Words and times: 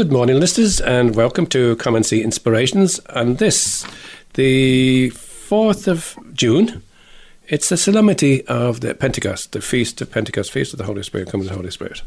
Good 0.00 0.12
morning, 0.12 0.40
listeners, 0.40 0.80
and 0.80 1.14
welcome 1.14 1.46
to 1.48 1.76
Come 1.76 1.94
and 1.94 2.06
See 2.06 2.22
Inspirations. 2.22 3.00
And 3.10 3.36
this, 3.36 3.86
the 4.32 5.10
4th 5.10 5.86
of 5.88 6.16
June, 6.32 6.82
it's 7.48 7.68
the 7.68 7.76
solemnity 7.76 8.42
of 8.46 8.80
the 8.80 8.94
Pentecost, 8.94 9.52
the 9.52 9.60
Feast 9.60 10.00
of 10.00 10.10
Pentecost, 10.10 10.52
Feast 10.52 10.72
of 10.72 10.78
the 10.78 10.86
Holy 10.86 11.02
Spirit, 11.02 11.28
coming 11.28 11.46
the 11.46 11.54
Holy 11.54 11.70
Spirit. 11.70 12.00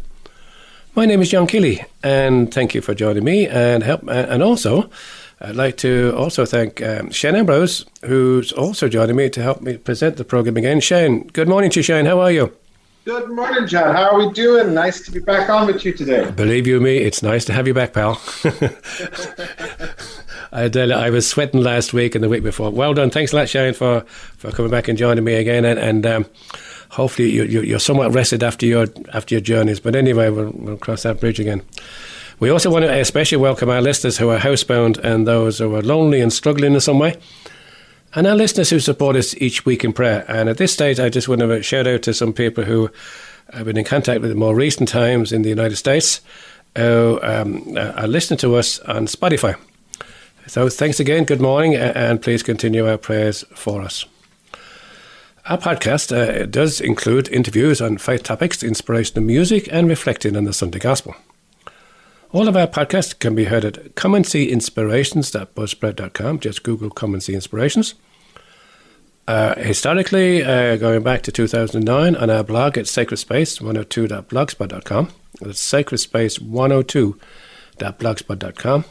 My 0.95 1.05
name 1.05 1.21
is 1.21 1.29
John 1.29 1.45
Keeley, 1.45 1.85
and 2.02 2.52
thank 2.52 2.73
you 2.73 2.81
for 2.81 2.95
joining 2.95 3.25
me. 3.25 3.47
And 3.47 3.83
help, 3.83 4.09
and 4.09 4.41
also, 4.41 4.89
I'd 5.39 5.55
like 5.55 5.77
to 5.77 6.16
also 6.17 6.47
thank 6.47 6.81
um, 6.81 7.11
Shane 7.11 7.35
Ambrose, 7.35 7.85
who's 8.03 8.52
also 8.52 8.89
joining 8.89 9.17
me 9.17 9.30
to 9.30 9.44
help 9.44 9.61
me 9.61 9.77
present 9.77 10.17
the 10.17 10.25
program 10.25 10.57
again. 10.57 10.80
Shane, 10.80 11.27
good 11.27 11.47
morning 11.47 11.69
to 11.69 11.80
you, 11.81 11.83
Shane. 11.83 12.07
How 12.07 12.19
are 12.21 12.31
you? 12.31 12.57
Good 13.05 13.31
morning, 13.31 13.67
John. 13.67 13.93
How 13.93 14.12
are 14.12 14.17
we 14.17 14.31
doing? 14.31 14.73
Nice 14.73 15.02
to 15.02 15.11
be 15.11 15.20
back 15.20 15.49
on 15.49 15.67
with 15.67 15.84
you 15.84 15.91
today. 15.91 16.31
Believe 16.31 16.66
you 16.66 16.80
me, 16.80 16.99
it's 16.99 17.21
nice 17.21 17.44
to 17.45 17.52
have 17.52 17.67
you 17.67 17.73
back, 17.73 17.91
pal. 17.91 18.21
I, 20.53 20.71
I 20.73 21.09
was 21.09 21.27
sweating 21.27 21.61
last 21.61 21.91
week 21.91 22.16
and 22.16 22.23
the 22.23 22.30
week 22.30 22.44
before. 22.44 22.70
Well 22.70 22.94
done. 22.94 23.09
Thanks 23.09 23.34
a 23.34 23.35
lot, 23.35 23.49
Shane, 23.49 23.73
for, 23.73 24.05
for 24.38 24.52
coming 24.52 24.71
back 24.71 24.88
and 24.88 24.97
joining 24.97 25.25
me 25.25 25.34
again. 25.34 25.66
And, 25.66 25.77
and 25.77 26.05
um, 26.05 26.25
hopefully 26.92 27.30
you, 27.30 27.44
you, 27.44 27.75
are 27.75 27.80
somewhat 27.80 28.14
rested 28.14 28.42
after 28.42 28.66
your 28.66 28.88
after 29.14 29.36
your 29.36 29.42
journeys. 29.42 29.81
But 29.81 29.97
anyway, 29.97 30.30
we'll, 30.30 30.52
we'll 30.52 30.77
cross 30.77 31.03
that 31.03 31.20
bridge 31.20 31.42
again. 31.42 31.61
We 32.39 32.49
also 32.49 32.72
want 32.72 32.86
to 32.86 32.99
especially 33.02 33.38
welcome 33.38 33.70
our 33.70 33.81
listeners 33.81 34.17
who 34.17 34.30
are 34.30 34.39
housebound 34.39 34.97
and 34.99 35.27
those 35.27 35.59
who 35.59 35.75
are 35.75 35.81
lonely 35.81 36.22
and 36.22 36.31
struggling 36.31 36.73
in 36.73 36.80
some 36.80 36.99
way 36.99 37.17
and 38.16 38.28
our 38.28 38.36
listeners 38.36 38.69
who 38.69 38.80
support 38.80 39.16
us 39.16 39.36
each 39.38 39.66
week 39.66 39.83
in 39.83 39.94
prayer. 39.94 40.25
And 40.28 40.50
at 40.50 40.58
this 40.58 40.73
stage, 40.73 41.00
I 41.00 41.09
just 41.09 41.28
want 41.28 41.42
to 41.42 41.64
shout 41.64 41.88
out 41.88 42.03
to 42.03 42.14
some 42.14 42.33
people 42.33 42.64
who 42.64 42.89
I've 43.52 43.66
been 43.66 43.78
in 43.78 43.86
contact 43.86 44.22
with 44.22 44.31
in 44.31 44.38
more 44.38 44.55
recent 44.55 44.89
times 44.89 45.31
in 45.31 45.42
the 45.42 45.50
United 45.50 45.75
States 45.75 46.22
who 46.75 47.20
um, 47.22 47.78
are 47.78 48.08
listening 48.08 48.39
to 48.39 48.55
us 48.55 48.80
on 48.80 49.05
Spotify. 49.05 49.55
So 50.47 50.70
thanks 50.70 51.00
again, 51.00 51.23
good 51.23 51.42
morning, 51.42 51.75
and 51.75 52.22
please 52.22 52.44
continue 52.44 52.88
our 52.88 52.97
prayers 52.97 53.45
for 53.53 53.81
us. 53.81 54.05
Our 55.45 55.58
podcast 55.58 56.16
uh, 56.16 56.45
does 56.45 56.81
include 56.81 57.27
interviews 57.30 57.81
on 57.81 57.98
faith 57.98 58.23
topics, 58.23 58.64
inspirational 58.64 59.25
music, 59.25 59.67
and 59.72 59.88
reflecting 59.88 60.36
on 60.36 60.45
the 60.45 60.53
Sunday 60.53 60.80
Gospel. 60.80 61.16
All 62.34 62.48
of 62.48 62.58
our 62.58 62.66
podcasts 62.66 63.17
can 63.17 63.36
be 63.36 63.45
heard 63.45 63.64
at 63.64 63.94
commonseeinspirations.buzzsprout.com. 63.94 66.39
Just 66.39 66.64
Google 66.64 66.89
Come 66.89 67.14
and 67.14 67.22
See 67.22 67.36
Inspirations. 67.36 67.94
Uh, 69.28 69.53
historically, 69.56 70.44
uh, 70.44 70.78
going 70.78 71.04
back 71.04 71.22
to 71.22 71.31
2009, 71.31 72.16
on 72.16 72.30
our 72.31 72.44
blog 72.44 72.76
at 72.80 72.88
Sacred 72.88 73.17
Space 73.17 73.59
102.blogspot.com. 73.59 75.11
That's 75.42 75.61
Sacred 75.61 76.00
Space 76.00 76.39
102.blogspot.com. 76.39 78.86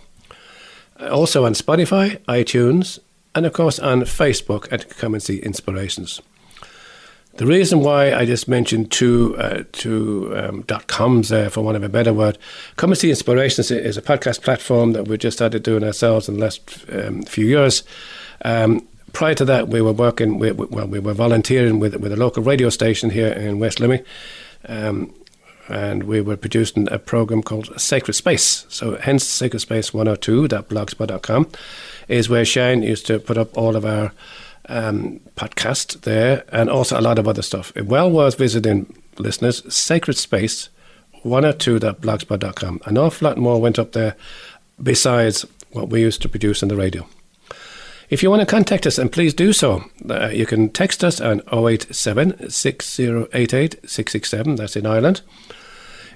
Uh, 1.01 1.09
also 1.09 1.45
on 1.45 1.55
Spotify, 1.55 2.19
iTunes, 2.27 3.01
and 3.35 3.45
of 3.45 3.53
course 3.53 3.81
on 3.81 4.03
Facebook 4.03 4.73
at 4.73 4.89
Come 4.89 5.15
and 5.15 5.23
See 5.23 5.39
Inspirations. 5.39 6.23
The 7.37 7.47
reason 7.47 7.81
why 7.81 8.13
I 8.13 8.27
just 8.27 8.47
mentioned 8.47 8.93
two 8.93 9.35
uh, 9.39 9.65
two 9.73 10.33
um, 10.37 10.63
dot 10.63 10.87
coms 10.87 11.31
there, 11.31 11.49
for 11.49 11.63
want 11.63 11.79
of 11.79 11.83
a 11.83 11.89
better 11.89 12.13
word, 12.13 12.37
Come 12.77 12.91
and 12.91 12.99
See 12.99 13.09
Inspirations 13.09 13.71
is 13.71 13.97
a 13.97 14.03
podcast 14.03 14.43
platform 14.43 14.93
that 14.93 15.09
we 15.09 15.17
just 15.17 15.39
started 15.39 15.63
doing 15.63 15.83
ourselves 15.83 16.29
in 16.29 16.35
the 16.35 16.41
last 16.41 16.85
um, 16.93 17.23
few 17.23 17.47
years. 17.47 17.85
Um, 18.45 18.87
prior 19.15 19.35
to 19.35 19.47
that, 19.47 19.69
we 19.69 19.81
were 19.81 19.93
working 19.93 20.39
well, 20.39 20.87
we 20.87 20.99
were 20.99 21.15
volunteering 21.15 21.81
with 21.81 21.97
with 21.97 22.13
a 22.13 22.17
local 22.17 22.43
radio 22.43 22.69
station 22.69 23.09
here 23.09 23.33
in 23.33 23.59
West 23.59 23.81
Limerick. 23.81 24.05
Um, 24.69 25.15
and 25.69 26.03
we 26.05 26.21
were 26.21 26.37
producing 26.37 26.87
a 26.91 26.99
program 26.99 27.43
called 27.43 27.81
Sacred 27.81 28.15
Space. 28.15 28.67
So, 28.69 28.97
hence, 28.97 29.25
Sacred 29.25 29.61
Space 29.61 29.91
102.blogspot.com 29.93 31.49
is 32.09 32.29
where 32.29 32.45
Shane 32.45 32.83
used 32.83 33.07
to 33.07 33.19
put 33.19 33.39
up 33.39 33.57
all 33.57 33.77
of 33.77 33.85
our 33.85 34.13
um, 34.69 35.21
podcast 35.37 36.03
there, 36.03 36.45
and 36.51 36.71
also 36.71 36.99
a 36.99 37.03
lot 37.03 37.19
of 37.19 37.29
other 37.29 37.43
stuff. 37.43 37.73
Well 37.77 38.11
worth 38.11 38.39
visiting, 38.39 38.97
listeners. 39.19 39.63
Sacred 39.73 40.17
Space, 40.17 40.69
102.blogspot.com. 41.25 42.81
An 42.85 42.99
awful 42.99 43.29
lot 43.29 43.39
more 43.39 43.61
went 43.61 43.79
up 43.79 43.93
there 43.93 44.17
besides 44.83 45.45
what 45.71 45.89
we 45.89 46.01
used 46.01 46.23
to 46.23 46.29
produce 46.29 46.63
on 46.63 46.69
the 46.69 46.77
radio. 46.77 47.07
If 48.11 48.23
you 48.23 48.29
want 48.29 48.41
to 48.41 48.47
contact 48.47 48.87
us, 48.87 48.99
and 48.99 49.11
please 49.11 49.33
do 49.33 49.55
so, 49.55 49.85
uh, 50.11 50.29
you 50.29 50.45
can 50.45 50.69
text 50.69 51.03
us 51.03 51.19
on 51.19 51.41
087 51.51 52.51
6088 52.51 53.73
667, 53.89 54.57
that's 54.57 54.77
in 54.77 54.85
Ireland. 54.85 55.23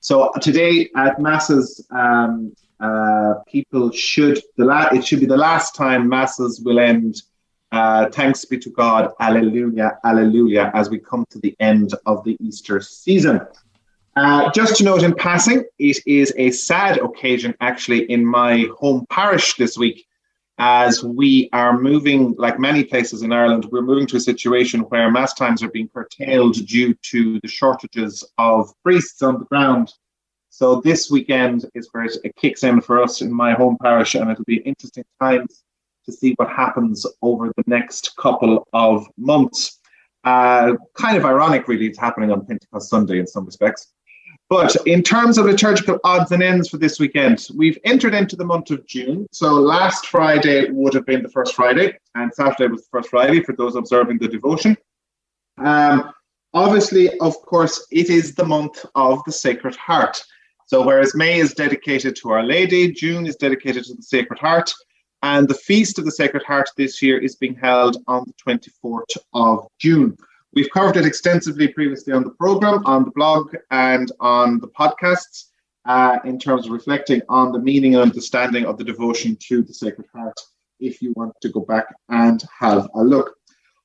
So 0.00 0.32
today 0.40 0.88
at 0.96 1.20
masses, 1.20 1.86
um, 1.90 2.54
uh, 2.80 3.34
people 3.46 3.90
should 3.90 4.40
the 4.56 4.64
la- 4.64 4.88
it 4.90 5.04
should 5.04 5.20
be 5.20 5.26
the 5.26 5.36
last 5.36 5.74
time 5.74 6.08
masses 6.08 6.62
will 6.64 6.78
end. 6.78 7.20
Uh, 7.72 8.08
thanks 8.08 8.46
be 8.46 8.58
to 8.58 8.70
God, 8.70 9.12
Alleluia, 9.20 9.98
Alleluia, 10.02 10.70
as 10.74 10.88
we 10.88 10.98
come 10.98 11.26
to 11.28 11.38
the 11.40 11.54
end 11.60 11.94
of 12.06 12.24
the 12.24 12.38
Easter 12.40 12.80
season. 12.80 13.42
Uh, 14.18 14.50
just 14.50 14.74
to 14.74 14.82
note 14.82 15.04
in 15.04 15.14
passing, 15.14 15.62
it 15.78 15.96
is 16.04 16.34
a 16.36 16.50
sad 16.50 16.98
occasion 16.98 17.54
actually 17.60 18.02
in 18.10 18.26
my 18.26 18.66
home 18.76 19.06
parish 19.10 19.54
this 19.54 19.78
week, 19.78 20.08
as 20.58 21.04
we 21.04 21.48
are 21.52 21.78
moving, 21.78 22.34
like 22.36 22.58
many 22.58 22.82
places 22.82 23.22
in 23.22 23.32
Ireland, 23.32 23.66
we're 23.70 23.80
moving 23.80 24.08
to 24.08 24.16
a 24.16 24.20
situation 24.20 24.80
where 24.80 25.08
mass 25.08 25.34
times 25.34 25.62
are 25.62 25.70
being 25.70 25.88
curtailed 25.94 26.54
due 26.66 26.94
to 26.94 27.38
the 27.42 27.48
shortages 27.48 28.24
of 28.38 28.72
priests 28.82 29.22
on 29.22 29.38
the 29.38 29.44
ground. 29.44 29.94
So 30.50 30.80
this 30.80 31.12
weekend 31.12 31.66
is 31.76 31.88
where 31.92 32.06
it 32.06 32.34
kicks 32.34 32.64
in 32.64 32.80
for 32.80 33.00
us 33.00 33.22
in 33.22 33.32
my 33.32 33.52
home 33.52 33.76
parish, 33.80 34.16
and 34.16 34.28
it'll 34.28 34.42
be 34.46 34.56
interesting 34.56 35.04
times 35.20 35.62
to 36.06 36.12
see 36.12 36.32
what 36.38 36.50
happens 36.50 37.06
over 37.22 37.52
the 37.56 37.64
next 37.68 38.16
couple 38.16 38.66
of 38.72 39.06
months. 39.16 39.78
Uh, 40.24 40.74
kind 40.94 41.16
of 41.16 41.24
ironic, 41.24 41.68
really, 41.68 41.86
it's 41.86 41.98
happening 41.98 42.32
on 42.32 42.44
Pentecost 42.44 42.90
Sunday 42.90 43.20
in 43.20 43.26
some 43.28 43.44
respects. 43.44 43.92
But 44.50 44.74
in 44.86 45.02
terms 45.02 45.36
of 45.36 45.44
liturgical 45.44 45.98
odds 46.04 46.32
and 46.32 46.42
ends 46.42 46.70
for 46.70 46.78
this 46.78 46.98
weekend, 46.98 47.46
we've 47.54 47.78
entered 47.84 48.14
into 48.14 48.34
the 48.34 48.46
month 48.46 48.70
of 48.70 48.86
June. 48.86 49.26
So 49.30 49.52
last 49.54 50.06
Friday 50.06 50.70
would 50.70 50.94
have 50.94 51.04
been 51.04 51.22
the 51.22 51.28
first 51.28 51.54
Friday, 51.54 51.98
and 52.14 52.32
Saturday 52.32 52.68
was 52.68 52.82
the 52.82 52.88
first 52.90 53.10
Friday 53.10 53.42
for 53.42 53.54
those 53.54 53.76
observing 53.76 54.18
the 54.18 54.28
devotion. 54.28 54.74
Um, 55.58 56.12
obviously, 56.54 57.18
of 57.18 57.34
course, 57.42 57.86
it 57.90 58.08
is 58.08 58.34
the 58.34 58.44
month 58.46 58.86
of 58.94 59.22
the 59.24 59.32
Sacred 59.32 59.76
Heart. 59.76 60.24
So 60.66 60.84
whereas 60.84 61.14
May 61.14 61.40
is 61.40 61.52
dedicated 61.52 62.16
to 62.16 62.30
Our 62.30 62.42
Lady, 62.42 62.92
June 62.92 63.26
is 63.26 63.36
dedicated 63.36 63.84
to 63.84 63.94
the 63.94 64.02
Sacred 64.02 64.38
Heart, 64.38 64.72
and 65.22 65.46
the 65.46 65.54
Feast 65.54 65.98
of 65.98 66.06
the 66.06 66.10
Sacred 66.10 66.42
Heart 66.44 66.70
this 66.76 67.02
year 67.02 67.18
is 67.18 67.36
being 67.36 67.54
held 67.54 67.98
on 68.06 68.24
the 68.26 68.34
24th 68.54 69.16
of 69.34 69.66
June. 69.78 70.16
We've 70.58 70.68
covered 70.70 70.96
it 70.96 71.06
extensively 71.06 71.68
previously 71.68 72.12
on 72.12 72.24
the 72.24 72.30
program, 72.30 72.84
on 72.84 73.04
the 73.04 73.12
blog, 73.12 73.54
and 73.70 74.10
on 74.18 74.58
the 74.58 74.66
podcasts 74.66 75.50
uh, 75.84 76.18
in 76.24 76.36
terms 76.36 76.66
of 76.66 76.72
reflecting 76.72 77.22
on 77.28 77.52
the 77.52 77.60
meaning 77.60 77.94
and 77.94 78.02
understanding 78.02 78.66
of 78.66 78.76
the 78.76 78.82
devotion 78.82 79.36
to 79.42 79.62
the 79.62 79.72
Sacred 79.72 80.08
Heart. 80.12 80.36
If 80.80 81.00
you 81.00 81.12
want 81.14 81.34
to 81.42 81.48
go 81.50 81.60
back 81.60 81.94
and 82.08 82.42
have 82.58 82.88
a 82.96 83.04
look. 83.04 83.36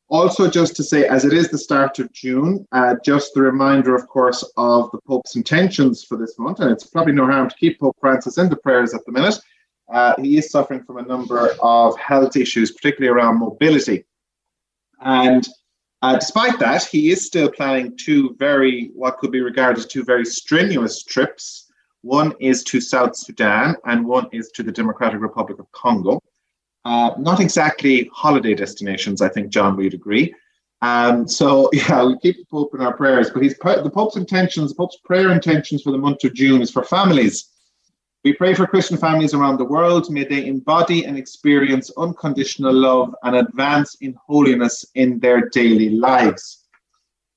Also, 0.09 0.49
just 0.49 0.75
to 0.77 0.83
say, 0.83 1.05
as 1.05 1.25
it 1.25 1.33
is 1.33 1.49
the 1.49 1.59
start 1.59 1.99
of 1.99 2.11
June, 2.11 2.65
uh, 2.71 2.95
just 3.05 3.35
the 3.35 3.43
reminder, 3.43 3.93
of 3.93 4.07
course, 4.07 4.43
of 4.57 4.89
the 4.89 4.99
Pope's 5.07 5.35
intentions 5.35 6.03
for 6.03 6.17
this 6.17 6.39
month, 6.39 6.59
and 6.59 6.71
it's 6.71 6.87
probably 6.87 7.13
no 7.13 7.27
harm 7.27 7.51
to 7.51 7.55
keep 7.57 7.79
Pope 7.79 7.97
Francis 7.99 8.39
in 8.39 8.49
the 8.49 8.55
prayers 8.55 8.95
at 8.95 9.05
the 9.05 9.11
minute. 9.11 9.39
Uh, 9.93 10.15
he 10.19 10.37
is 10.39 10.49
suffering 10.49 10.83
from 10.83 10.97
a 10.97 11.03
number 11.03 11.55
of 11.61 11.95
health 11.99 12.35
issues, 12.35 12.71
particularly 12.71 13.15
around 13.15 13.37
mobility. 13.37 14.05
And 15.01 15.47
Uh, 16.03 16.17
despite 16.17 16.59
that, 16.59 16.83
he 16.83 17.11
is 17.11 17.25
still 17.25 17.49
planning 17.49 17.95
two 17.95 18.35
very, 18.37 18.91
what 18.93 19.17
could 19.19 19.31
be 19.31 19.39
regarded 19.39 19.79
as 19.79 19.85
two 19.85 20.03
very 20.03 20.25
strenuous 20.25 21.01
trips. 21.01 21.71
One 22.01 22.33
is 22.41 22.61
to 22.65 22.81
South 22.81 23.15
Sudan 23.15 23.77
and 23.85 24.05
one 24.05 24.27
is 24.33 24.51
to 24.55 24.63
the 24.63 24.71
Democratic 24.71 25.21
Republic 25.21 25.59
of 25.59 25.71
Congo. 25.71 26.19
Uh, 26.83 27.11
not 27.17 27.39
exactly 27.39 28.09
holiday 28.13 28.53
destinations, 28.53 29.21
I 29.21 29.29
think, 29.29 29.47
John, 29.47 29.77
we'd 29.77 29.93
agree. 29.93 30.35
Um, 30.81 31.25
so, 31.25 31.69
yeah, 31.73 32.03
we 32.03 32.19
keep 32.19 32.35
the 32.35 32.45
Pope 32.51 32.75
in 32.75 32.81
our 32.81 32.97
prayers, 32.97 33.29
but 33.29 33.41
he's, 33.41 33.57
the 33.57 33.91
Pope's 33.93 34.17
intentions, 34.17 34.71
the 34.71 34.75
Pope's 34.75 34.97
prayer 35.05 35.31
intentions 35.31 35.83
for 35.83 35.91
the 35.91 35.97
month 35.97 36.25
of 36.25 36.33
June 36.33 36.61
is 36.61 36.69
for 36.69 36.83
families 36.83 37.52
we 38.23 38.31
pray 38.33 38.53
for 38.53 38.65
Christian 38.65 38.97
families 38.97 39.33
around 39.33 39.57
the 39.57 39.65
world. 39.65 40.09
May 40.09 40.23
they 40.23 40.45
embody 40.45 41.05
and 41.05 41.17
experience 41.17 41.91
unconditional 41.97 42.73
love 42.73 43.13
and 43.23 43.35
advance 43.35 43.95
in 43.99 44.15
holiness 44.25 44.85
in 44.95 45.19
their 45.19 45.49
daily 45.49 45.89
lives. 45.89 46.63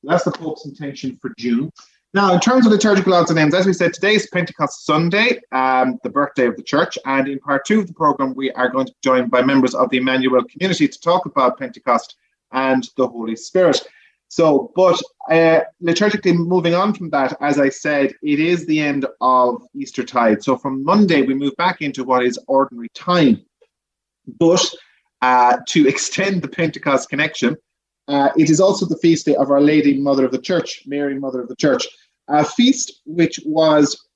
That's 0.05 0.25
the 0.25 0.31
Pope's 0.31 0.65
intention 0.65 1.19
for 1.21 1.33
June. 1.37 1.73
Now, 2.15 2.33
in 2.33 2.41
terms 2.41 2.65
of 2.65 2.73
liturgical 2.73 3.15
odds 3.15 3.31
and 3.31 3.39
ends, 3.39 3.55
as 3.55 3.67
we 3.67 3.73
said, 3.73 3.93
today 3.93 4.15
is 4.15 4.29
Pentecost 4.33 4.87
Sunday, 4.87 5.41
um, 5.51 5.99
the 6.05 6.09
birthday 6.09 6.47
of 6.47 6.57
the 6.57 6.63
church. 6.63 6.97
And 7.05 7.27
in 7.27 7.41
part 7.41 7.65
two 7.67 7.81
of 7.81 7.89
the 7.89 7.93
program, 7.93 8.33
we 8.35 8.53
are 8.53 8.69
going 8.69 8.87
to 8.87 8.93
be 8.93 8.99
joined 9.03 9.31
by 9.31 9.43
members 9.43 9.75
of 9.75 9.91
the 9.91 9.99
Emmanuel 9.99 10.45
community 10.45 10.87
to 10.87 11.01
talk 11.01 11.27
about 11.27 11.59
Pentecost 11.59 12.17
and 12.53 12.89
the 12.97 13.09
Holy 13.09 13.35
Spirit. 13.35 13.87
So, 14.29 14.73
but 14.75 15.01
uh, 15.31 15.61
liturgically 15.83 16.35
moving 16.35 16.75
on 16.75 16.93
from 16.95 17.11
that, 17.11 17.37
as 17.41 17.59
I 17.59 17.69
said, 17.69 18.13
it 18.23 18.41
is 18.41 18.67
the 18.67 18.81
end 18.81 19.07
of 19.21 19.63
Easter 19.75 20.05
tide. 20.05 20.43
So 20.43 20.57
from 20.57 20.85
Monday, 20.85 21.23
we 21.23 21.35
move 21.35 21.57
back 21.57 21.81
into 21.81 22.05
what 22.05 22.25
is 22.25 22.39
ordinary 22.49 22.89
time. 22.91 23.45
But 24.39 24.69
uh, 25.23 25.59
to 25.69 25.89
extend 25.89 26.43
the 26.43 26.49
Pentecost 26.49 27.09
connection, 27.09 27.57
uh, 28.09 28.31
it 28.37 28.51
is 28.51 28.61
also 28.61 28.87
the 28.87 28.99
feast 28.99 29.27
day 29.27 29.35
of 29.37 29.51
Our 29.51 29.61
Lady, 29.61 30.01
Mother 30.01 30.25
of 30.25 30.33
the 30.33 30.39
Church, 30.39 30.83
Mary, 30.87 31.19
Mother 31.19 31.41
of 31.41 31.49
the 31.49 31.57
Church, 31.57 31.87
a 32.29 32.45
feast 32.45 33.01
which 33.05 33.41
was 33.45 34.09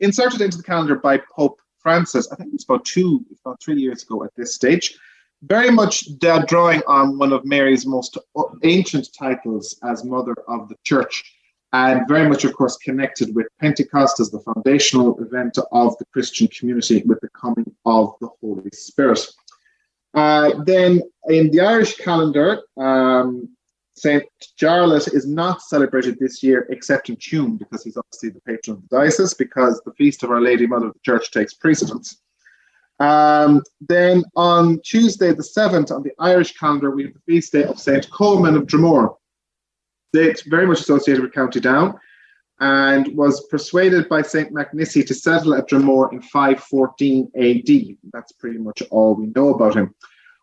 inserted 0.00 0.40
into 0.40 0.56
the 0.56 0.62
calendar 0.62 0.96
by 0.96 1.20
Pope 1.34 1.60
Francis. 1.78 2.30
I 2.30 2.36
think 2.36 2.54
it's 2.54 2.64
about 2.64 2.84
two, 2.84 3.24
about 3.44 3.60
three 3.62 3.80
years 3.80 4.02
ago 4.02 4.24
at 4.24 4.34
this 4.36 4.54
stage 4.54 4.98
very 5.42 5.70
much 5.70 6.04
drawing 6.46 6.82
on 6.86 7.18
one 7.18 7.32
of 7.32 7.44
Mary's 7.44 7.86
most 7.86 8.16
ancient 8.62 9.08
titles 9.18 9.78
as 9.82 10.04
Mother 10.04 10.34
of 10.48 10.68
the 10.68 10.76
Church, 10.84 11.24
and 11.72 12.06
very 12.06 12.28
much, 12.28 12.44
of 12.44 12.54
course, 12.54 12.76
connected 12.76 13.34
with 13.34 13.46
Pentecost 13.60 14.20
as 14.20 14.30
the 14.30 14.40
foundational 14.40 15.18
event 15.20 15.58
of 15.72 15.96
the 15.98 16.04
Christian 16.12 16.46
community 16.48 17.02
with 17.06 17.20
the 17.20 17.28
coming 17.30 17.74
of 17.84 18.14
the 18.20 18.28
Holy 18.40 18.70
Spirit. 18.72 19.26
Uh, 20.14 20.62
then 20.64 21.02
in 21.28 21.50
the 21.50 21.60
Irish 21.60 21.96
calendar, 21.96 22.60
um, 22.76 23.48
St. 23.94 24.24
Jarlath 24.60 25.12
is 25.12 25.26
not 25.26 25.62
celebrated 25.62 26.18
this 26.18 26.42
year 26.42 26.66
except 26.70 27.08
in 27.08 27.16
Tuam 27.16 27.58
because 27.58 27.82
he's 27.84 27.96
obviously 27.96 28.30
the 28.30 28.40
patron 28.40 28.76
of 28.76 28.88
the 28.88 28.96
diocese 28.96 29.34
because 29.34 29.80
the 29.84 29.92
feast 29.94 30.22
of 30.22 30.30
Our 30.30 30.40
Lady 30.40 30.66
Mother 30.66 30.86
of 30.86 30.94
the 30.94 31.00
Church 31.04 31.30
takes 31.30 31.54
precedence. 31.54 32.21
Um, 33.02 33.64
then 33.80 34.22
on 34.36 34.80
Tuesday, 34.84 35.32
the 35.32 35.42
7th, 35.42 35.90
on 35.90 36.04
the 36.04 36.12
Irish 36.20 36.56
calendar, 36.56 36.92
we 36.92 37.02
have 37.02 37.14
the 37.14 37.20
feast 37.26 37.52
day 37.52 37.64
of 37.64 37.80
St. 37.80 38.08
Colman 38.12 38.54
of 38.54 38.68
Dromore. 38.68 39.16
It's 40.12 40.42
very 40.42 40.68
much 40.68 40.80
associated 40.80 41.20
with 41.20 41.32
County 41.32 41.58
Down 41.58 41.98
and 42.60 43.08
was 43.16 43.44
persuaded 43.48 44.08
by 44.08 44.22
St. 44.22 44.54
Macnissi 44.54 45.04
to 45.04 45.14
settle 45.14 45.54
at 45.54 45.68
Dromore 45.68 46.12
in 46.12 46.22
514 46.22 47.32
AD. 47.34 47.96
That's 48.12 48.30
pretty 48.30 48.58
much 48.58 48.82
all 48.90 49.16
we 49.16 49.26
know 49.34 49.48
about 49.48 49.74
him. 49.74 49.92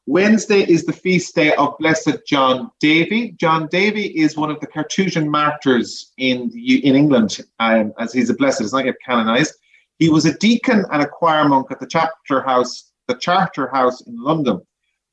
Wednesday 0.05 0.61
is 0.61 0.83
the 0.83 0.91
feast 0.91 1.35
day 1.35 1.53
of 1.53 1.77
Blessed 1.77 2.25
John 2.27 2.71
Davy. 2.81 3.31
John 3.39 3.69
Davy 3.71 4.07
is 4.07 4.35
one 4.35 4.51
of 4.51 4.59
the 4.59 4.67
Carthusian 4.67 5.29
martyrs 5.29 6.11
in, 6.17 6.51
in 6.51 6.95
England, 6.95 7.39
um, 7.59 7.93
as 7.99 8.11
he's 8.11 8.29
a 8.29 8.33
blessed, 8.33 8.59
he's 8.59 8.73
not 8.73 8.85
yet 8.85 8.95
canonized. 9.05 9.53
He 9.99 10.09
was 10.09 10.25
a 10.25 10.37
deacon 10.37 10.85
and 10.91 11.01
a 11.01 11.07
choir 11.07 11.47
monk 11.47 11.67
at 11.71 11.79
the 11.79 11.87
chapter 11.87 12.41
house, 12.41 12.91
the 13.07 13.15
Charter 13.15 13.67
House 13.67 14.01
in 14.01 14.17
London. 14.17 14.61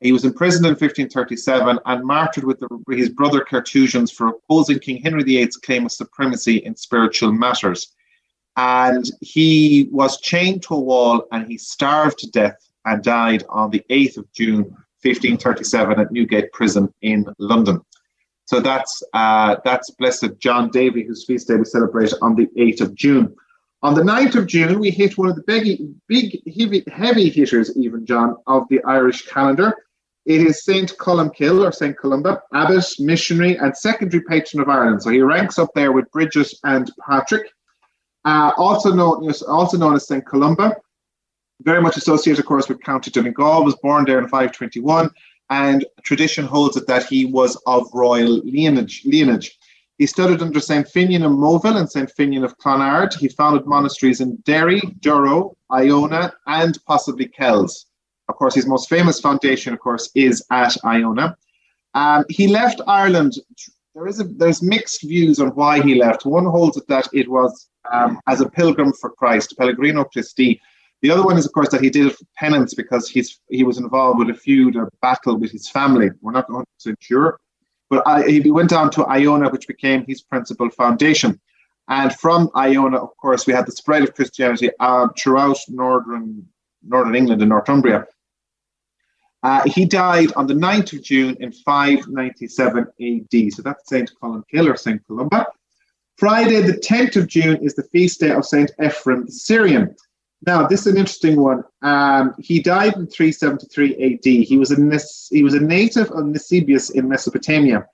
He 0.01 0.13
was 0.13 0.25
imprisoned 0.25 0.65
in 0.65 0.73
1537 0.73 1.79
and 1.85 2.05
martyred 2.05 2.45
with 2.45 2.61
the, 2.61 2.69
his 2.91 3.09
brother 3.09 3.41
Carthusians 3.41 4.13
for 4.13 4.29
opposing 4.29 4.79
King 4.79 5.03
Henry 5.03 5.25
VIII's 5.25 5.57
claim 5.57 5.87
of 5.87 5.93
supremacy 5.93 6.59
in 6.59 6.77
spiritual 6.77 7.33
matters. 7.33 7.93
And 8.57 9.11
he 9.21 9.89
was 9.91 10.21
chained 10.21 10.63
to 10.65 10.75
a 10.75 10.81
wall 10.81 11.27
and 11.33 11.47
he 11.47 11.59
starved 11.59 12.19
to 12.21 12.31
death 12.31 12.57
and 12.85 13.03
died 13.03 13.43
on 13.49 13.71
the 13.71 13.83
8th 13.91 14.19
of 14.19 14.33
June 14.33 14.63
1537 15.03 15.99
at 15.99 16.13
Newgate 16.13 16.53
Prison 16.53 16.93
in 17.03 17.27
London. 17.39 17.81
So 18.45 18.61
that's 18.61 19.03
uh, 19.13 19.57
that's 19.65 19.91
Blessed 19.91 20.39
John 20.39 20.71
Davy, 20.71 21.03
whose 21.03 21.25
feast 21.25 21.49
day 21.49 21.57
we 21.57 21.65
celebrate 21.65 22.13
on 22.23 22.37
the 22.37 22.47
8th 22.57 22.81
of 22.81 22.95
June. 22.95 23.35
On 23.87 23.95
the 23.95 24.03
9th 24.03 24.35
of 24.35 24.49
June, 24.49 24.81
we 24.81 24.91
hit 24.91 25.17
one 25.17 25.29
of 25.29 25.37
the 25.37 25.45
big, 25.47 25.81
big 26.09 26.43
heavy, 26.59 26.83
heavy 26.93 27.31
hitters, 27.31 27.71
even 27.79 28.05
John, 28.05 28.35
of 28.49 28.65
the 28.69 28.83
Irish 28.83 29.29
calendar. 29.29 29.77
It 30.25 30.41
is 30.41 30.65
Saint 30.65 30.99
Columkill 30.99 31.65
or 31.65 31.71
Saint 31.71 31.97
Columba, 31.97 32.43
abbot, 32.53 32.85
missionary, 32.99 33.57
and 33.59 33.77
secondary 33.77 34.25
patron 34.25 34.61
of 34.61 34.69
Ireland. 34.69 35.05
So 35.05 35.11
he 35.11 35.21
ranks 35.21 35.57
up 35.57 35.69
there 35.77 35.93
with 35.93 36.11
Bridget 36.11 36.53
and 36.65 36.91
Patrick. 37.09 37.49
Uh, 38.25 38.51
also 38.57 38.93
known 38.93 39.33
also 39.47 39.79
known 39.79 39.95
as 39.95 40.09
Saint 40.09 40.27
Columba, 40.27 40.75
very 41.63 41.81
much 41.81 41.97
associated, 41.97 42.41
of 42.41 42.47
course, 42.47 42.69
with 42.69 42.83
County 42.83 43.13
Donegal. 43.13 43.65
Was 43.65 43.77
born 43.77 44.05
there 44.05 44.19
in 44.19 44.25
521, 44.25 45.09
and 45.51 45.87
tradition 46.03 46.45
holds 46.45 46.77
it 46.77 46.89
that 46.89 47.07
he 47.07 47.25
was 47.25 47.55
of 47.69 47.89
royal 47.95 48.39
lineage. 48.39 49.03
lineage. 49.05 49.56
He 49.99 50.07
studied 50.07 50.43
under 50.43 50.61
St. 50.61 50.87
Finian 50.87 51.25
of 51.25 51.33
Moville 51.33 51.79
and 51.79 51.91
St. 51.91 52.11
Finian 52.19 52.45
of 52.45 52.59
Clonard. 52.59 53.15
He 53.15 53.29
founded 53.29 53.67
monasteries 53.67 54.21
in 54.21 54.37
Derry, 54.45 54.81
Durrow, 55.01 55.55
Iona, 55.73 56.35
and 56.47 56.79
possibly 56.87 57.27
Kells. 57.27 57.87
Of 58.29 58.37
course, 58.37 58.55
his 58.55 58.67
most 58.67 58.89
famous 58.91 59.21
foundation, 59.21 59.73
of 59.73 59.81
course, 59.81 60.11
is 60.15 60.45
at 60.51 60.77
Iona. 60.85 61.37
Um, 61.95 62.25
he 62.29 62.47
left 62.47 62.83
Ireland. 62.87 63.35
There 63.95 64.07
is 64.07 64.21
a, 64.21 64.25
there's 64.25 64.63
mixed 64.63 65.03
views 65.03 65.41
on 65.41 65.49
why 65.51 65.81
he 65.81 65.95
left. 65.95 66.27
One 66.27 66.45
holds 66.45 66.79
that 66.89 67.09
it 67.15 67.29
was 67.29 67.69
um, 67.91 68.21
as 68.27 68.43
a 68.43 68.49
pilgrim 68.49 68.93
for 68.93 69.11
Christ, 69.11 69.57
Pellegrino 69.57 70.05
Christi. 70.05 70.61
The 71.01 71.11
other 71.11 71.23
one 71.23 71.39
is, 71.39 71.47
of 71.47 71.53
course, 71.53 71.71
that 71.71 71.83
he 71.83 71.89
did 71.89 72.07
it 72.07 72.17
for 72.17 72.25
penance 72.37 72.75
because 72.75 73.09
he's 73.09 73.41
he 73.49 73.65
was 73.65 73.79
involved 73.79 74.19
with 74.19 74.29
a 74.29 74.35
feud 74.35 74.77
or 74.77 74.91
battle 75.01 75.39
with 75.39 75.53
his 75.53 75.69
family. 75.71 76.11
We're 76.21 76.33
not 76.33 76.49
100% 76.49 76.65
sure. 77.01 77.39
But 77.89 78.07
I, 78.07 78.29
he 78.29 78.51
went 78.51 78.71
down 78.71 78.91
to 78.93 79.05
Iona, 79.05 79.49
which 79.51 79.69
became 79.69 80.05
his 80.07 80.23
principal 80.23 80.71
foundation. 80.71 81.41
And 81.89 82.13
from 82.13 82.51
Iona, 82.57 82.99
of 82.99 83.17
course, 83.17 83.47
we 83.47 83.53
had 83.53 83.67
the 83.67 83.73
spread 83.73 84.03
of 84.03 84.15
Christianity 84.15 84.71
uh, 84.81 85.09
throughout 85.19 85.59
northern 85.69 86.47
northern 86.83 87.15
England 87.15 87.43
and 87.43 87.49
Northumbria. 87.49 88.07
Uh, 89.43 89.63
he 89.67 89.85
died 89.85 90.33
on 90.35 90.47
the 90.47 90.55
9th 90.55 90.97
of 90.97 91.03
June 91.03 91.37
in 91.41 91.53
597 91.53 92.87
AD. 93.01 93.53
So 93.53 93.63
that's 93.63 93.89
St. 93.89 94.11
Columkill 94.21 94.73
or 94.73 94.77
St. 94.77 95.05
Columba. 95.07 95.47
Friday, 96.17 96.63
the 96.63 96.73
10th 96.73 97.17
of 97.17 97.29
June, 97.29 97.57
is 97.63 97.75
the 97.75 97.83
feast 97.85 98.21
day 98.21 98.31
of 98.31 98.45
St. 98.45 98.71
Ephraim 98.83 99.27
the 99.27 99.33
Syrian. 99.33 99.95
Now, 100.45 100.67
this 100.67 100.81
is 100.81 100.89
an 100.89 100.99
interesting 100.99 101.41
one. 101.41 101.65
Um, 101.83 102.35
he 102.39 102.61
died 102.61 102.95
in 102.95 103.07
373 103.07 104.15
AD. 104.15 104.25
He 104.25 104.59
was 104.59 104.71
a 104.71 105.35
he 105.35 105.43
was 105.43 105.55
a 105.55 105.61
native 105.61 106.11
of 106.11 106.25
Nisibis 106.25 106.95
in 106.95 107.09
Mesopotamia, 107.09 107.87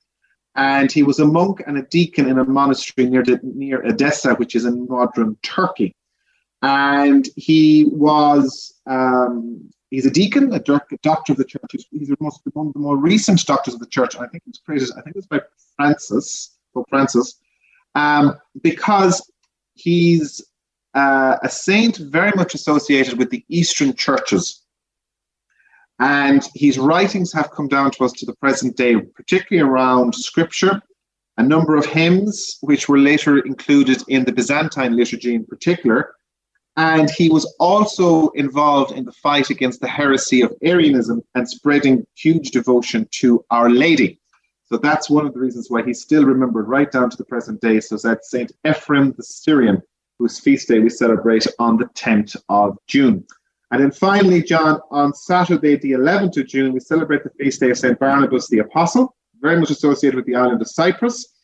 and 0.57 0.91
he 0.91 1.03
was 1.03 1.21
a 1.21 1.25
monk 1.25 1.63
and 1.67 1.79
a 1.79 1.83
deacon 1.83 2.29
in 2.29 2.39
a 2.39 2.45
monastery 2.45 3.09
near 3.09 3.25
near 3.43 3.83
Edessa, 3.83 4.35
which 4.35 4.57
is 4.57 4.65
in 4.65 4.87
modern 4.89 5.37
Turkey. 5.43 5.95
And 6.63 7.29
he 7.37 7.87
was 7.93 8.75
um, 8.87 9.71
he's 9.91 10.07
a 10.07 10.11
deacon, 10.11 10.53
a 10.53 10.59
doctor 10.59 11.33
of 11.33 11.39
the 11.39 11.45
church. 11.45 11.87
He's 11.91 12.11
most, 12.19 12.43
one 12.55 12.69
of 12.69 12.73
the 12.73 12.81
more 12.81 12.97
recent 12.97 13.45
doctors 13.47 13.75
of 13.75 13.81
the 13.81 13.87
church. 13.87 14.17
I 14.17 14.27
think 14.27 14.43
it 14.47 14.51
was 14.51 14.61
created. 14.65 14.91
I 14.93 15.03
think 15.03 15.15
it 15.15 15.17
was 15.17 15.27
by 15.27 15.41
Francis, 15.77 16.57
Pope 16.75 16.87
Francis, 16.89 17.39
um, 17.95 18.37
because 18.63 19.31
he's 19.75 20.43
uh, 20.95 21.37
a 21.43 21.49
saint 21.49 21.97
very 21.97 22.33
much 22.37 22.55
associated 22.55 23.19
with 23.19 23.31
the 23.31 23.45
Eastern 23.49 23.95
churches. 23.95 24.65
And 25.99 26.47
his 26.55 26.79
writings 26.79 27.33
have 27.33 27.51
come 27.51 27.69
down 27.69 27.91
to 27.93 28.05
us 28.05 28.13
to 28.13 28.27
the 28.27 28.35
present 28.37 28.77
day, 28.77 28.97
particularly 28.97 29.69
around 29.69 30.15
scripture, 30.15 30.83
a 31.39 31.43
number 31.43 31.77
of 31.77 31.87
hymns, 31.87 32.59
which 32.61 32.89
were 32.89 32.99
later 32.99 33.39
included 33.39 34.03
in 34.09 34.25
the 34.25 34.33
Byzantine 34.33 34.97
liturgy 34.97 35.35
in 35.35 35.47
particular. 35.47 36.15
And 36.77 37.11
he 37.11 37.29
was 37.29 37.55
also 37.61 38.29
involved 38.31 38.93
in 38.93 39.05
the 39.05 39.13
fight 39.13 39.51
against 39.51 39.81
the 39.81 39.89
heresy 39.89 40.41
of 40.41 40.55
Arianism 40.63 41.23
and 41.35 41.49
spreading 41.49 42.07
huge 42.17 42.51
devotion 42.51 43.07
to 43.21 43.45
Our 43.51 43.71
Lady. 43.71 44.21
So 44.65 44.79
that's 44.79 45.11
one 45.11 45.27
of 45.27 45.35
the 45.35 45.41
reasons 45.41 45.67
why 45.69 45.83
he's 45.83 46.01
still 46.01 46.25
remembered 46.25 46.67
right 46.67 46.91
down 46.91 47.11
to 47.11 47.17
the 47.17 47.27
present 47.27 47.61
day. 47.61 47.79
So 47.81 47.99
that's 48.03 48.31
Saint 48.31 48.53
Ephraim 48.67 49.13
the 49.17 49.23
Syrian, 49.23 49.83
whose 50.23 50.38
feast 50.38 50.69
day 50.69 50.79
we 50.79 50.88
celebrate 50.88 51.45
on 51.59 51.76
the 51.76 51.87
10th 51.87 52.37
of 52.49 52.79
June. 52.87 53.26
And 53.73 53.83
then 53.83 53.91
finally, 53.91 54.41
John, 54.41 54.81
on 54.93 55.12
Saturday, 55.14 55.76
the 55.76 55.93
11th 55.93 56.37
of 56.37 56.47
June, 56.47 56.73
we 56.73 56.79
celebrate 56.79 57.25
the 57.25 57.31
feast 57.31 57.59
day 57.59 57.71
of 57.71 57.79
St. 57.79 57.99
Barnabas 57.99 58.49
the 58.49 58.61
Apostle. 58.61 59.17
very 59.41 59.59
much 59.59 59.71
associated 59.71 60.14
with 60.14 60.26
the 60.26 60.37
island 60.37 60.62
of 60.62 60.69
Cyprus. 60.69 61.35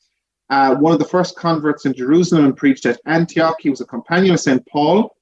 Uh, 0.49 0.77
one 0.77 0.93
of 0.93 1.01
the 1.01 1.05
first 1.05 1.35
converts 1.37 1.87
in 1.87 1.93
Jerusalem 1.93 2.45
and 2.45 2.57
preached 2.57 2.87
at 2.87 3.01
Antioch. 3.07 3.57
He 3.59 3.71
was 3.71 3.81
a 3.81 3.85
companion 3.85 4.35
of 4.35 4.41
St. 4.41 4.65
Paul 4.69 5.17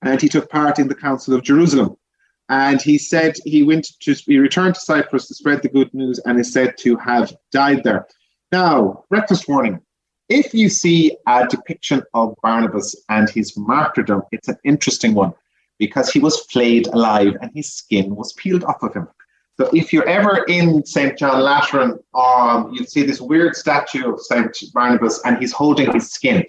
and 0.00 0.18
he 0.22 0.28
took 0.28 0.48
part 0.48 0.78
in 0.78 0.88
the 0.88 0.94
Council 0.94 1.34
of 1.34 1.42
Jerusalem. 1.42 1.96
And 2.48 2.80
he 2.80 2.96
said 2.96 3.34
he 3.44 3.62
went 3.62 3.88
to, 4.00 4.14
he 4.14 4.38
returned 4.38 4.76
to 4.76 4.80
Cyprus 4.80 5.28
to 5.28 5.34
spread 5.34 5.60
the 5.62 5.68
good 5.68 5.92
news 5.92 6.18
and 6.24 6.40
is 6.40 6.50
said 6.50 6.78
to 6.78 6.96
have 6.96 7.30
died 7.52 7.84
there. 7.84 8.06
Now, 8.50 9.04
breakfast 9.10 9.46
warning. 9.46 9.80
If 10.30 10.54
you 10.54 10.68
see 10.68 11.16
a 11.26 11.44
depiction 11.48 12.04
of 12.14 12.36
Barnabas 12.40 12.94
and 13.08 13.28
his 13.28 13.56
martyrdom, 13.56 14.22
it's 14.30 14.46
an 14.46 14.56
interesting 14.62 15.12
one 15.12 15.32
because 15.76 16.08
he 16.08 16.20
was 16.20 16.38
flayed 16.46 16.86
alive 16.86 17.36
and 17.42 17.50
his 17.52 17.72
skin 17.72 18.14
was 18.14 18.32
peeled 18.34 18.62
off 18.62 18.80
of 18.84 18.94
him. 18.94 19.08
So 19.58 19.68
if 19.74 19.92
you're 19.92 20.08
ever 20.08 20.44
in 20.44 20.86
St. 20.86 21.18
John 21.18 21.42
Lateran, 21.42 21.98
um, 22.14 22.70
you'll 22.72 22.86
see 22.86 23.02
this 23.02 23.20
weird 23.20 23.56
statue 23.56 24.08
of 24.08 24.20
St. 24.20 24.56
Barnabas 24.72 25.20
and 25.24 25.36
he's 25.38 25.52
holding 25.52 25.92
his 25.92 26.12
skin. 26.12 26.44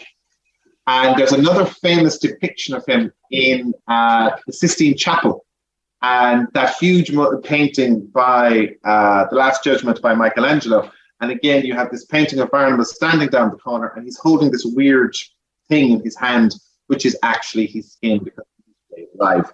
And 0.86 1.18
there's 1.18 1.32
another 1.32 1.66
famous 1.66 2.20
depiction 2.20 2.76
of 2.76 2.86
him 2.86 3.12
in 3.32 3.74
uh, 3.88 4.30
the 4.46 4.54
Sistine 4.54 4.96
Chapel. 4.96 5.44
And 6.04 6.48
that 6.54 6.76
huge 6.78 7.12
painting 7.44 8.06
by 8.14 8.76
uh, 8.86 9.26
The 9.30 9.36
Last 9.36 9.64
Judgment 9.64 10.02
by 10.04 10.14
Michelangelo. 10.14 10.92
And 11.22 11.32
again, 11.32 11.66
you 11.66 11.76
have 11.76 11.92
this 11.92 12.06
painting 12.06 12.40
of 12.40 12.52
Barnabas 12.52 12.96
standing 12.96 13.30
down 13.30 13.52
the 13.52 13.58
corner 13.58 13.94
and 13.96 14.04
he's 14.04 14.18
holding 14.18 14.52
this 14.52 14.66
weird 14.66 15.16
thing 15.70 15.92
in 15.92 16.04
his 16.04 16.18
hand, 16.18 16.56
which 16.88 17.06
is 17.06 17.18
actually 17.24 17.68
his 17.68 17.94
skin 17.94 18.24
because 18.24 18.46
he's 18.96 19.08
alive. 19.20 19.52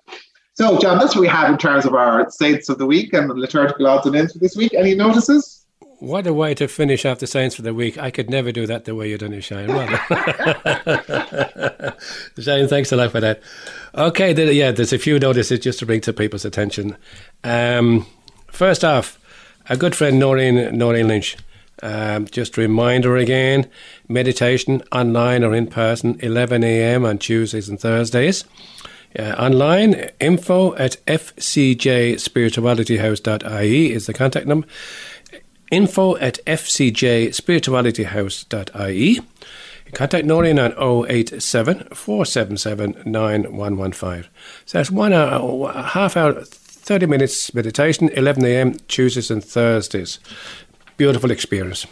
So, 0.54 0.80
John, 0.80 0.98
that's 0.98 1.14
what 1.14 1.22
we 1.22 1.28
have 1.28 1.52
in 1.52 1.58
terms 1.58 1.86
of 1.86 1.94
our 1.94 2.30
saints 2.32 2.70
of 2.70 2.80
the 2.80 2.86
week 2.86 3.14
and 3.14 3.30
the 3.30 3.36
liturgical 3.36 3.86
odds 3.86 4.08
and 4.08 4.16
ends 4.16 4.34
for 4.34 4.40
this 4.40 4.56
week. 4.56 4.74
Any 4.74 4.96
notices? 4.96 5.66
What 6.00 6.26
a 6.26 6.34
way 6.34 6.54
to 6.56 6.68
finish 6.68 7.06
off 7.06 7.20
the 7.20 7.28
saints 7.28 7.56
for 7.56 7.64
the 7.64 7.74
week. 7.74 7.98
I 7.98 8.12
could 8.12 8.30
never 8.30 8.52
do 8.52 8.66
that 8.68 8.86
the 8.86 8.96
way 8.96 9.10
you 9.10 9.18
done 9.18 9.34
it, 9.34 9.42
Shane. 9.42 9.68
Well 9.68 9.88
Shane, 12.40 12.68
thanks 12.68 12.92
a 12.92 12.96
lot 12.96 13.12
for 13.12 13.20
that. 13.20 13.42
Okay, 13.96 14.54
yeah, 14.54 14.72
there's 14.72 14.94
a 14.94 15.00
few 15.00 15.20
notices 15.20 15.60
just 15.60 15.80
to 15.80 15.88
bring 15.88 16.02
to 16.02 16.14
people's 16.14 16.46
attention. 16.46 16.96
Um, 17.44 18.06
first 18.48 18.86
off, 18.86 19.20
a 19.70 19.78
good 19.78 19.96
friend, 19.96 20.20
Noreen, 20.20 20.78
Noreen 20.78 21.08
Lynch. 21.08 21.36
Um, 21.84 22.26
just 22.26 22.58
a 22.58 22.62
reminder 22.62 23.18
again 23.18 23.70
meditation 24.08 24.82
online 24.92 25.44
or 25.44 25.54
in 25.54 25.68
person, 25.68 26.18
11 26.22 26.64
a.m. 26.64 27.06
on 27.06 27.20
Tuesdays 27.20 27.70
and 27.70 27.80
Thursdays. 27.80 28.44
Uh, 29.18 29.34
online, 29.40 30.10
info 30.20 30.76
at 30.76 30.98
fcjspiritualityhouse.ie 31.08 33.92
is 33.92 34.06
the 34.06 34.14
contact 34.14 34.46
number. 34.48 34.68
Info 35.72 36.18
at 36.18 36.38
fcjspiritualityhouse.ie. 36.46 39.22
Contact 39.94 40.26
Noreen 40.26 40.60
on 40.60 40.74
087 41.10 41.88
477 41.94 43.04
9115. 43.06 44.26
So 44.66 44.78
that's 44.78 44.92
one 44.92 45.14
hour, 45.14 45.72
half 45.72 46.18
hour, 46.18 46.44
30 46.44 47.06
minutes 47.06 47.54
meditation, 47.54 48.10
11 48.10 48.44
a.m. 48.46 48.74
Tuesdays 48.88 49.32
and 49.32 49.42
Thursdays. 49.44 50.20
Beautiful 50.98 51.32
experience. 51.32 51.86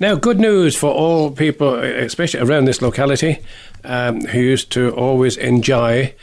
Now, 0.00 0.14
good 0.14 0.40
news 0.40 0.76
for 0.76 0.90
all 0.90 1.30
people, 1.30 1.74
especially 1.74 2.40
around 2.40 2.64
this 2.64 2.80
locality, 2.80 3.40
um, 3.84 4.22
who 4.22 4.40
used 4.40 4.70
to 4.72 4.90
always 4.90 5.36
enjoy 5.36 6.14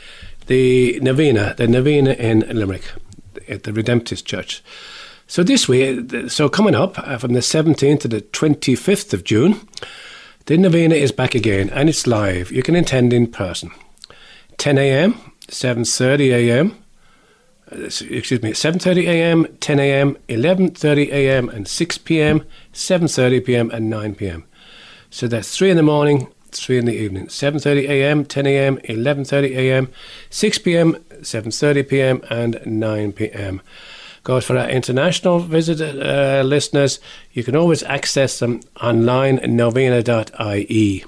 the 0.46 0.98
novena, 1.00 1.54
the 1.56 1.68
novena 1.68 2.12
in 2.12 2.40
Limerick, 2.40 2.92
at 3.48 3.62
the 3.62 3.72
Redemptorist 3.72 4.24
Church. 4.24 4.62
So 5.28 5.42
this 5.42 5.68
week, 5.68 6.30
so 6.30 6.48
coming 6.48 6.74
up 6.74 6.98
uh, 6.98 7.18
from 7.18 7.32
the 7.34 7.40
17th 7.40 8.00
to 8.00 8.08
the 8.08 8.22
25th 8.22 9.12
of 9.12 9.24
June, 9.24 9.60
the 10.46 10.56
novena 10.56 10.94
is 10.94 11.12
back 11.12 11.34
again 11.34 11.68
and 11.70 11.88
it's 11.88 12.06
live. 12.06 12.50
You 12.50 12.62
can 12.62 12.76
attend 12.76 13.12
in 13.12 13.26
person. 13.26 13.70
10 14.58 14.78
a.m., 14.78 15.14
7:30 15.48 16.32
a.m., 16.32 16.76
excuse 17.72 18.42
me, 18.42 18.52
7:30 18.52 19.08
a.m., 19.08 19.46
10 19.60 19.80
a.m., 19.80 20.16
11:30 20.28 21.08
a.m., 21.10 21.48
and 21.48 21.66
6 21.66 21.98
p.m., 21.98 22.44
7:30 22.72 23.44
p.m., 23.44 23.70
and 23.70 23.90
9 23.90 24.14
p.m. 24.14 24.44
So 25.10 25.26
that's 25.26 25.56
three 25.56 25.70
in 25.70 25.76
the 25.76 25.82
morning, 25.82 26.28
three 26.52 26.78
in 26.78 26.84
the 26.84 26.94
evening. 26.94 27.26
7:30 27.26 27.88
a.m., 27.88 28.24
10 28.24 28.46
a.m., 28.46 28.78
11:30 28.78 29.56
a.m., 29.56 29.88
6 30.30 30.58
p.m., 30.58 30.94
7:30 31.20 31.88
p.m., 31.88 32.22
and 32.30 32.60
9 32.64 33.12
p.m. 33.12 33.60
Goes 34.22 34.44
for 34.44 34.58
our 34.58 34.68
international 34.68 35.38
visit 35.38 35.80
uh, 35.80 36.42
listeners. 36.42 36.98
You 37.32 37.44
can 37.44 37.54
always 37.54 37.82
access 37.84 38.40
them 38.40 38.60
online 38.80 39.38
at 39.38 39.50
novena.ie. 39.50 41.04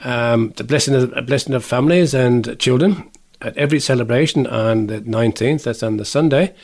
Um, 0.00 0.52
the 0.56 0.64
blessing 0.64 0.94
of, 0.94 1.26
blessing 1.26 1.54
of 1.54 1.64
families 1.64 2.14
and 2.14 2.58
children 2.58 3.10
at 3.40 3.56
every 3.56 3.80
celebration 3.80 4.46
on 4.46 4.86
the 4.86 5.00
19th, 5.00 5.64
that's 5.64 5.82
on 5.82 5.96
the 5.96 6.04
Sunday. 6.04 6.54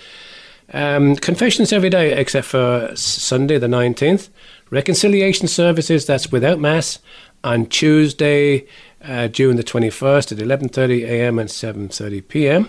Um, 0.73 1.17
confessions 1.17 1.73
every 1.73 1.91
day 1.91 2.13
except 2.13 2.47
for 2.47 2.91
Sunday, 2.95 3.59
the 3.59 3.67
19th. 3.67 4.31
Reconciliation 4.71 5.49
services, 5.49 6.07
that's 6.07 6.33
without 6.33 6.59
Mass, 6.59 6.99
on 7.45 7.67
Tuesday, 7.67 8.67
uh, 9.05 9.29
June 9.29 9.57
the 9.57 9.65
21st 9.65 10.33
at 10.33 10.39
11.30 10.39 11.05
a.m. 11.05 11.39
and 11.39 11.51
7.30 11.51 12.27
p.m. 12.29 12.69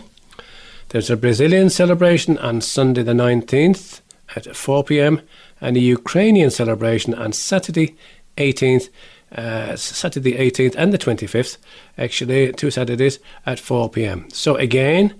There's 0.89 1.09
a 1.09 1.17
Brazilian 1.17 1.69
celebration 1.69 2.37
on 2.39 2.61
Sunday 2.61 3.03
the 3.03 3.13
19th 3.13 4.01
at 4.35 4.55
4 4.55 4.83
p.m. 4.83 5.21
and 5.61 5.77
a 5.77 5.79
Ukrainian 5.79 6.51
celebration 6.51 7.13
on 7.13 7.31
Saturday 7.33 7.95
18th 8.37 8.89
uh, 9.35 9.75
Saturday 9.75 10.33
18th 10.33 10.75
and 10.77 10.93
the 10.93 10.97
25th, 10.97 11.57
actually, 11.97 12.53
two 12.53 12.71
Saturdays 12.71 13.19
at 13.45 13.59
4 13.59 13.89
pm. 13.89 14.29
So 14.29 14.55
again, 14.55 15.15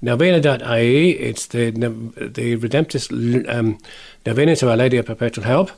novena.ie, 0.00 1.10
it's 1.10 1.46
the 1.46 1.70
the 1.70 2.56
Redemptorist 2.56 3.48
um, 3.48 3.78
Novena 4.24 4.56
to 4.56 4.70
Our 4.70 4.76
Lady 4.76 4.96
of 4.96 5.06
Perpetual 5.06 5.44
Help. 5.44 5.70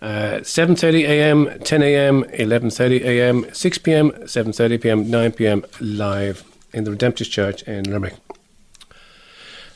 Uh, 0.00 0.40
7.30 0.42 1.04
a.m., 1.04 1.60
10 1.60 1.82
a.m., 1.82 2.24
11.30 2.24 3.04
a.m., 3.04 3.46
6 3.52 3.78
p.m., 3.78 4.10
7.30 4.10 4.82
p.m., 4.82 5.08
9 5.08 5.30
p.m. 5.30 5.64
live 5.80 6.42
in 6.72 6.82
the 6.82 6.90
Redemptorist 6.90 7.30
Church 7.30 7.62
in 7.62 7.84
Limerick. 7.84 8.16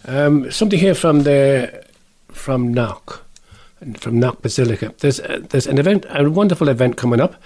Um, 0.05 0.51
something 0.51 0.81
here 0.81 0.97
from 0.97 1.23
the 1.23 1.85
from 2.29 2.73
Knock 2.73 3.26
from 3.97 4.19
Knock 4.19 4.43
Basilica. 4.43 4.95
There's 4.99 5.21
uh, 5.21 5.41
there's 5.51 5.67
an 5.67 5.79
event, 5.79 6.07
a 6.09 6.29
wonderful 6.31 6.69
event 6.69 6.97
coming 6.97 7.21
up. 7.21 7.37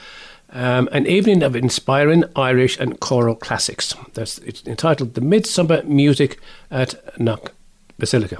Um, 0.52 0.88
an 0.90 1.06
evening 1.06 1.44
of 1.44 1.54
inspiring 1.54 2.24
Irish 2.34 2.76
and 2.78 2.98
choral 2.98 3.36
classics. 3.36 3.94
It's 4.16 4.66
entitled 4.66 5.14
"The 5.14 5.20
Midsummer 5.20 5.82
Music 5.84 6.40
at 6.70 7.18
Knock 7.20 7.52
Basilica." 7.98 8.38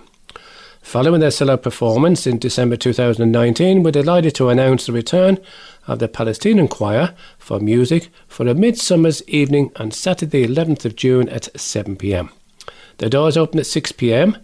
Following 0.83 1.21
their 1.21 1.31
solo 1.31 1.57
performance 1.57 2.27
in 2.27 2.39
December 2.39 2.77
2019, 2.77 3.83
we're 3.83 3.91
delighted 3.91 4.35
to 4.37 4.49
announce 4.49 4.87
the 4.87 4.93
return 4.93 5.39
of 5.87 5.99
the 5.99 6.09
Palestrina 6.09 6.69
Choir 6.69 7.15
for 7.39 7.61
music 7.61 8.09
for 8.27 8.49
a 8.49 8.55
midsummer's 8.55 9.23
evening 9.29 9.71
on 9.77 9.91
Saturday, 9.91 10.47
11th 10.47 10.85
of 10.85 10.97
June 10.97 11.29
at 11.29 11.49
7 11.61 11.97
pm. 11.97 12.31
The 12.99 13.11
doors 13.11 13.37
open 13.37 13.61
at 13.61 13.67
6 13.67 13.93
pm 13.93 14.39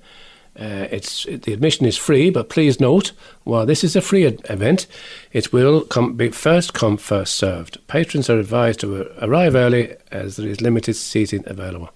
uh, 0.58 0.88
it's 0.90 1.24
the 1.24 1.52
admission 1.52 1.86
is 1.86 1.96
free, 1.96 2.30
but 2.30 2.48
please 2.48 2.80
note, 2.80 3.12
while 3.44 3.66
this 3.66 3.84
is 3.84 3.94
a 3.94 4.00
free 4.00 4.26
ad- 4.26 4.40
event, 4.48 4.86
it 5.32 5.52
will 5.52 5.82
come, 5.82 6.14
be 6.14 6.30
first 6.30 6.72
come 6.72 6.96
first 6.96 7.34
served. 7.34 7.78
Patrons 7.88 8.30
are 8.30 8.38
advised 8.38 8.80
to 8.80 9.10
arrive 9.22 9.54
early 9.54 9.96
as 10.10 10.36
there 10.36 10.48
is 10.48 10.60
limited 10.60 10.94
seating 10.94 11.42
available. 11.46 11.90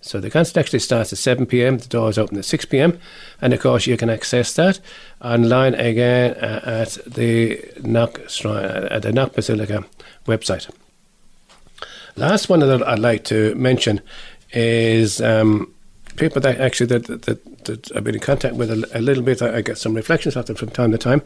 So 0.00 0.20
the 0.20 0.30
concert 0.30 0.60
actually 0.60 0.78
starts 0.78 1.12
at 1.12 1.18
7 1.18 1.46
p.m. 1.46 1.78
The 1.78 1.88
doors 1.88 2.16
open 2.16 2.38
at 2.38 2.44
6 2.44 2.64
p.m. 2.66 2.98
And 3.40 3.52
of 3.52 3.60
course, 3.60 3.88
you 3.88 3.96
can 3.96 4.08
access 4.08 4.52
that 4.54 4.78
online 5.20 5.74
again 5.74 6.34
uh, 6.34 6.60
at 6.64 6.98
the 7.06 7.60
Knock 7.82 8.20
at 8.20 9.02
the 9.02 9.12
Knock 9.12 9.32
Basilica 9.32 9.84
website. 10.26 10.70
Last 12.14 12.48
one 12.48 12.60
that 12.60 12.86
I'd 12.86 13.00
like 13.00 13.24
to 13.24 13.54
mention 13.56 14.00
is 14.52 15.20
um, 15.20 15.74
people 16.16 16.40
that 16.42 16.60
actually 16.60 16.86
that, 16.86 17.22
that, 17.22 17.64
that 17.64 17.96
I've 17.96 18.04
been 18.04 18.14
in 18.14 18.20
contact 18.20 18.56
with 18.56 18.70
a, 18.70 18.88
a 18.94 19.00
little 19.00 19.22
bit. 19.22 19.42
I, 19.42 19.56
I, 19.56 19.60
get 19.60 19.78
some 19.78 19.94
reflections 19.94 20.36
off 20.36 20.46
them 20.46 20.56
from 20.56 20.70
time 20.70 20.92
to 20.92 20.98
time. 20.98 21.22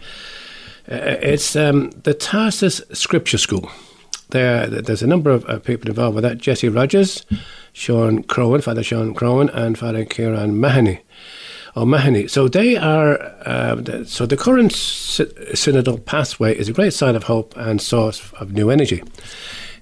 Uh, 0.90 1.16
it's 1.22 1.56
um, 1.56 1.90
the 2.02 2.14
Tarsus 2.14 2.82
Scripture 2.92 3.38
School. 3.38 3.70
There, 4.30 4.66
there's 4.66 5.02
a 5.02 5.06
number 5.06 5.30
of 5.30 5.44
uh, 5.46 5.58
people 5.58 5.88
involved 5.88 6.14
with 6.14 6.22
that. 6.22 6.38
Jessie 6.38 6.68
Rogers, 6.68 7.26
Sean 7.72 8.22
Goan, 8.22 8.60
Father 8.60 8.82
Sean 8.82 9.12
Goan, 9.12 9.48
and 9.50 9.78
Father 9.78 10.04
Kieran 10.04 10.60
Mahoney. 10.60 11.00
Oh, 11.76 11.84
Mahoney. 11.84 12.26
So 12.26 12.48
they 12.48 12.76
are. 12.76 13.20
Uh, 13.46 14.04
so 14.04 14.26
the 14.26 14.36
current 14.36 14.72
synodal 14.72 16.04
pathway 16.04 16.56
is 16.56 16.68
a 16.68 16.72
great 16.72 16.92
sign 16.92 17.16
of 17.16 17.24
hope 17.24 17.56
and 17.56 17.80
source 17.80 18.32
of 18.34 18.52
new 18.52 18.70
energy. 18.70 19.02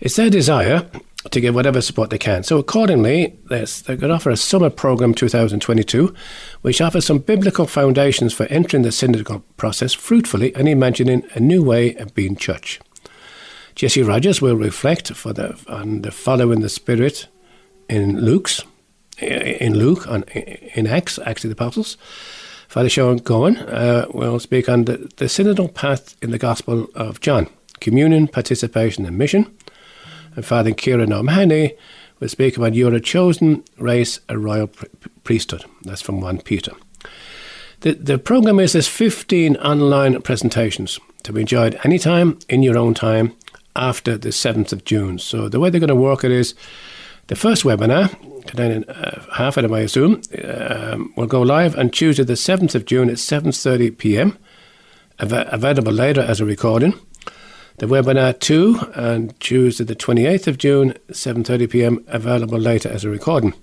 It's 0.01 0.17
their 0.17 0.31
desire 0.31 0.89
to 1.31 1.41
give 1.41 1.55
whatever 1.55 1.81
support 1.81 2.11
they 2.11 2.19
can. 2.19 2.43
So, 2.43 2.59
accordingly, 2.59 3.39
they're 3.47 3.67
going 3.87 4.01
to 4.01 4.13
offer 4.13 4.31
a 4.31 4.37
summer 4.37 4.71
program 4.71 5.15
2022, 5.15 6.15
which 6.63 6.81
offers 6.81 7.07
some 7.07 7.19
biblical 7.19 7.67
foundations 7.67 8.33
for 8.33 8.47
entering 8.47 8.83
the 8.83 8.91
synodical 8.91 9.43
process 9.57 9.95
fruitfully 9.95 10.55
and 10.55 10.69
imagining 10.69 11.25
a 11.35 11.41
new 11.41 11.63
way 11.63 11.95
of 11.97 12.15
being 12.15 12.37
church. 12.37 12.81
Jessie 13.75 14.03
Rogers 14.03 14.43
will 14.43 14.57
reflect 14.57 15.13
for 15.13 15.33
the, 15.33 15.59
on 15.69 16.03
the 16.03 16.11
following 16.11 16.61
the 16.61 16.69
Spirit 16.69 17.29
in 17.89 18.21
Luke's 18.21 18.63
in 19.21 19.75
Luke 19.75 20.07
on 20.07 20.23
in 20.23 20.87
Acts, 20.87 21.19
Acts 21.25 21.45
of 21.45 21.51
the 21.51 21.55
Apostles. 21.55 21.97
Father 22.69 22.89
Sean 22.89 23.17
Goan 23.17 23.57
uh, 23.57 24.07
will 24.13 24.39
speak 24.39 24.69
on 24.69 24.85
the, 24.85 24.99
the 25.17 25.25
synodal 25.25 25.73
path 25.73 26.17
in 26.23 26.31
the 26.31 26.39
Gospel 26.39 26.89
of 26.95 27.21
John, 27.21 27.49
communion, 27.81 28.29
participation, 28.29 29.07
and 29.07 29.17
mission 29.17 29.58
and 30.39 30.47
Father 30.47 30.73
Kieran 30.73 31.13
O'Mahony 31.13 31.75
will 32.21 32.29
speak 32.29 32.57
about 32.57 32.73
You're 32.73 32.95
a 32.95 33.01
chosen 33.01 33.65
race, 33.77 34.21
a 34.29 34.39
royal 34.39 34.71
priesthood. 35.25 35.65
That's 35.83 36.01
from 36.01 36.21
1 36.21 36.43
Peter. 36.43 36.71
The, 37.81 37.95
the 37.95 38.19
program 38.19 38.61
is 38.61 38.73
this 38.73 38.87
15 38.87 39.57
online 39.57 40.23
presentations 40.23 41.01
to 41.25 41.33
be 41.33 41.41
enjoyed 41.41 41.77
anytime 41.83 42.39
in 42.49 42.63
your 42.63 42.79
own 42.79 42.95
time 42.95 43.35
after 43.75 44.17
the 44.17 44.29
7th 44.29 44.73
of 44.73 44.85
June. 44.85 45.19
So 45.19 45.49
the 45.49 45.59
way 45.59 45.71
they're 45.71 45.81
going 45.81 45.89
to 45.89 45.97
work 45.97 46.23
it 46.23 46.31
is 46.31 46.55
the 47.27 47.35
first 47.35 47.65
webinar, 47.65 48.09
containing 48.47 48.89
uh, 48.89 49.25
half 49.35 49.57
of 49.57 49.65
them 49.65 49.75
I 49.75 49.81
assume, 49.81 50.23
um, 50.45 51.13
will 51.17 51.27
go 51.27 51.43
live 51.43 51.77
on 51.77 51.91
Tuesday 51.91 52.23
the 52.23 52.35
7th 52.35 52.77
of 52.77 52.85
June 52.85 53.11
at 53.11 53.17
7.30 53.17 53.99
p.m. 53.99 54.39
Av- 55.21 55.49
available 55.53 55.93
later 55.93 56.21
as 56.21 56.41
a 56.41 56.45
recording. 56.45 56.95
The 57.79 57.87
webinar 57.87 58.37
2 58.41 58.93
on 58.97 59.31
Tuesday 59.39 59.85
the 59.85 59.95
28th 59.95 60.49
of 60.49 60.59
June, 60.59 60.95
7:30 61.13 61.71
p.m. 61.71 62.05
available 62.09 62.59
later 62.59 62.89
as 62.89 63.05
a 63.05 63.09
recording. 63.09 63.55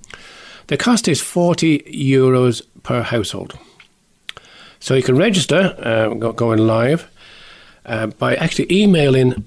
The 0.67 0.77
cost 0.77 1.09
is 1.09 1.19
40 1.19 1.79
euros 1.79 2.61
per 2.83 3.01
household. 3.01 3.59
So 4.79 4.93
you 4.93 5.03
can 5.03 5.17
register 5.17 5.75
uh, 5.79 6.31
going 6.31 6.59
live 6.59 7.09
uh, 7.85 8.07
by 8.07 8.37
actually 8.37 8.71
emailing, 8.71 9.43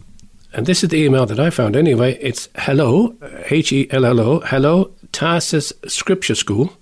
and 0.52 0.66
this 0.66 0.82
is 0.84 0.90
the 0.90 1.02
email 1.02 1.24
that 1.24 1.40
I 1.40 1.48
found 1.48 1.74
anyway. 1.74 2.18
It's 2.20 2.50
hello, 2.56 3.16
H 3.46 3.72
E 3.72 3.88
L 3.90 4.04
L 4.04 4.20
O, 4.20 4.40
hello, 4.40 4.90
Tarsus 5.12 5.72
Scripture 5.86 6.34
School. 6.34 6.74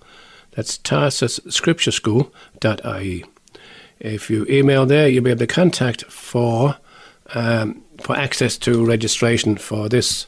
That's 0.57 0.79
Tarsus 0.79 1.39
Scripture 1.51 1.93
School.ie. 1.93 3.25
If 4.01 4.29
you 4.29 4.45
email 4.51 4.87
there, 4.87 5.07
you'll 5.07 5.23
be 5.23 5.31
able 5.31 5.39
to 5.39 5.47
contact 5.47 6.05
for 6.07 6.79
um, 7.35 7.83
for 8.01 8.17
access 8.17 8.57
to 8.59 8.85
registration 8.85 9.57
for 9.57 9.89
this 9.89 10.27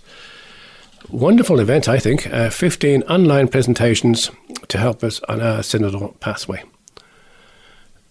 wonderful 1.10 1.60
event, 1.60 1.88
I 1.88 1.98
think. 1.98 2.32
Uh, 2.32 2.50
15 2.50 3.02
online 3.04 3.48
presentations 3.48 4.30
to 4.68 4.78
help 4.78 5.02
us 5.04 5.20
on 5.28 5.40
our 5.40 5.58
synodal 5.58 6.18
pathway. 6.20 6.62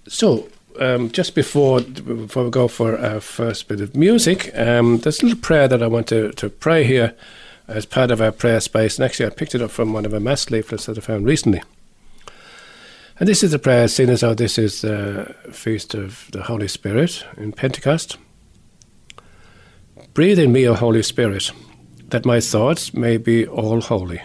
So, 0.08 0.50
um, 0.79 1.12
just 1.12 1.36
before 1.36 1.82
before 1.82 2.46
we 2.46 2.50
go 2.50 2.67
for 2.67 2.98
our 2.98 3.20
first 3.20 3.67
bit 3.67 3.82
of 3.82 3.96
music, 3.96 4.51
um, 4.58 5.00
there's 5.00 5.22
a 5.22 5.25
little 5.25 5.39
prayer 5.39 5.67
that 5.67 5.82
I 5.82 5.88
want 5.88 6.08
to, 6.08 6.32
to 6.34 6.50
pray 6.50 6.84
here 6.84 7.15
as 7.67 7.86
part 7.86 8.12
of 8.12 8.22
our 8.22 8.32
prayer 8.32 8.60
space. 8.60 8.98
And 8.98 9.06
actually, 9.06 9.25
I 9.25 9.29
picked 9.29 9.56
it 9.56 9.62
up 9.62 9.72
from 9.72 9.94
one 9.94 10.06
of 10.06 10.13
our 10.13 10.20
mass 10.20 10.50
leaflets 10.50 10.86
that 10.86 10.98
I 10.98 11.01
found 11.01 11.25
recently. 11.25 11.62
And 13.19 13.28
this 13.28 13.43
is 13.43 13.52
the 13.52 13.60
prayer, 13.60 13.88
seeing 13.88 14.10
as 14.10 14.21
how 14.21 14.36
this 14.36 14.60
is 14.60 14.82
the 14.82 15.36
feast 15.52 15.95
of 15.95 16.30
the 16.32 16.43
Holy 16.43 16.67
Spirit 16.67 17.26
in 17.36 17.52
Pentecost. 17.52 18.17
Breathe 20.17 20.39
in 20.39 20.51
me, 20.51 20.67
O 20.67 20.73
Holy 20.73 21.03
Spirit, 21.03 21.51
that 22.08 22.25
my 22.25 22.39
thoughts 22.39 22.91
may 22.91 23.17
be 23.17 23.45
all 23.45 23.82
holy. 23.82 24.19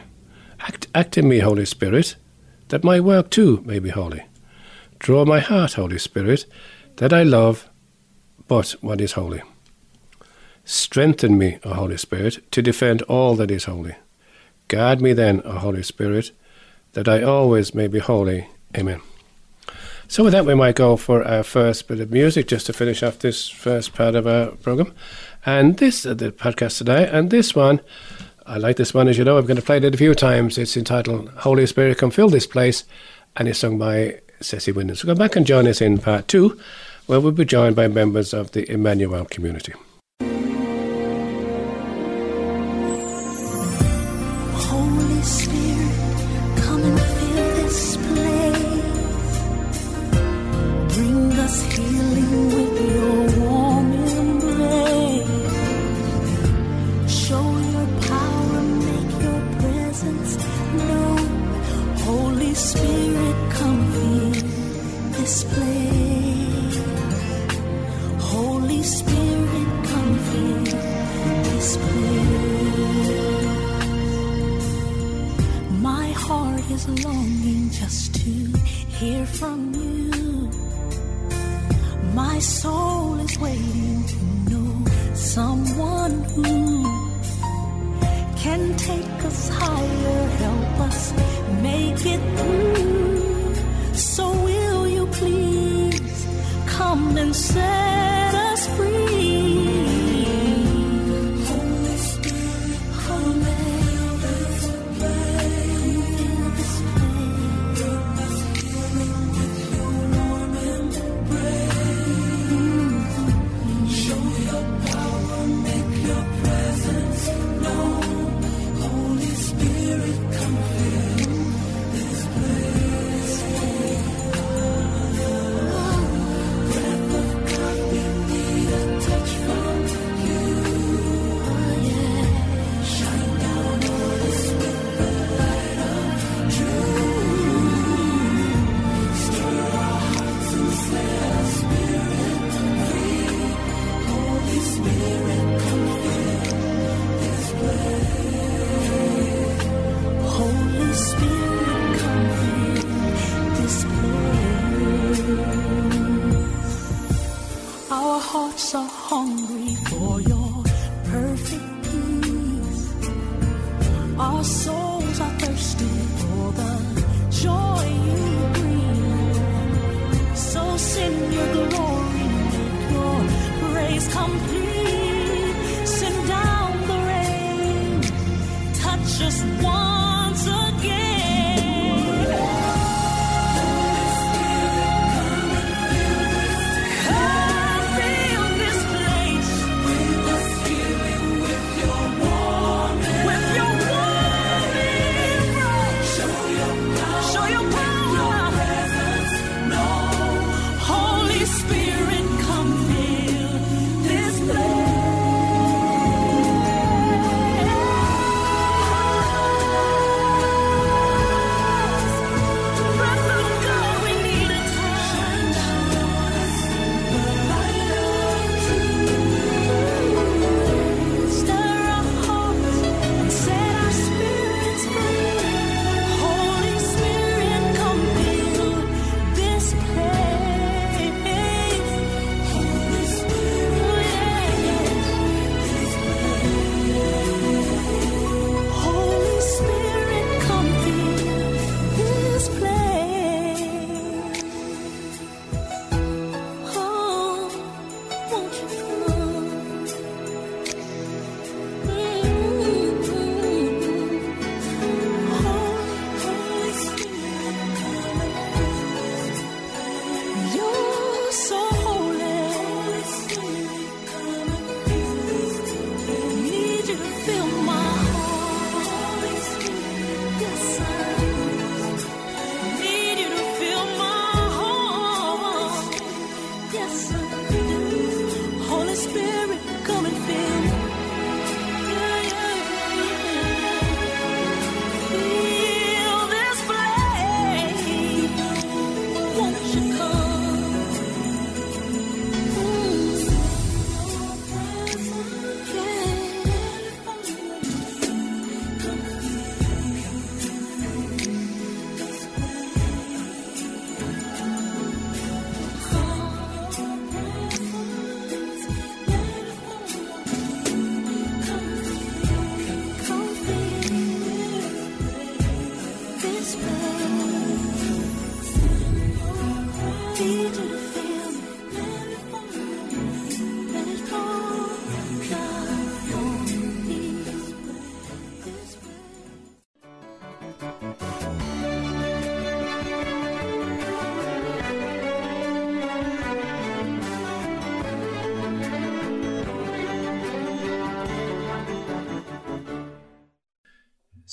Act, 0.61 0.87
act 0.95 1.19
in 1.19 1.29
me, 1.29 1.41
Holy 1.41 1.67
Spirit, 1.67 2.17
that 2.69 2.83
my 2.83 2.99
work 2.99 3.29
too 3.29 3.63
may 3.67 3.79
be 3.79 3.91
holy. 3.91 4.23
Draw 5.01 5.27
my 5.27 5.41
heart, 5.41 5.75
Holy 5.75 5.99
Spirit, 5.99 6.47
that 6.97 7.13
I 7.13 7.25
love 7.25 7.69
but 8.49 8.71
what 8.81 9.03
is 9.03 9.13
holy. 9.13 9.43
Strengthen 10.65 11.37
me, 11.37 11.59
O 11.63 11.75
Holy 11.75 11.99
Spirit, 11.99 12.51
to 12.53 12.63
defend 12.63 13.03
all 13.03 13.37
that 13.37 13.51
is 13.51 13.67
holy. 13.67 13.95
Guard 14.69 15.03
me 15.03 15.13
then, 15.13 15.43
O 15.45 15.59
Holy 15.59 15.83
Spirit, 15.83 16.31
that 16.95 17.07
I 17.07 17.23
always 17.23 17.75
may 17.75 17.87
be 17.87 17.99
holy. 17.99 18.49
Amen. 18.75 19.03
So, 20.09 20.25
with 20.25 20.35
that, 20.35 20.45
we 20.45 20.55
might 20.55 20.77
go 20.77 20.97
for 20.97 21.25
our 21.25 21.43
first 21.43 21.89
bit 21.89 22.01
of 22.01 22.11
music 22.11 22.47
just 22.47 22.67
to 22.67 22.75
finish 22.75 23.03
off 23.03 23.19
this 23.19 23.49
first 23.49 23.95
part 23.95 24.15
of 24.15 24.27
our 24.27 24.49
program. 24.49 24.93
And 25.45 25.79
this, 25.79 26.07
uh, 26.07 26.15
the 26.15 26.31
podcast 26.31 26.79
today, 26.79 27.09
and 27.11 27.31
this 27.31 27.55
one, 27.55 27.81
I 28.47 28.59
like 28.59 28.77
this 28.77 28.95
one, 28.95 29.09
as 29.09 29.19
you 29.19 29.25
know, 29.25 29.39
I'm 29.39 29.47
going 29.47 29.57
to 29.57 29.63
play 29.63 29.79
it 29.79 29.95
a 29.95 29.97
few 29.97 30.15
times. 30.15 30.59
It's 30.59 30.77
entitled 30.77 31.31
Holy 31.39 31.67
Spirit 31.67 31.99
Come 31.99 32.11
Fill 32.11 32.29
This 32.29 32.47
Place, 32.47 32.85
and 33.37 33.49
it's 33.49 33.59
sung 33.59 33.79
by 33.79 34.21
CeCe 34.41 34.75
Winans. 34.75 35.01
So 35.01 35.09
come 35.09 35.19
back 35.19 35.37
and 35.37 35.47
join 35.47 35.67
us 35.67 35.81
in 35.81 35.99
part 35.99 36.29
two, 36.29 36.61
where 37.07 37.21
we'll 37.21 37.33
be 37.33 37.45
joined 37.45 37.77
by 37.77 37.89
members 37.89 38.33
of 38.33 38.53
the 38.53 38.71
Emmanuel 38.71 39.25
community. 39.25 39.75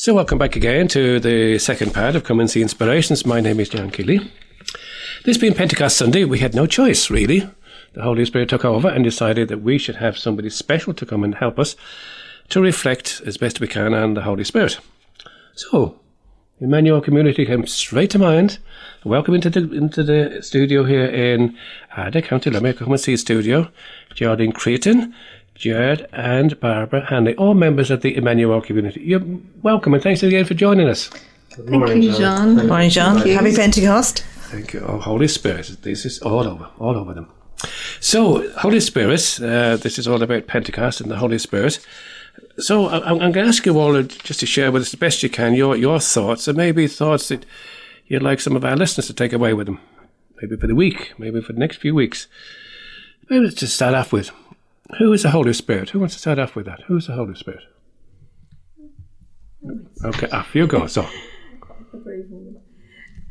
So, 0.02 0.14
welcome 0.14 0.38
back 0.38 0.56
again 0.56 0.88
to 0.88 1.20
the 1.20 1.60
second 1.60 1.94
part 1.94 2.16
of 2.16 2.24
Come 2.24 2.40
and 2.40 2.50
See 2.50 2.62
Inspirations. 2.62 3.26
My 3.26 3.42
name 3.42 3.60
is 3.60 3.68
John 3.68 3.92
Keeley. 3.92 4.32
This 5.26 5.38
being 5.38 5.54
Pentecost 5.54 5.98
Sunday, 5.98 6.24
we 6.24 6.40
had 6.40 6.56
no 6.56 6.66
choice, 6.66 7.10
really. 7.10 7.50
The 7.96 8.04
Holy 8.04 8.24
Spirit 8.24 8.48
took 8.48 8.64
over 8.64 8.88
and 8.88 9.04
decided 9.04 9.50
that 9.50 9.62
we 9.62 9.78
should 9.78 9.98
have 9.98 10.18
somebody 10.18 10.50
special 10.52 10.94
to 10.94 11.06
come 11.06 11.22
and 11.22 11.36
help 11.36 11.60
us 11.60 11.76
to 12.48 12.62
reflect 12.62 13.22
as 13.26 13.36
best 13.36 13.60
we 13.60 13.68
can 13.68 13.94
on 13.94 14.14
the 14.14 14.22
Holy 14.22 14.46
Spirit. 14.46 14.80
So, 15.54 16.00
Emmanuel 16.62 17.02
community 17.02 17.46
came 17.46 17.68
straight 17.68 18.10
to 18.12 18.20
mind. 18.20 18.60
Welcome 19.04 19.34
into 19.34 19.50
the 19.50 19.60
into 19.74 20.04
the 20.04 20.42
studio 20.42 20.86
here 20.86 21.08
in 21.08 21.58
Ardagh, 21.98 22.24
County 22.24 22.50
Limerick. 22.50 22.78
Come 22.78 22.94
and 22.94 23.02
see 23.02 23.18
studio. 23.18 23.70
Geraldine 24.16 24.54
Creighton, 24.54 25.14
Jared 25.60 26.08
and 26.14 26.58
Barbara 26.62 27.06
Hanley, 27.08 27.36
all 27.36 27.54
members 27.54 27.92
of 27.92 28.02
the 28.02 28.16
Emmanuel 28.16 28.62
community. 28.62 29.02
You're 29.02 29.22
welcome 29.62 29.94
and 29.94 30.02
thanks 30.02 30.24
again 30.24 30.46
for 30.46 30.54
joining 30.54 30.88
us. 30.88 31.10
Good 31.54 31.68
Thank 31.68 32.02
you, 32.02 32.14
John. 32.14 32.56
John. 32.56 32.68
Morning, 32.68 32.90
John. 32.90 33.18
Happy 33.18 33.54
Pentecost. 33.54 34.22
Thank 34.52 34.72
you. 34.72 34.80
Oh, 34.80 35.00
Holy 35.00 35.28
Spirit, 35.28 35.76
this 35.82 36.06
is 36.06 36.20
all 36.20 36.48
over, 36.48 36.70
all 36.80 36.96
over 36.96 37.14
them. 37.14 37.30
So, 38.00 38.50
Holy 38.54 38.80
Spirit, 38.80 39.38
uh, 39.42 39.76
this 39.76 40.00
is 40.00 40.08
all 40.08 40.24
about 40.24 40.48
Pentecost 40.48 41.02
and 41.02 41.12
the 41.12 41.18
Holy 41.18 41.38
Spirit. 41.38 41.86
So, 42.58 42.86
I, 42.86 43.10
am 43.10 43.18
going 43.18 43.34
to 43.34 43.42
ask 43.42 43.66
you 43.66 43.78
all 43.78 44.02
just 44.02 44.40
to 44.40 44.46
share 44.46 44.72
with 44.72 44.84
us 44.84 44.92
the 44.92 44.98
best 44.98 45.22
you 45.24 45.30
can 45.30 45.56
your, 45.56 45.76
your 45.76 46.00
thoughts 46.00 46.48
and 46.48 46.56
maybe 46.56 46.88
thoughts 46.88 47.28
that 47.28 47.46
you'd 48.08 48.24
like 48.24 48.40
some 48.40 48.56
of 48.56 48.64
our 48.64 48.78
listeners 48.78 49.08
to 49.08 49.14
take 49.14 49.34
away 49.34 49.54
with 49.54 49.68
them. 49.68 49.82
Maybe 50.42 50.56
for 50.56 50.68
the 50.68 50.76
week, 50.76 51.12
maybe 51.18 51.42
for 51.42 51.52
the 51.52 51.60
next 51.60 51.78
few 51.78 51.94
weeks. 51.94 52.28
Maybe 53.30 53.50
to 53.50 53.68
start 53.68 53.94
off 53.94 54.14
with, 54.14 54.32
who 54.98 55.14
is 55.14 55.24
the 55.24 55.32
Holy 55.32 55.54
Spirit? 55.54 55.92
Who 55.92 56.00
wants 56.00 56.16
to 56.16 56.20
start 56.20 56.40
off 56.40 56.56
with 56.56 56.66
that? 56.66 56.82
Who 56.88 56.98
is 56.98 57.08
the 57.08 57.14
Holy 57.14 57.36
Spirit? 57.36 57.64
Okay, 60.04 60.28
off 60.30 60.56
you 60.56 60.68
go. 60.68 60.88
So. 60.88 61.08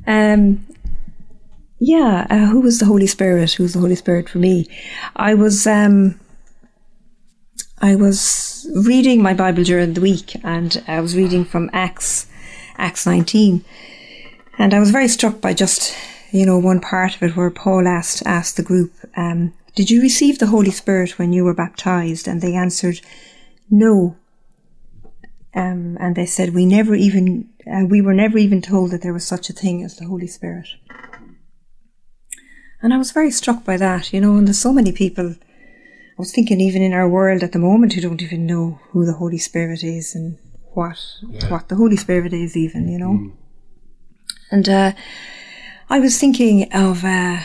Um, 0.07 0.67
yeah, 1.81 2.27
uh, 2.31 2.47
who 2.47 2.61
was 2.61 2.79
the 2.79 2.87
Holy 2.87 3.07
Spirit? 3.07 3.53
Who 3.53 3.63
was 3.63 3.73
the 3.73 3.81
Holy 3.81 3.95
Spirit 3.95 4.29
for 4.29 4.39
me? 4.39 4.67
I 5.17 5.35
was 5.35 5.67
um, 5.67 6.19
I 7.81 7.95
was 7.95 8.69
reading 8.75 9.23
my 9.23 9.35
Bible 9.35 9.65
during 9.65 9.95
the 9.95 10.01
week, 10.01 10.37
and 10.45 10.83
I 10.89 11.01
was 11.01 11.17
reading 11.17 11.45
from 11.45 11.71
Acts 11.73 12.27
Acts 12.77 13.07
nineteen, 13.07 13.65
and 14.59 14.75
I 14.75 14.81
was 14.81 14.91
very 14.91 15.09
struck 15.09 15.41
by 15.41 15.55
just 15.55 15.97
you 16.33 16.45
know 16.45 16.59
one 16.59 16.81
part 16.81 17.15
of 17.15 17.23
it 17.23 17.37
where 17.37 17.51
Paul 17.51 17.87
asked 17.87 18.23
asked 18.27 18.57
the 18.57 18.63
group, 18.63 18.93
um, 19.17 19.53
did 19.79 19.93
you 19.93 20.03
receive 20.03 20.41
the 20.41 20.49
Holy 20.49 20.73
Spirit 20.73 21.21
when 21.21 21.33
you 21.33 21.45
were 21.45 21.55
baptized? 21.55 22.27
And 22.27 22.41
they 22.41 22.57
answered, 22.57 23.01
No. 23.71 24.17
Um, 25.55 25.97
and 26.01 26.17
they 26.17 26.27
said, 26.27 26.53
We 26.53 26.67
never 26.67 26.97
even, 26.97 27.51
uh, 27.65 27.85
we 27.89 28.01
were 28.01 28.13
never 28.13 28.39
even 28.39 28.61
told 28.61 28.91
that 28.91 29.03
there 29.03 29.13
was 29.13 29.25
such 29.25 29.49
a 29.49 29.53
thing 29.53 29.85
as 29.85 29.95
the 29.95 30.07
Holy 30.07 30.27
Spirit. 30.27 30.67
And 32.83 32.93
I 32.93 32.99
was 32.99 33.13
very 33.13 33.31
struck 33.31 33.65
by 33.65 33.77
that, 33.77 34.13
you 34.13 34.21
know, 34.21 34.35
and 34.35 34.49
there's 34.49 34.59
so 34.59 34.73
many 34.73 34.91
people. 34.91 35.37
I 35.37 36.19
was 36.19 36.33
thinking, 36.33 36.61
even 36.61 36.83
in 36.83 36.93
our 36.93 37.09
world 37.09 37.45
at 37.45 37.53
the 37.53 37.61
moment, 37.61 37.93
who 37.93 38.01
don't 38.01 38.21
even 38.21 38.47
know 38.47 38.81
who 38.91 39.07
the 39.07 39.13
Holy 39.13 39.39
Spirit 39.39 39.85
is 39.85 40.13
and 40.13 40.39
what 40.75 40.99
yeah. 41.23 41.49
what 41.51 41.69
the 41.69 41.77
Holy 41.77 41.97
Spirit 41.97 42.33
is, 42.33 42.57
even, 42.57 42.89
you 42.89 42.99
know. 42.99 43.13
Mm. 43.13 43.33
And 44.51 44.69
uh, 44.69 44.93
I 45.89 46.01
was 46.01 46.19
thinking 46.19 46.73
of 46.73 47.05
uh, 47.05 47.39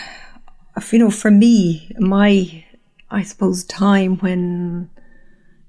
you 0.92 1.00
know, 1.00 1.12
for 1.12 1.32
me, 1.32 1.92
my, 2.00 2.66
I 3.10 3.24
suppose, 3.24 3.64
time 3.64 4.18
when 4.18 4.90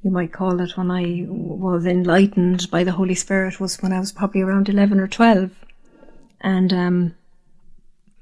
you 0.03 0.11
might 0.11 0.33
call 0.33 0.61
it 0.61 0.77
when 0.77 0.90
I 0.90 1.27
was 1.29 1.87
enlightened 1.87 2.71
by 2.71 2.85
the 2.85 2.93
Holy 2.93 3.14
Spirit 3.14 3.61
was 3.61 3.81
when 3.83 3.93
I 3.93 4.01
was 4.01 4.12
probably 4.12 4.43
around 4.43 4.69
11 4.69 5.01
or 5.01 5.09
12. 5.09 5.51
And, 6.40 6.73
um, 6.73 7.14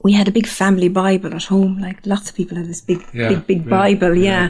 we 0.02 0.12
had 0.12 0.28
a 0.28 0.32
big 0.32 0.46
family 0.46 0.88
Bible 0.88 1.34
at 1.34 1.44
home. 1.44 1.80
Like 1.80 2.04
lots 2.04 2.28
of 2.28 2.36
people 2.36 2.56
had 2.56 2.66
this 2.66 2.80
big, 2.80 3.04
yeah, 3.14 3.28
big, 3.28 3.46
big 3.46 3.64
yeah, 3.64 3.70
Bible. 3.70 4.14
Yeah. 4.16 4.24
yeah. 4.24 4.48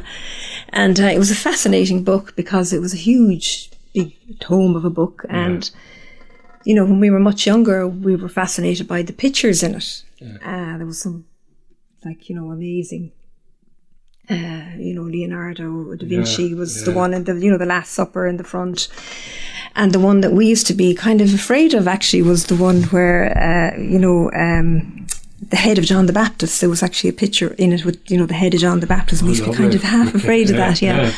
And 0.71 0.99
uh, 0.99 1.05
it 1.05 1.19
was 1.19 1.31
a 1.31 1.35
fascinating 1.35 2.05
book 2.05 2.35
because 2.37 2.73
it 2.73 2.81
was 2.81 2.95
a 2.95 2.99
huge 2.99 3.71
big 3.95 4.15
tome 4.41 4.77
of 4.77 4.85
a 4.85 4.91
book. 4.91 5.25
And, 5.29 5.71
you 6.65 6.75
know, 6.75 6.85
when 6.85 7.01
we 7.01 7.11
were 7.11 7.19
much 7.19 7.47
younger, 7.47 7.87
we 7.87 8.17
were 8.17 8.29
fascinated 8.29 8.89
by 8.89 9.03
the 9.03 9.13
pictures 9.13 9.63
in 9.63 9.75
it. 9.75 10.03
Uh, 10.45 10.79
there 10.79 10.87
was 10.87 11.01
some, 11.01 11.27
like, 12.05 12.29
you 12.29 12.35
know, 12.37 12.51
amazing. 12.51 13.13
Uh, 14.31 14.77
you 14.79 14.95
know, 14.95 15.03
Leonardo 15.03 15.95
da 15.97 16.07
Vinci 16.07 16.45
Yeah, 16.45 16.57
was 16.57 16.79
yeah. 16.79 16.85
the 16.85 16.93
one 16.93 17.13
in 17.13 17.25
the, 17.25 17.35
you 17.35 17.51
know, 17.51 17.59
the 17.59 17.67
Last 17.67 17.93
Supper 17.93 18.27
in 18.27 18.37
the 18.37 18.45
front. 18.45 18.89
And 19.75 19.93
the 19.93 19.99
one 19.99 20.21
that 20.21 20.33
we 20.33 20.47
used 20.47 20.67
to 20.69 20.75
be 20.75 20.95
kind 20.95 21.21
of 21.21 21.33
afraid 21.35 21.75
of 21.75 21.89
actually 21.89 22.23
was 22.23 22.47
the 22.47 22.55
one 22.57 22.83
where, 22.85 23.37
uh, 23.37 23.81
you 23.81 23.99
know, 23.99 24.31
um, 24.33 25.07
the 25.49 25.57
head 25.57 25.79
of 25.79 25.85
John 25.85 26.07
the 26.07 26.13
Baptist. 26.13 26.61
There 26.61 26.71
was 26.71 26.83
actually 26.83 27.11
a 27.11 27.15
picture 27.15 27.55
in 27.59 27.73
it 27.73 27.85
with, 27.85 27.99
you 28.11 28.17
know, 28.17 28.27
the 28.27 28.35
head 28.35 28.55
of 28.55 28.61
John 28.61 28.81
the 28.81 28.87
Baptist. 28.87 29.23
And 29.23 29.31
we 29.31 29.37
used 29.37 29.45
to 29.45 29.51
be 29.51 29.57
kind 29.57 29.75
of 29.75 29.83
half 29.83 30.15
afraid 30.21 30.51
of 30.51 30.57
that, 30.57 30.81
yeah. 30.83 31.13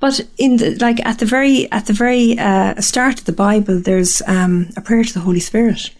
But 0.00 0.20
in 0.36 0.58
the 0.58 0.76
like 0.76 1.04
at 1.04 1.18
the 1.18 1.26
very 1.26 1.70
at 1.72 1.86
the 1.86 1.92
very 1.92 2.38
uh, 2.38 2.80
start 2.80 3.18
of 3.20 3.24
the 3.24 3.32
Bible, 3.32 3.80
there's 3.80 4.22
um, 4.26 4.68
a 4.76 4.80
prayer 4.80 5.02
to 5.02 5.12
the 5.14 5.20
Holy 5.20 5.40
Spirit. 5.40 5.90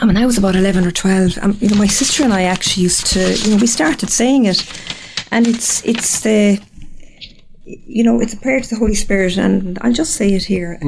I 0.00 0.06
mean, 0.06 0.16
I 0.16 0.26
was 0.26 0.38
about 0.38 0.56
eleven 0.56 0.86
or 0.86 0.90
twelve. 0.90 1.38
Um, 1.42 1.56
you 1.60 1.68
know, 1.68 1.76
my 1.76 1.86
sister 1.86 2.22
and 2.22 2.32
I 2.32 2.42
actually 2.42 2.84
used 2.84 3.06
to. 3.08 3.34
You 3.38 3.50
know, 3.50 3.56
we 3.56 3.66
started 3.66 4.10
saying 4.10 4.46
it, 4.46 4.64
and 5.30 5.46
it's 5.46 5.84
it's 5.84 6.20
the. 6.20 6.60
You 7.64 8.02
know, 8.02 8.20
it's 8.20 8.34
a 8.34 8.36
prayer 8.38 8.60
to 8.60 8.68
the 8.68 8.76
Holy 8.76 8.94
Spirit, 8.94 9.36
and 9.36 9.78
I'll 9.80 9.92
just 9.92 10.14
say 10.14 10.34
it 10.34 10.44
here. 10.44 10.80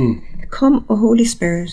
Come, 0.51 0.85
O 0.89 0.97
Holy 0.97 1.25
Spirit, 1.25 1.71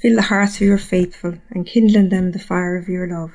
fill 0.00 0.16
the 0.16 0.22
hearts 0.22 0.56
of 0.56 0.62
your 0.62 0.78
faithful, 0.78 1.34
and 1.50 1.66
kindle 1.66 1.96
in 1.96 2.08
them 2.08 2.32
the 2.32 2.38
fire 2.40 2.76
of 2.76 2.88
your 2.88 3.06
love. 3.06 3.30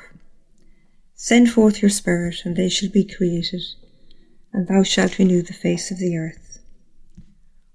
Send 1.16 1.50
forth 1.50 1.82
your 1.82 1.90
Spirit, 1.90 2.42
and 2.44 2.56
they 2.58 2.68
shall 2.68 2.90
be 2.90 3.06
created 3.06 3.62
and 4.58 4.68
thou 4.68 4.82
shalt 4.82 5.20
renew 5.20 5.44
the 5.44 5.54
face 5.54 5.92
of 5.92 6.00
the 6.00 6.18
earth. 6.18 6.60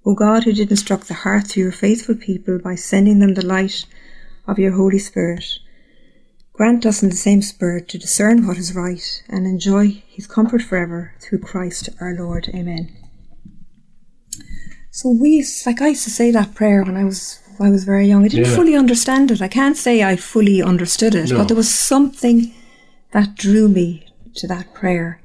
O 0.04 0.14
God, 0.14 0.42
who 0.42 0.52
did 0.52 0.70
instruct 0.70 1.06
the 1.06 1.14
hearts 1.14 1.50
of 1.50 1.56
your 1.56 1.70
faithful 1.70 2.16
people 2.16 2.58
by 2.58 2.74
sending 2.74 3.20
them 3.20 3.34
the 3.34 3.46
light 3.46 3.86
of 4.46 4.58
your 4.58 4.72
Holy 4.72 4.98
Spirit, 4.98 5.44
grant 6.52 6.84
us 6.86 7.02
in 7.02 7.08
the 7.08 7.16
same 7.16 7.42
Spirit 7.42 7.88
to 7.88 7.98
discern 7.98 8.46
what 8.46 8.58
is 8.58 8.74
right 8.74 9.22
and 9.28 9.46
enjoy 9.46 10.02
his 10.08 10.26
comfort 10.26 10.62
forever 10.62 11.14
through 11.20 11.38
Christ 11.38 11.88
our 12.00 12.14
Lord. 12.14 12.48
Amen. 12.54 12.94
So 14.90 15.10
we, 15.10 15.44
like 15.64 15.80
I 15.80 15.88
used 15.88 16.04
to 16.04 16.10
say 16.10 16.30
that 16.32 16.54
prayer 16.54 16.82
when 16.84 16.96
I 16.96 17.04
was 17.04 17.38
when 17.58 17.68
I 17.68 17.72
was 17.72 17.84
very 17.84 18.06
young. 18.08 18.24
I 18.24 18.28
didn't 18.28 18.46
Yeah. 18.46 18.56
fully 18.56 18.74
understand 18.74 19.30
it. 19.30 19.42
I 19.42 19.48
can't 19.48 19.76
say 19.76 20.02
I 20.02 20.16
fully 20.16 20.62
understood 20.62 21.14
it, 21.14 21.30
No. 21.30 21.38
but 21.38 21.48
there 21.48 21.56
was 21.56 21.72
something 21.72 22.50
that 23.12 23.34
drew 23.36 23.68
me 23.68 24.06
to 24.36 24.46
that 24.48 24.72
prayer 24.74 25.20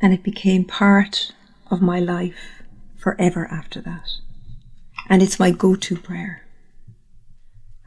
and 0.00 0.12
it 0.14 0.22
became 0.22 0.64
part 0.64 1.32
of 1.70 1.82
my 1.82 1.98
life 1.98 2.62
forever 2.96 3.46
after 3.50 3.80
that. 3.82 4.08
And 5.08 5.22
it's 5.22 5.40
my 5.40 5.50
go 5.50 5.74
to 5.74 5.96
prayer. 5.96 6.42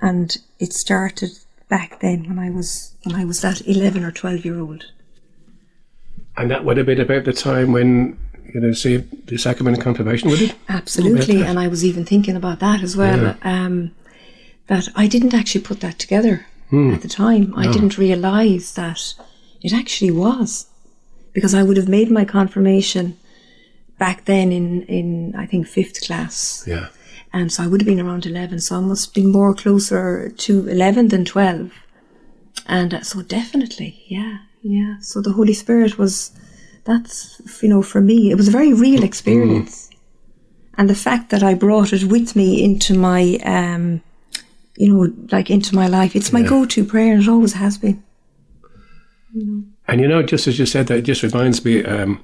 And 0.01 0.37
it 0.59 0.73
started 0.73 1.31
back 1.67 1.99
then 1.99 2.27
when 2.27 2.39
I 2.39 2.49
was 2.49 2.93
when 3.03 3.15
I 3.15 3.25
was 3.25 3.41
that 3.41 3.61
eleven 3.67 4.03
or 4.03 4.11
twelve 4.11 4.45
year 4.45 4.59
old. 4.59 4.85
And 6.37 6.49
that 6.51 6.63
would 6.63 6.77
have 6.77 6.85
been 6.85 7.01
about 7.01 7.25
the 7.25 7.33
time 7.33 7.71
when 7.73 8.17
you 8.53 8.59
know, 8.59 8.71
see 8.71 8.97
the 8.97 9.37
sacrament 9.37 9.77
of 9.77 9.83
confirmation, 9.83 10.29
would 10.29 10.41
it? 10.41 10.55
Absolutely. 10.69 11.43
And 11.43 11.59
I 11.59 11.67
was 11.67 11.85
even 11.85 12.03
thinking 12.05 12.35
about 12.35 12.59
that 12.59 12.81
as 12.81 12.97
well. 12.97 13.21
Yeah. 13.21 13.35
Um, 13.43 13.91
that 14.67 14.87
I 14.95 15.07
didn't 15.07 15.33
actually 15.33 15.61
put 15.61 15.81
that 15.81 15.99
together 15.99 16.45
Hmm. 16.69 16.93
at 16.93 17.01
the 17.01 17.07
time. 17.07 17.53
I 17.57 17.71
didn't 17.71 17.97
realise 17.97 18.71
that 18.73 19.15
it 19.61 19.73
actually 19.73 20.11
was. 20.11 20.67
Because 21.33 21.53
I 21.53 21.63
would 21.63 21.77
have 21.77 21.87
made 21.87 22.09
my 22.09 22.25
confirmation 22.25 23.17
back 23.97 24.25
then 24.25 24.51
in, 24.51 24.83
in 24.83 25.35
I 25.35 25.45
think 25.45 25.67
fifth 25.67 26.01
class. 26.01 26.63
Yeah. 26.67 26.87
And 27.31 27.51
so 27.51 27.63
I 27.63 27.67
would 27.67 27.81
have 27.81 27.87
been 27.87 27.99
around 27.99 28.25
11. 28.25 28.59
So 28.59 28.77
I 28.77 28.79
must 28.79 29.13
be 29.13 29.25
more 29.25 29.53
closer 29.53 30.29
to 30.29 30.67
11 30.67 31.09
than 31.09 31.25
12. 31.25 31.71
And 32.67 32.93
uh, 32.93 33.01
so 33.01 33.21
definitely, 33.21 34.03
yeah, 34.07 34.39
yeah. 34.61 34.95
So 35.01 35.21
the 35.21 35.31
Holy 35.31 35.53
Spirit 35.53 35.97
was, 35.97 36.31
that's, 36.85 37.41
you 37.61 37.69
know, 37.69 37.81
for 37.83 38.01
me, 38.01 38.31
it 38.31 38.35
was 38.35 38.47
a 38.47 38.51
very 38.51 38.73
real 38.73 39.03
experience. 39.03 39.89
And 40.77 40.89
the 40.89 40.95
fact 40.95 41.29
that 41.29 41.43
I 41.43 41.53
brought 41.53 41.93
it 41.93 42.03
with 42.05 42.35
me 42.35 42.63
into 42.63 42.97
my, 42.97 43.37
um, 43.43 44.01
you 44.77 44.91
know, 44.93 45.13
like 45.31 45.49
into 45.49 45.75
my 45.75 45.87
life, 45.87 46.15
it's 46.15 46.31
my 46.33 46.39
Yeah. 46.39 46.49
go-to 46.49 46.83
prayer 46.85 47.13
and 47.13 47.21
it 47.21 47.29
always 47.29 47.53
has 47.53 47.77
been. 47.77 48.01
You 49.33 49.45
know. 49.45 49.63
And 49.87 50.01
you 50.01 50.07
know, 50.07 50.23
just 50.23 50.47
as 50.47 50.57
you 50.57 50.65
said 50.65 50.87
that, 50.87 50.99
it 50.99 51.01
just 51.03 51.21
reminds 51.23 51.63
me, 51.65 51.83
um, 51.83 52.19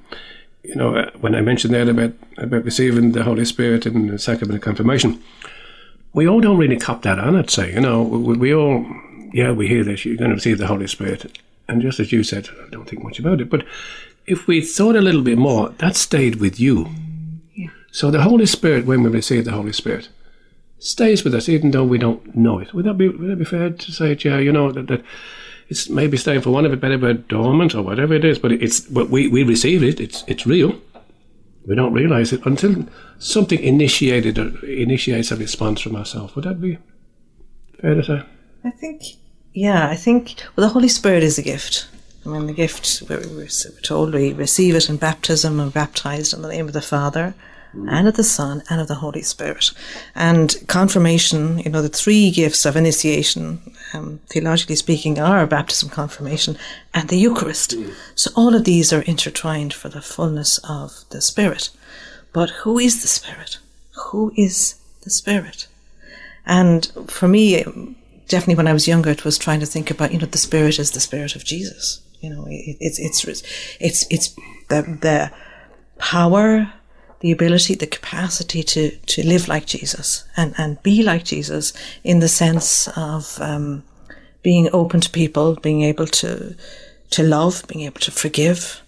you 0.68 0.74
know, 0.74 0.96
uh, 0.96 1.10
when 1.20 1.34
I 1.34 1.40
mentioned 1.40 1.74
that 1.74 1.88
about 1.88 2.12
about 2.38 2.64
receiving 2.64 3.12
the 3.12 3.24
Holy 3.24 3.44
Spirit 3.44 3.86
and 3.86 4.10
the 4.10 4.18
sacrament 4.18 4.56
of 4.56 4.62
confirmation, 4.62 5.22
we 6.12 6.28
all 6.28 6.40
don't 6.40 6.58
really 6.58 6.76
cop 6.76 7.02
that 7.02 7.18
on. 7.18 7.36
I'd 7.36 7.50
say, 7.50 7.72
you 7.72 7.80
know, 7.80 8.02
we, 8.02 8.36
we 8.36 8.54
all, 8.54 8.84
yeah, 9.32 9.52
we 9.52 9.68
hear 9.68 9.84
this. 9.84 10.04
You're 10.04 10.16
going 10.16 10.30
to 10.30 10.36
receive 10.36 10.58
the 10.58 10.66
Holy 10.66 10.86
Spirit, 10.86 11.38
and 11.68 11.82
just 11.82 12.00
as 12.00 12.12
you 12.12 12.22
said, 12.22 12.48
I 12.66 12.70
don't 12.70 12.88
think 12.88 13.02
much 13.02 13.18
about 13.18 13.40
it. 13.40 13.50
But 13.50 13.64
if 14.26 14.46
we 14.46 14.60
thought 14.60 14.96
a 14.96 15.00
little 15.00 15.22
bit 15.22 15.38
more, 15.38 15.70
that 15.78 15.96
stayed 15.96 16.36
with 16.36 16.58
you. 16.58 16.88
Yeah. 17.54 17.70
So 17.92 18.10
the 18.10 18.22
Holy 18.22 18.46
Spirit, 18.46 18.86
when 18.86 19.02
we 19.02 19.10
receive 19.10 19.44
the 19.44 19.52
Holy 19.52 19.72
Spirit, 19.72 20.08
stays 20.78 21.24
with 21.24 21.34
us, 21.34 21.48
even 21.48 21.70
though 21.70 21.84
we 21.84 21.98
don't 21.98 22.34
know 22.34 22.58
it. 22.58 22.74
Would 22.74 22.84
that 22.86 22.94
be 22.94 23.08
would 23.08 23.30
that 23.30 23.36
be 23.36 23.44
fair 23.44 23.70
to 23.70 23.92
say, 23.92 24.16
yeah, 24.20 24.38
you 24.38 24.52
know 24.52 24.72
that. 24.72 24.88
that 24.88 25.02
it's 25.68 25.88
maybe 25.88 26.16
staying 26.16 26.42
for 26.42 26.50
one 26.50 26.64
of 26.64 26.72
it 26.72 26.80
better 26.80 26.98
but 26.98 27.28
dormant 27.28 27.74
or 27.74 27.82
whatever 27.82 28.14
it 28.14 28.24
is, 28.24 28.38
but 28.38 28.52
it's 28.52 28.80
but 28.80 29.10
we, 29.10 29.28
we 29.28 29.42
receive 29.42 29.82
it, 29.82 30.00
it's 30.00 30.24
it's 30.26 30.46
real. 30.46 30.78
We 31.66 31.74
don't 31.74 31.92
realise 31.92 32.32
it 32.32 32.46
until 32.46 32.86
something 33.18 33.58
initiated 33.58 34.38
or 34.38 34.64
initiates 34.64 35.32
a 35.32 35.36
response 35.36 35.80
from 35.80 35.96
ourselves. 35.96 36.36
Would 36.36 36.44
that 36.44 36.60
be 36.60 36.78
fair 37.80 37.94
to 37.94 38.04
say? 38.04 38.22
I 38.64 38.70
think, 38.70 39.02
yeah, 39.52 39.88
I 39.88 39.96
think, 39.96 40.36
well, 40.54 40.66
the 40.66 40.72
Holy 40.72 40.88
Spirit 40.88 41.24
is 41.24 41.38
a 41.38 41.42
gift. 41.42 41.88
I 42.24 42.28
mean, 42.28 42.46
the 42.46 42.52
gift, 42.52 43.02
we're 43.08 43.48
told 43.82 44.14
we 44.14 44.32
receive 44.32 44.74
it 44.74 44.88
in 44.88 44.96
baptism 44.96 45.60
and 45.60 45.72
baptized 45.72 46.34
in 46.34 46.42
the 46.42 46.48
name 46.48 46.66
of 46.66 46.72
the 46.72 46.82
Father 46.82 47.34
and 47.88 48.08
of 48.08 48.16
the 48.16 48.24
Son 48.24 48.62
and 48.70 48.80
of 48.80 48.88
the 48.88 48.96
Holy 48.96 49.22
Spirit. 49.22 49.70
And 50.14 50.56
confirmation, 50.66 51.58
you 51.58 51.70
know, 51.70 51.82
the 51.82 51.88
three 51.88 52.30
gifts 52.30 52.64
of 52.64 52.76
initiation, 52.76 53.60
um, 53.96 54.20
theologically 54.28 54.76
speaking, 54.76 55.18
are 55.18 55.46
baptism, 55.46 55.88
confirmation, 55.88 56.56
and 56.94 57.08
the 57.08 57.16
Eucharist. 57.16 57.74
So 58.14 58.30
all 58.36 58.54
of 58.54 58.64
these 58.64 58.92
are 58.92 59.02
intertwined 59.02 59.72
for 59.74 59.88
the 59.88 60.02
fullness 60.02 60.58
of 60.68 61.04
the 61.10 61.20
Spirit. 61.20 61.70
But 62.32 62.50
who 62.50 62.78
is 62.78 63.02
the 63.02 63.08
Spirit? 63.08 63.58
Who 64.06 64.32
is 64.36 64.76
the 65.02 65.10
Spirit? 65.10 65.66
And 66.44 66.86
for 67.08 67.28
me, 67.28 67.64
definitely 68.28 68.54
when 68.56 68.68
I 68.68 68.72
was 68.72 68.86
younger, 68.86 69.10
it 69.10 69.24
was 69.24 69.38
trying 69.38 69.60
to 69.60 69.66
think 69.66 69.90
about, 69.90 70.12
you 70.12 70.18
know, 70.18 70.26
the 70.26 70.38
Spirit 70.38 70.78
is 70.78 70.90
the 70.90 71.00
Spirit 71.00 71.34
of 71.34 71.44
Jesus. 71.44 72.02
You 72.20 72.30
know, 72.30 72.46
it, 72.48 72.76
it's 72.80 72.98
it's 72.98 73.24
it's 73.80 74.06
it's 74.10 74.28
the 74.68 74.98
the 75.00 75.30
power, 75.98 76.72
the 77.26 77.32
ability, 77.32 77.74
the 77.74 77.86
capacity 77.86 78.62
to 78.62 78.90
to 78.90 79.26
live 79.26 79.48
like 79.48 79.66
Jesus 79.66 80.24
and 80.36 80.54
and 80.58 80.82
be 80.82 81.02
like 81.02 81.24
Jesus 81.24 81.72
in 82.04 82.20
the 82.20 82.28
sense 82.28 82.88
of 82.96 83.38
um, 83.40 83.82
being 84.42 84.68
open 84.72 85.00
to 85.00 85.10
people, 85.10 85.56
being 85.56 85.82
able 85.82 86.06
to 86.06 86.54
to 87.10 87.22
love, 87.22 87.64
being 87.68 87.84
able 87.84 88.00
to 88.00 88.10
forgive, 88.10 88.82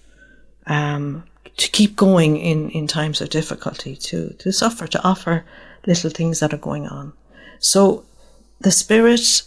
um, 0.66 1.24
to 1.57 1.68
keep 1.70 1.96
going 1.96 2.37
in, 2.37 2.70
in 2.70 2.87
times 2.87 3.20
of 3.20 3.31
difficulty, 3.31 3.96
to, 3.96 4.31
to 4.35 4.53
suffer, 4.53 4.87
to 4.87 5.03
offer 5.03 5.44
little 5.87 6.11
things 6.11 6.40
that 6.40 6.53
are 6.55 6.59
going 6.59 6.87
on. 6.87 7.12
So 7.59 8.05
the 8.61 8.70
Spirit, 8.70 9.42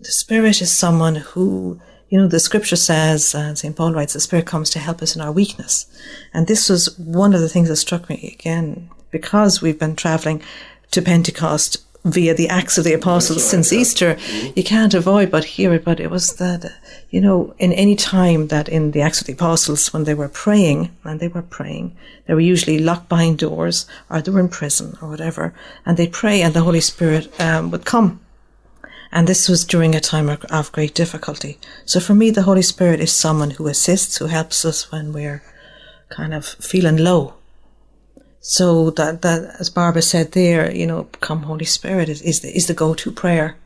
the 0.00 0.12
Spirit 0.12 0.60
is 0.60 0.72
someone 0.72 1.16
who, 1.16 1.80
you 2.12 2.18
know, 2.18 2.28
the 2.28 2.38
scripture 2.38 2.76
says, 2.76 3.34
and 3.34 3.56
St. 3.56 3.74
Paul 3.74 3.94
writes, 3.94 4.12
the 4.12 4.20
Spirit 4.20 4.44
comes 4.44 4.68
to 4.70 4.78
help 4.78 5.00
us 5.00 5.16
in 5.16 5.22
our 5.22 5.32
weakness. 5.32 5.86
And 6.34 6.46
this 6.46 6.68
was 6.68 6.98
one 6.98 7.32
of 7.32 7.40
the 7.40 7.48
things 7.48 7.70
that 7.70 7.76
struck 7.76 8.10
me 8.10 8.36
again, 8.38 8.90
because 9.10 9.62
we've 9.62 9.78
been 9.78 9.96
traveling 9.96 10.42
to 10.90 11.00
Pentecost 11.00 11.78
via 12.04 12.34
the 12.34 12.50
Acts 12.50 12.76
of 12.76 12.84
the 12.84 12.92
Apostles 12.92 13.42
since 13.42 13.72
Easter, 13.72 14.18
you 14.54 14.62
can't 14.62 14.92
avoid 14.92 15.30
but 15.30 15.44
hear 15.44 15.72
it. 15.72 15.86
But 15.86 16.00
it 16.00 16.10
was 16.10 16.36
that, 16.36 16.70
you 17.08 17.18
know, 17.22 17.54
in 17.58 17.72
any 17.72 17.96
time 17.96 18.48
that 18.48 18.68
in 18.68 18.90
the 18.90 19.00
Acts 19.00 19.22
of 19.22 19.26
the 19.26 19.32
Apostles, 19.32 19.90
when 19.94 20.04
they 20.04 20.12
were 20.12 20.28
praying, 20.28 20.94
and 21.04 21.18
they 21.18 21.28
were 21.28 21.40
praying, 21.40 21.96
they 22.26 22.34
were 22.34 22.40
usually 22.40 22.78
locked 22.78 23.08
behind 23.08 23.38
doors, 23.38 23.86
or 24.10 24.20
they 24.20 24.30
were 24.30 24.40
in 24.40 24.50
prison, 24.50 24.98
or 25.00 25.08
whatever, 25.08 25.54
and 25.86 25.96
they'd 25.96 26.12
pray, 26.12 26.42
and 26.42 26.52
the 26.52 26.60
Holy 26.60 26.82
Spirit 26.82 27.32
um, 27.40 27.70
would 27.70 27.86
come. 27.86 28.20
And 29.12 29.26
this 29.26 29.48
was 29.48 29.64
during 29.64 29.94
a 29.94 30.00
time 30.00 30.28
of, 30.30 30.42
of 30.46 30.72
great 30.72 30.94
difficulty. 30.94 31.58
So 31.84 32.00
for 32.00 32.14
me, 32.14 32.30
the 32.30 32.42
Holy 32.42 32.62
Spirit 32.62 33.00
is 33.00 33.12
someone 33.12 33.50
who 33.52 33.68
assists, 33.68 34.16
who 34.16 34.26
helps 34.26 34.64
us 34.64 34.90
when 34.90 35.12
we're 35.12 35.42
kind 36.08 36.32
of 36.32 36.46
feeling 36.46 36.96
low. 36.96 37.34
So 38.40 38.90
that, 38.90 39.22
that 39.22 39.56
as 39.60 39.70
Barbara 39.70 40.02
said 40.02 40.32
there, 40.32 40.74
you 40.74 40.86
know, 40.86 41.04
come 41.20 41.42
Holy 41.42 41.66
Spirit 41.66 42.08
is, 42.08 42.22
is 42.22 42.40
the, 42.40 42.56
is 42.56 42.66
the 42.66 42.74
go-to 42.74 43.12
prayer. 43.12 43.56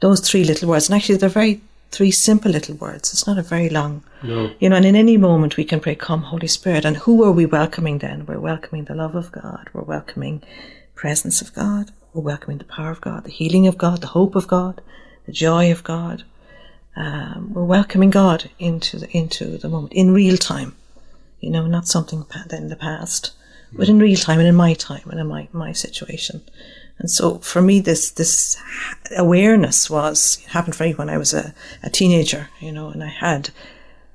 Those 0.00 0.20
three 0.20 0.44
little 0.44 0.68
words. 0.68 0.88
And 0.88 0.96
actually 0.96 1.16
they're 1.18 1.28
very, 1.28 1.60
three 1.90 2.10
simple 2.10 2.52
little 2.52 2.76
words. 2.76 3.12
It's 3.12 3.26
not 3.26 3.38
a 3.38 3.42
very 3.42 3.68
long, 3.68 4.04
No. 4.22 4.52
you 4.60 4.68
know, 4.68 4.76
and 4.76 4.84
in 4.86 4.94
any 4.94 5.16
moment 5.16 5.56
we 5.56 5.64
can 5.64 5.80
pray, 5.80 5.94
come 5.94 6.22
Holy 6.22 6.46
Spirit. 6.46 6.84
And 6.84 6.98
who 6.98 7.24
are 7.24 7.32
we 7.32 7.46
welcoming 7.46 7.98
then? 7.98 8.26
We're 8.26 8.38
welcoming 8.40 8.84
the 8.84 8.94
love 8.94 9.14
of 9.14 9.32
God. 9.32 9.68
We're 9.72 9.82
welcoming 9.82 10.42
presence 10.94 11.40
of 11.42 11.52
God. 11.54 11.90
We're 12.12 12.22
welcoming 12.22 12.58
the 12.58 12.64
power 12.64 12.90
of 12.90 13.00
God, 13.00 13.24
the 13.24 13.30
healing 13.30 13.66
of 13.66 13.76
God, 13.76 14.00
the 14.00 14.08
hope 14.08 14.34
of 14.34 14.46
God, 14.46 14.80
the 15.26 15.32
joy 15.32 15.70
of 15.70 15.84
God. 15.84 16.24
Um, 16.96 17.52
we're 17.52 17.64
welcoming 17.64 18.10
God 18.10 18.50
into 18.58 18.98
the, 18.98 19.16
into 19.16 19.58
the 19.58 19.68
moment 19.68 19.92
in 19.92 20.12
real 20.12 20.36
time. 20.36 20.74
You 21.40 21.50
know, 21.50 21.66
not 21.66 21.86
something 21.86 22.24
in 22.50 22.68
the 22.68 22.76
past, 22.76 23.32
but 23.72 23.88
in 23.88 23.98
real 23.98 24.16
time 24.16 24.40
and 24.40 24.48
in 24.48 24.56
my 24.56 24.74
time 24.74 25.08
and 25.10 25.20
in 25.20 25.26
my, 25.26 25.48
my 25.52 25.72
situation. 25.72 26.42
And 26.98 27.10
so 27.10 27.38
for 27.38 27.62
me, 27.62 27.78
this, 27.78 28.10
this 28.10 28.56
awareness 29.16 29.88
was, 29.88 30.38
it 30.42 30.50
happened 30.50 30.74
for 30.74 30.84
me 30.84 30.94
when 30.94 31.08
I 31.08 31.18
was 31.18 31.32
a, 31.32 31.54
a 31.82 31.90
teenager, 31.90 32.48
you 32.58 32.72
know, 32.72 32.88
and 32.88 33.04
I 33.04 33.08
had, 33.08 33.50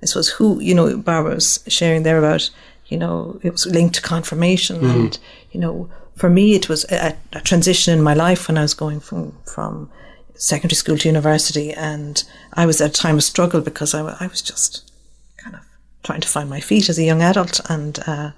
this 0.02 0.16
was 0.16 0.30
who, 0.30 0.60
you 0.60 0.76
know, 0.76 0.98
Barbara 0.98 1.36
was 1.36 1.64
sharing 1.68 2.04
there 2.04 2.18
about, 2.18 2.50
you 2.88 2.98
know, 2.98 3.40
it 3.42 3.52
was 3.52 3.66
linked 3.66 3.96
to 3.96 4.02
confirmation 4.02 4.82
mm. 4.82 4.94
and, 4.94 5.20
you 5.52 5.62
know, 5.62 5.90
for 6.16 6.30
me, 6.30 6.56
it 6.56 6.70
was 6.70 6.86
a, 6.92 7.16
a, 7.34 7.42
transition 7.42 7.94
in 7.98 8.04
my 8.04 8.14
life 8.14 8.48
when 8.48 8.58
I 8.58 8.62
was 8.62 8.74
going 8.74 9.00
from, 9.00 9.38
from 9.46 9.90
secondary 10.36 10.76
school 10.76 10.98
to 10.98 11.10
university. 11.10 11.72
And 11.72 12.24
I 12.54 12.66
was 12.66 12.82
at 12.82 12.92
a 12.92 13.02
time 13.02 13.16
of 13.16 13.24
struggle 13.24 13.62
because 13.62 13.94
I, 13.94 14.02
I 14.20 14.28
was 14.28 14.42
just 14.42 14.92
kind 15.38 15.56
of 15.56 15.62
trying 16.04 16.22
to 16.22 16.28
find 16.28 16.50
my 16.50 16.60
feet 16.60 16.90
as 16.90 17.00
a 17.00 17.04
young 17.04 17.22
adult. 17.22 17.60
And, 17.70 18.00
uh, 18.06 18.32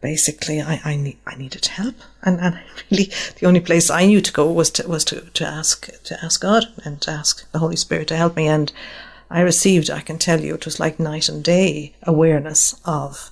basically 0.00 0.60
I, 0.60 0.80
I, 0.84 1.16
I 1.26 1.36
needed 1.36 1.66
help. 1.66 1.96
And, 2.22 2.38
and 2.40 2.60
really 2.90 3.10
the 3.40 3.46
only 3.46 3.60
place 3.60 3.90
I 3.90 4.06
knew 4.06 4.20
to 4.20 4.32
go 4.32 4.50
was 4.52 4.70
to, 4.72 4.86
was 4.88 5.04
to, 5.06 5.20
to 5.22 5.46
ask, 5.46 5.88
to 6.04 6.24
ask 6.24 6.40
God 6.40 6.66
and 6.84 7.00
to 7.02 7.10
ask 7.10 7.50
the 7.52 7.58
Holy 7.58 7.76
Spirit 7.76 8.08
to 8.08 8.16
help 8.16 8.36
me. 8.36 8.46
And 8.46 8.72
I 9.30 9.40
received, 9.40 9.90
I 9.90 10.00
can 10.00 10.18
tell 10.18 10.40
you, 10.40 10.54
it 10.54 10.64
was 10.64 10.78
like 10.78 11.00
night 11.00 11.28
and 11.28 11.42
day 11.42 11.94
awareness 12.04 12.80
of 12.84 13.30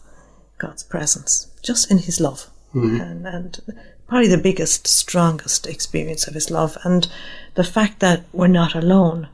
God's 0.59 0.83
presence, 0.83 1.49
just 1.63 1.91
in 1.91 1.99
His 1.99 2.21
love. 2.21 2.51
Mm-hmm. 2.75 3.01
And, 3.01 3.27
and 3.27 3.61
probably 4.09 4.29
the 4.29 4.39
biggest, 4.39 4.87
strongest 4.87 5.67
experience 5.67 6.27
of 6.27 6.35
His 6.35 6.51
love. 6.51 6.77
And 6.85 7.09
the 7.55 7.65
fact 7.65 8.01
that 8.01 8.25
we're 8.33 8.49
not 8.49 8.75
alone. 8.75 9.29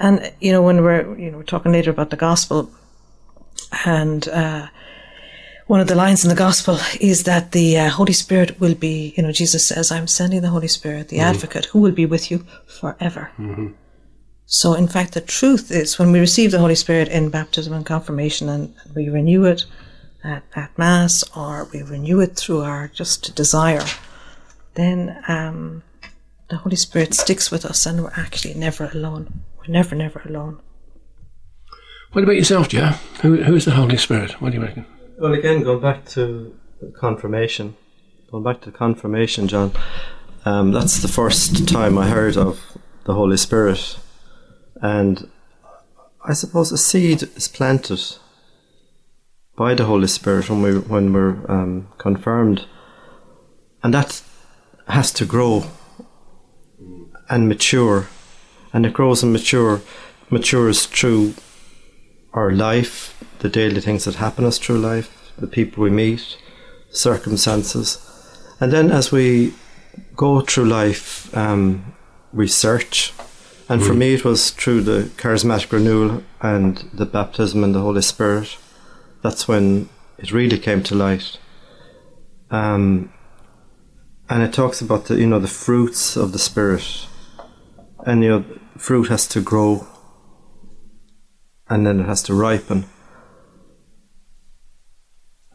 And, 0.00 0.32
you 0.40 0.52
know, 0.52 0.62
when 0.62 0.82
we're, 0.82 1.16
you 1.18 1.30
know, 1.30 1.38
we're 1.38 1.44
talking 1.44 1.72
later 1.72 1.90
about 1.90 2.10
the 2.10 2.16
gospel 2.16 2.70
and, 3.84 4.28
uh, 4.28 4.68
one 5.66 5.80
of 5.80 5.86
the 5.86 5.94
lines 5.94 6.24
in 6.24 6.28
the 6.28 6.34
gospel 6.34 6.78
is 7.00 7.24
that 7.24 7.52
the 7.52 7.78
uh, 7.78 7.88
Holy 7.88 8.12
Spirit 8.12 8.60
will 8.60 8.74
be, 8.74 9.14
you 9.16 9.22
know, 9.22 9.32
Jesus 9.32 9.66
says, 9.66 9.90
I'm 9.90 10.06
sending 10.06 10.42
the 10.42 10.50
Holy 10.50 10.68
Spirit, 10.68 11.08
the 11.08 11.18
mm-hmm. 11.18 11.26
advocate, 11.26 11.66
who 11.66 11.80
will 11.80 11.92
be 11.92 12.04
with 12.04 12.30
you 12.30 12.44
forever. 12.66 13.30
Mm-hmm. 13.38 13.68
So, 14.46 14.74
in 14.74 14.88
fact, 14.88 15.14
the 15.14 15.22
truth 15.22 15.70
is 15.70 15.98
when 15.98 16.12
we 16.12 16.20
receive 16.20 16.50
the 16.50 16.58
Holy 16.58 16.74
Spirit 16.74 17.08
in 17.08 17.30
baptism 17.30 17.72
and 17.72 17.86
confirmation 17.86 18.48
and 18.48 18.74
we 18.94 19.08
renew 19.08 19.44
it 19.44 19.64
at, 20.24 20.42
at 20.56 20.76
Mass 20.78 21.22
or 21.36 21.68
we 21.72 21.82
renew 21.82 22.20
it 22.20 22.36
through 22.36 22.62
our 22.62 22.88
just 22.88 23.34
desire, 23.36 23.84
then 24.74 25.22
um, 25.28 25.82
the 26.48 26.56
Holy 26.56 26.76
Spirit 26.76 27.14
sticks 27.14 27.50
with 27.50 27.64
us 27.64 27.86
and 27.86 28.02
we're 28.02 28.12
actually 28.16 28.54
never 28.54 28.90
alone. 28.92 29.44
We're 29.58 29.72
never, 29.72 29.94
never 29.94 30.20
alone. 30.24 30.60
What 32.12 32.24
about 32.24 32.36
yourself, 32.36 32.68
Joe? 32.68 32.92
Who, 33.22 33.42
who's 33.42 33.64
the 33.64 33.72
Holy 33.72 33.96
Spirit? 33.96 34.40
What 34.40 34.50
do 34.52 34.58
you 34.58 34.64
reckon? 34.64 34.86
Well, 35.18 35.34
again, 35.34 35.62
going 35.62 35.80
back 35.80 36.06
to 36.10 36.56
confirmation, 36.96 37.76
going 38.30 38.44
back 38.44 38.60
to 38.62 38.72
confirmation, 38.72 39.48
John, 39.48 39.72
um, 40.44 40.72
that's 40.72 41.00
the 41.00 41.08
first 41.08 41.68
time 41.68 41.98
I 41.98 42.08
heard 42.08 42.36
of 42.36 42.78
the 43.04 43.14
Holy 43.14 43.36
Spirit. 43.36 43.98
And 44.80 45.30
I 46.24 46.34
suppose 46.34 46.72
a 46.72 46.78
seed 46.78 47.22
is 47.22 47.48
planted 47.48 48.00
by 49.56 49.74
the 49.74 49.84
Holy 49.84 50.08
Spirit 50.08 50.50
when, 50.50 50.62
we, 50.62 50.78
when 50.78 51.12
we're 51.12 51.50
um, 51.50 51.88
confirmed. 51.98 52.66
And 53.82 53.94
that 53.94 54.22
has 54.88 55.12
to 55.12 55.24
grow 55.24 55.64
and 57.28 57.48
mature. 57.48 58.08
And 58.72 58.84
it 58.84 58.92
grows 58.92 59.22
and 59.22 59.32
mature, 59.32 59.80
matures 60.30 60.86
through 60.86 61.34
our 62.32 62.50
life, 62.50 63.22
the 63.38 63.48
daily 63.48 63.80
things 63.80 64.04
that 64.04 64.16
happen 64.16 64.44
us 64.44 64.58
through 64.58 64.78
life, 64.78 65.32
the 65.38 65.46
people 65.46 65.84
we 65.84 65.90
meet, 65.90 66.36
circumstances. 66.90 68.00
And 68.60 68.72
then 68.72 68.90
as 68.90 69.12
we 69.12 69.54
go 70.16 70.40
through 70.40 70.64
life, 70.66 71.34
um, 71.36 71.94
we 72.32 72.48
search. 72.48 73.12
And 73.68 73.80
mm. 73.80 73.86
for 73.86 73.94
me, 73.94 74.14
it 74.14 74.24
was 74.24 74.50
through 74.50 74.82
the 74.82 75.02
charismatic 75.16 75.70
renewal 75.70 76.24
and 76.40 76.78
the 76.92 77.06
baptism 77.06 77.62
in 77.62 77.72
the 77.72 77.80
Holy 77.80 78.02
Spirit. 78.02 78.56
That's 79.24 79.48
when 79.48 79.88
it 80.18 80.32
really 80.32 80.58
came 80.58 80.82
to 80.82 80.94
light. 80.94 81.38
Um, 82.50 83.10
and 84.28 84.42
it 84.42 84.52
talks 84.52 84.82
about 84.82 85.06
the 85.06 85.16
you 85.16 85.26
know 85.26 85.40
the 85.40 85.48
fruits 85.48 86.14
of 86.14 86.32
the 86.32 86.38
spirit, 86.38 87.06
and 88.06 88.22
you 88.22 88.28
know 88.28 88.44
fruit 88.76 89.08
has 89.08 89.26
to 89.28 89.40
grow, 89.40 89.86
and 91.70 91.86
then 91.86 92.00
it 92.00 92.06
has 92.06 92.22
to 92.24 92.34
ripen. 92.34 92.84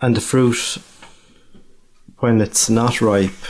And 0.01 0.17
the 0.17 0.21
fruit, 0.21 0.79
when 2.17 2.41
it's 2.41 2.71
not 2.71 3.01
ripe, 3.01 3.43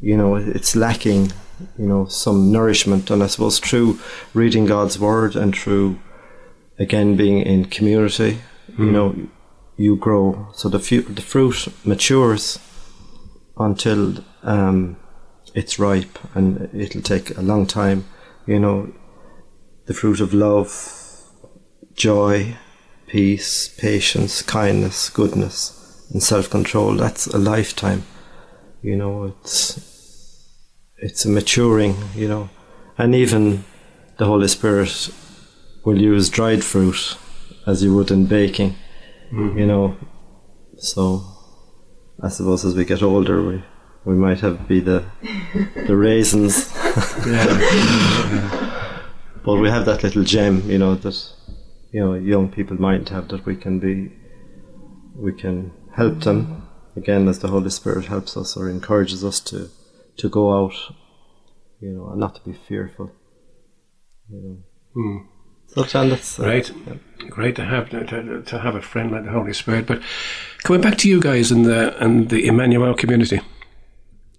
you 0.00 0.16
know, 0.16 0.34
it's 0.34 0.74
lacking, 0.74 1.30
you 1.78 1.86
know, 1.86 2.06
some 2.06 2.50
nourishment. 2.50 3.12
And 3.12 3.22
I 3.22 3.28
suppose 3.28 3.60
through 3.60 4.00
reading 4.32 4.66
God's 4.66 4.98
word 4.98 5.36
and 5.36 5.54
through, 5.54 6.00
again, 6.80 7.14
being 7.14 7.38
in 7.38 7.66
community, 7.66 8.32
mm. 8.32 8.53
You 8.78 8.86
hmm. 8.86 8.92
know, 8.92 9.28
you 9.76 9.96
grow. 9.96 10.48
So 10.54 10.68
the, 10.68 10.78
fu- 10.78 11.02
the 11.02 11.22
fruit 11.22 11.68
matures 11.84 12.58
until 13.56 14.24
um, 14.42 14.96
it's 15.54 15.78
ripe 15.78 16.18
and 16.34 16.68
it'll 16.74 17.02
take 17.02 17.36
a 17.36 17.42
long 17.42 17.66
time. 17.66 18.04
You 18.46 18.58
know, 18.58 18.92
the 19.86 19.94
fruit 19.94 20.20
of 20.20 20.34
love, 20.34 20.70
joy, 21.94 22.56
peace, 23.06 23.68
patience, 23.68 24.42
kindness, 24.42 25.08
goodness, 25.10 26.06
and 26.10 26.22
self-control. 26.22 26.96
That's 26.96 27.26
a 27.28 27.38
lifetime. 27.38 28.04
You 28.82 28.96
know, 28.96 29.24
it's 29.24 29.80
it's 30.98 31.24
a 31.24 31.30
maturing. 31.30 31.96
You 32.14 32.28
know, 32.28 32.50
and 32.98 33.14
even 33.14 33.64
the 34.18 34.26
Holy 34.26 34.48
Spirit 34.48 35.10
will 35.84 36.00
use 36.00 36.28
dried 36.28 36.64
fruit 36.64 37.16
as 37.66 37.82
you 37.82 37.94
would 37.94 38.10
in 38.10 38.26
baking. 38.26 38.76
Mm-hmm. 39.32 39.58
You 39.58 39.66
know, 39.66 39.96
so 40.76 41.24
I 42.22 42.28
suppose 42.28 42.64
as 42.64 42.74
we 42.74 42.84
get 42.84 43.02
older, 43.02 43.42
we 43.42 43.62
we 44.04 44.14
might 44.14 44.40
have 44.40 44.68
be 44.68 44.80
the 44.80 45.04
the 45.86 45.96
raisins. 45.96 46.72
but 49.44 49.56
we 49.56 49.68
have 49.68 49.86
that 49.86 50.02
little 50.02 50.24
gem, 50.24 50.70
you 50.70 50.78
know, 50.78 50.94
that 50.94 51.34
you 51.94 52.00
know 52.00 52.14
young 52.14 52.50
people 52.50 52.80
might 52.80 53.08
have 53.08 53.28
that 53.28 53.46
we 53.46 53.56
can 53.56 53.78
be 53.78 54.12
we 55.14 55.32
can 55.32 55.72
help 55.94 56.20
them 56.20 56.68
again 56.96 57.28
as 57.28 57.38
the 57.38 57.48
Holy 57.48 57.70
Spirit 57.70 58.06
helps 58.06 58.36
us 58.36 58.56
or 58.56 58.68
encourages 58.68 59.24
us 59.24 59.40
to 59.40 59.70
to 60.16 60.28
go 60.28 60.52
out 60.52 60.74
you 61.80 61.92
know 61.92 62.10
and 62.10 62.20
not 62.20 62.34
to 62.34 62.42
be 62.42 62.58
fearful 62.68 63.12
you 64.28 64.42
know 64.42 64.58
hmm. 64.94 65.18
So 65.74 65.84
John 65.84 66.08
that's 66.10 66.38
uh, 66.38 66.44
great 66.44 66.72
yeah. 66.86 66.94
great 67.28 67.56
to 67.56 67.64
have 67.64 67.90
to, 67.90 68.42
to 68.42 68.58
have 68.58 68.74
a 68.74 68.82
friend 68.82 69.10
like 69.10 69.24
the 69.24 69.30
Holy 69.30 69.52
Spirit 69.52 69.86
but 69.86 70.00
coming 70.62 70.82
back 70.82 70.98
to 70.98 71.08
you 71.08 71.20
guys 71.20 71.50
in 71.50 71.62
the 71.62 71.96
and 72.02 72.28
the 72.28 72.46
Emmanuel 72.46 72.94
community 72.94 73.40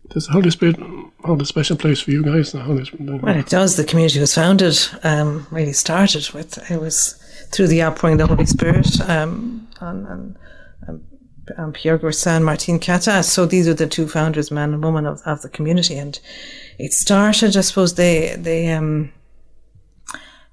does 0.10 0.28
the 0.28 0.34
Holy 0.34 0.52
Spirit 0.52 0.78
hold 1.24 1.42
a 1.42 1.46
special 1.46 1.76
place 1.76 2.00
for 2.00 2.12
you 2.12 2.24
guys? 2.24 2.52
The 2.52 2.62
Holy 2.62 2.86
Spirit? 2.86 3.22
Well, 3.22 3.36
it 3.36 3.48
does. 3.48 3.76
The 3.76 3.84
community 3.84 4.20
was 4.20 4.34
founded, 4.34 4.78
um, 5.04 5.48
really 5.52 5.74
started 5.74 6.30
with, 6.32 6.72
it 6.72 6.80
was 6.80 7.14
through 7.52 7.68
the 7.68 7.84
outpouring 7.84 8.14
of 8.14 8.20
the 8.20 8.36
Holy 8.36 8.46
Spirit 8.46 9.02
um, 9.10 9.68
and, 9.80 10.08
and, 10.08 10.38
and 11.58 11.74
Pierre 11.74 11.98
Goursat 11.98 12.38
and 12.38 12.46
Martine 12.46 12.80
Catta. 12.80 13.24
So 13.24 13.46
these 13.46 13.68
are 13.68 13.74
the 13.74 13.88
two 13.88 14.08
founders, 14.08 14.52
man 14.52 14.74
and 14.74 14.84
woman 14.84 15.06
of, 15.06 15.22
of 15.26 15.42
the 15.42 15.50
community. 15.50 15.98
And 15.98 16.20
it 16.78 16.94
started, 16.94 17.58
I 17.58 17.62
suppose, 17.62 17.96
they, 17.96 18.36
they, 18.38 18.72
um, 18.72 19.12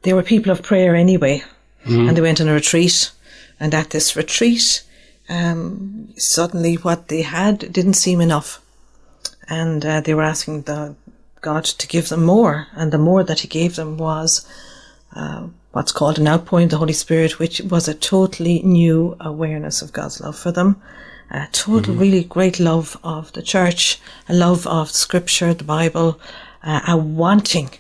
they 0.03 0.13
were 0.13 0.23
people 0.23 0.53
of 0.53 0.63
prayer 0.63 0.95
anyway. 0.95 1.43
Mm. 1.85 2.09
And 2.09 2.17
they 2.17 2.21
went 2.21 2.41
on 2.41 2.49
a 2.49 2.55
retreat. 2.55 3.11
And 3.59 3.75
at 3.75 3.91
this 3.91 4.17
retreat, 4.17 4.83
um, 5.29 6.13
suddenly 6.17 6.75
what 6.77 7.09
they 7.09 7.23
had 7.23 7.73
didn't 7.73 7.95
seem 7.95 8.21
enough. 8.21 8.61
And 9.49 9.85
uh, 9.85 10.01
they 10.01 10.15
were 10.15 10.23
asking 10.23 10.63
the 10.63 10.95
God 11.41 11.65
to 11.65 11.87
give 11.87 12.09
them 12.09 12.25
more. 12.25 12.69
And 12.75 12.93
the 12.93 12.99
more 12.99 13.25
that 13.25 13.41
He 13.41 13.49
gave 13.49 13.77
them 13.77 13.99
was 13.99 14.47
uh, 15.15 15.49
what's 15.73 15.93
called 15.93 16.19
an 16.19 16.29
outpouring 16.29 16.65
of 16.65 16.71
the 16.71 16.79
Holy 16.79 16.93
Spirit, 16.93 17.39
which 17.39 17.61
was 17.61 17.89
a 17.89 17.95
totally 17.95 18.63
new 18.63 19.17
awareness 19.21 19.83
of 19.83 19.93
God's 19.93 20.21
love 20.21 20.39
for 20.39 20.53
them. 20.53 20.81
A 21.31 21.49
total, 21.51 21.95
mm-hmm. 21.95 22.01
really 22.01 22.25
great 22.25 22.61
love 22.61 22.97
of 23.03 23.33
the 23.33 23.43
church, 23.43 24.01
a 24.29 24.35
love 24.35 24.67
of 24.67 24.91
scripture, 24.91 25.55
the 25.55 25.65
Bible, 25.65 26.21
uh, 26.63 26.83
a 26.87 26.97
wanting 26.97 27.71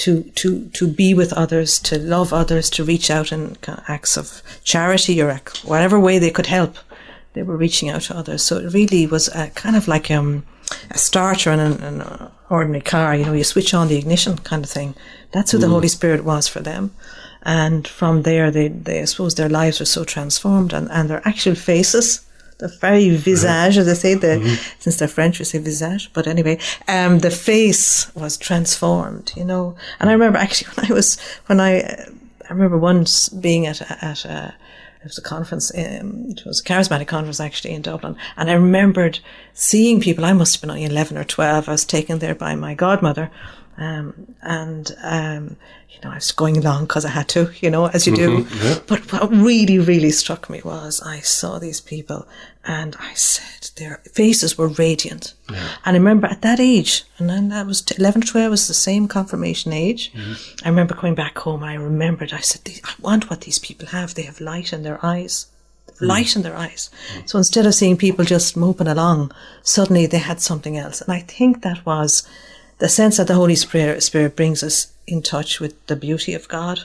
to, 0.00 0.22
to, 0.34 0.68
to 0.70 0.88
be 0.88 1.14
with 1.14 1.32
others, 1.32 1.78
to 1.80 1.98
love 1.98 2.32
others, 2.32 2.70
to 2.70 2.84
reach 2.84 3.10
out 3.10 3.32
in 3.32 3.56
acts 3.88 4.16
of 4.16 4.42
charity 4.64 5.20
or 5.22 5.40
whatever 5.64 5.98
way 5.98 6.18
they 6.18 6.30
could 6.30 6.46
help. 6.46 6.76
They 7.32 7.42
were 7.42 7.56
reaching 7.56 7.88
out 7.88 8.02
to 8.02 8.16
others. 8.16 8.42
So 8.42 8.56
it 8.58 8.74
really 8.74 9.06
was 9.06 9.28
a 9.28 9.48
kind 9.50 9.76
of 9.76 9.86
like, 9.86 10.10
um, 10.10 10.44
a 10.90 10.98
starter 10.98 11.52
in 11.52 11.60
an, 11.60 11.82
an 11.82 12.30
ordinary 12.48 12.80
car. 12.80 13.14
You 13.14 13.24
know, 13.24 13.32
you 13.32 13.44
switch 13.44 13.74
on 13.74 13.88
the 13.88 13.98
ignition 13.98 14.38
kind 14.38 14.64
of 14.64 14.70
thing. 14.70 14.94
That's 15.32 15.52
who 15.52 15.58
the 15.58 15.68
Holy 15.68 15.88
Spirit 15.88 16.24
was 16.24 16.48
for 16.48 16.60
them. 16.60 16.92
And 17.42 17.86
from 17.88 18.22
there, 18.22 18.50
they, 18.50 18.68
they 18.68 19.00
I 19.02 19.04
suppose 19.04 19.34
their 19.34 19.48
lives 19.48 19.80
were 19.80 19.86
so 19.86 20.04
transformed, 20.04 20.72
and, 20.72 20.90
and 20.90 21.08
their 21.08 21.26
actual 21.26 21.54
faces 21.54 22.20
the 22.60 22.68
very 22.68 23.10
visage, 23.16 23.78
as 23.78 23.86
they 23.86 23.94
say, 23.94 24.14
the 24.14 24.26
mm-hmm. 24.26 24.74
since 24.78 24.96
they're 24.96 25.08
French, 25.08 25.38
we 25.38 25.44
say 25.44 25.58
visage. 25.58 26.12
But 26.12 26.26
anyway, 26.26 26.58
um, 26.86 27.18
the 27.18 27.30
face 27.30 28.14
was 28.14 28.36
transformed, 28.36 29.32
you 29.36 29.44
know. 29.44 29.74
And 29.98 30.08
I 30.08 30.12
remember 30.12 30.38
actually 30.38 30.72
when 30.74 30.90
I 30.90 30.94
was 30.94 31.20
when 31.46 31.60
I 31.60 31.80
I 32.48 32.52
remember 32.52 32.78
once 32.78 33.28
being 33.28 33.66
at 33.66 33.80
at 34.02 34.24
a, 34.24 34.54
it 35.02 35.04
was 35.04 35.18
a 35.18 35.22
conference, 35.22 35.72
um, 35.74 36.26
it 36.28 36.44
was 36.44 36.60
a 36.60 36.64
charismatic 36.64 37.08
conference 37.08 37.40
actually 37.40 37.72
in 37.72 37.80
Dublin. 37.80 38.16
And 38.36 38.50
I 38.50 38.54
remembered 38.54 39.20
seeing 39.54 40.00
people, 40.00 40.26
I 40.26 40.34
must 40.34 40.54
have 40.54 40.60
been 40.60 40.70
only 40.70 40.84
11 40.84 41.16
or 41.16 41.24
12, 41.24 41.68
I 41.68 41.72
was 41.72 41.86
taken 41.86 42.18
there 42.18 42.34
by 42.34 42.54
my 42.54 42.74
godmother. 42.74 43.30
Um, 43.78 44.34
and, 44.42 44.94
um, 45.02 45.56
you 45.88 46.00
know, 46.04 46.10
I 46.10 46.16
was 46.16 46.32
going 46.32 46.58
along 46.58 46.84
because 46.84 47.06
I 47.06 47.10
had 47.10 47.28
to, 47.30 47.50
you 47.60 47.70
know, 47.70 47.86
as 47.86 48.06
you 48.06 48.14
do. 48.14 48.44
Mm-hmm, 48.44 48.66
yeah. 48.66 48.78
But 48.86 49.10
what 49.10 49.30
really, 49.30 49.78
really 49.78 50.10
struck 50.10 50.50
me 50.50 50.60
was 50.62 51.00
I 51.00 51.20
saw 51.20 51.58
these 51.58 51.80
people 51.80 52.28
and 52.64 52.94
I 53.00 53.14
said 53.14 53.70
their 53.76 54.00
faces 54.12 54.58
were 54.58 54.68
radiant. 54.68 55.34
Yeah. 55.50 55.68
And 55.84 55.96
I 55.96 55.98
remember 55.98 56.26
at 56.26 56.42
that 56.42 56.60
age, 56.60 57.04
and 57.18 57.28
then 57.28 57.48
that 57.48 57.66
was 57.66 57.84
11 57.98 58.22
or 58.22 58.26
12 58.26 58.50
was 58.50 58.68
the 58.68 58.74
same 58.74 59.08
confirmation 59.08 59.72
age. 59.72 60.12
Mm-hmm. 60.12 60.66
I 60.66 60.68
remember 60.68 60.94
coming 60.94 61.14
back 61.14 61.38
home 61.38 61.62
and 61.62 61.70
I 61.70 61.74
remembered, 61.74 62.32
I 62.32 62.40
said, 62.40 62.62
I 62.84 62.92
want 63.00 63.30
what 63.30 63.42
these 63.42 63.58
people 63.58 63.88
have. 63.88 64.14
They 64.14 64.22
have 64.22 64.40
light 64.40 64.72
in 64.72 64.82
their 64.82 65.04
eyes. 65.04 65.46
Mm. 66.00 66.06
Light 66.06 66.36
in 66.36 66.42
their 66.42 66.56
eyes. 66.56 66.90
Mm. 67.14 67.28
So 67.28 67.38
instead 67.38 67.66
of 67.66 67.74
seeing 67.74 67.96
people 67.96 68.24
just 68.24 68.56
moping 68.56 68.88
along, 68.88 69.32
suddenly 69.62 70.06
they 70.06 70.18
had 70.18 70.40
something 70.40 70.76
else. 70.76 71.00
And 71.00 71.12
I 71.12 71.20
think 71.20 71.62
that 71.62 71.84
was 71.86 72.28
the 72.78 72.88
sense 72.88 73.16
that 73.16 73.26
the 73.26 73.34
Holy 73.34 73.56
Spirit, 73.56 74.02
Spirit 74.02 74.36
brings 74.36 74.62
us 74.62 74.92
in 75.06 75.22
touch 75.22 75.60
with 75.60 75.86
the 75.86 75.96
beauty 75.96 76.34
of 76.34 76.48
God, 76.48 76.80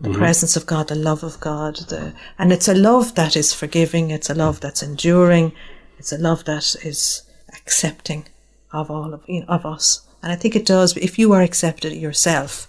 the 0.00 0.10
mm-hmm. 0.10 0.18
presence 0.18 0.56
of 0.56 0.66
God, 0.66 0.88
the 0.88 0.94
love 0.94 1.22
of 1.22 1.40
God. 1.40 1.76
The, 1.76 2.12
and 2.38 2.52
it's 2.52 2.68
a 2.68 2.74
love 2.74 3.14
that 3.16 3.36
is 3.36 3.52
forgiving. 3.52 4.10
It's 4.10 4.30
a 4.30 4.34
love 4.34 4.60
that's 4.60 4.82
enduring. 4.82 5.52
It's 5.98 6.12
a 6.12 6.18
love 6.18 6.44
that 6.44 6.76
is 6.84 7.22
accepting 7.54 8.26
of 8.72 8.90
all 8.90 9.14
of, 9.14 9.22
you 9.26 9.40
know, 9.40 9.46
of 9.46 9.66
us. 9.66 10.02
And 10.22 10.32
I 10.32 10.36
think 10.36 10.54
it 10.54 10.66
does. 10.66 10.96
If 10.96 11.18
you 11.18 11.32
are 11.32 11.42
accepted 11.42 11.92
yourself, 11.92 12.68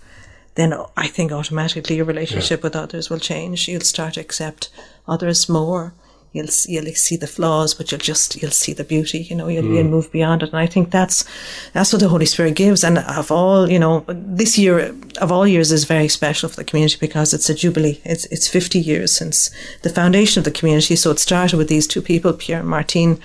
then 0.55 0.73
I 0.97 1.07
think 1.07 1.31
automatically 1.31 1.97
your 1.97 2.05
relationship 2.05 2.59
yeah. 2.59 2.63
with 2.63 2.75
others 2.75 3.09
will 3.09 3.19
change. 3.19 3.67
You'll 3.67 3.81
start 3.81 4.15
to 4.15 4.21
accept 4.21 4.69
others 5.07 5.47
more 5.47 5.93
you'll 6.31 6.47
you'll 6.67 6.93
see 6.93 7.15
the 7.15 7.27
flaws, 7.27 7.73
but 7.73 7.91
you'll 7.91 7.99
just 7.99 8.41
you'll 8.41 8.51
see 8.51 8.73
the 8.73 8.83
beauty. 8.83 9.19
You 9.19 9.35
know, 9.35 9.47
you'll, 9.47 9.63
mm. 9.63 9.75
you'll 9.75 9.85
move 9.85 10.11
beyond 10.11 10.43
it. 10.43 10.49
And 10.49 10.59
I 10.59 10.67
think 10.67 10.91
that's 10.91 11.25
that's 11.73 11.91
what 11.91 12.01
the 12.01 12.09
Holy 12.09 12.25
Spirit 12.25 12.55
gives. 12.55 12.83
And 12.83 12.99
of 12.99 13.31
all, 13.31 13.69
you 13.69 13.79
know, 13.79 14.05
this 14.07 14.57
year 14.57 14.95
of 15.19 15.31
all 15.31 15.47
years 15.47 15.71
is 15.71 15.85
very 15.85 16.07
special 16.07 16.49
for 16.49 16.57
the 16.57 16.63
community 16.63 16.97
because 16.99 17.33
it's 17.33 17.49
a 17.49 17.55
jubilee. 17.55 18.01
It's 18.03 18.25
it's 18.25 18.47
50 18.47 18.79
years 18.79 19.15
since 19.15 19.49
the 19.81 19.89
foundation 19.89 20.39
of 20.39 20.45
the 20.45 20.51
community. 20.51 20.95
So 20.95 21.11
it 21.11 21.19
started 21.19 21.57
with 21.57 21.69
these 21.69 21.87
two 21.87 22.01
people, 22.01 22.33
Pierre 22.33 22.59
and 22.59 22.69
Martine. 22.69 23.19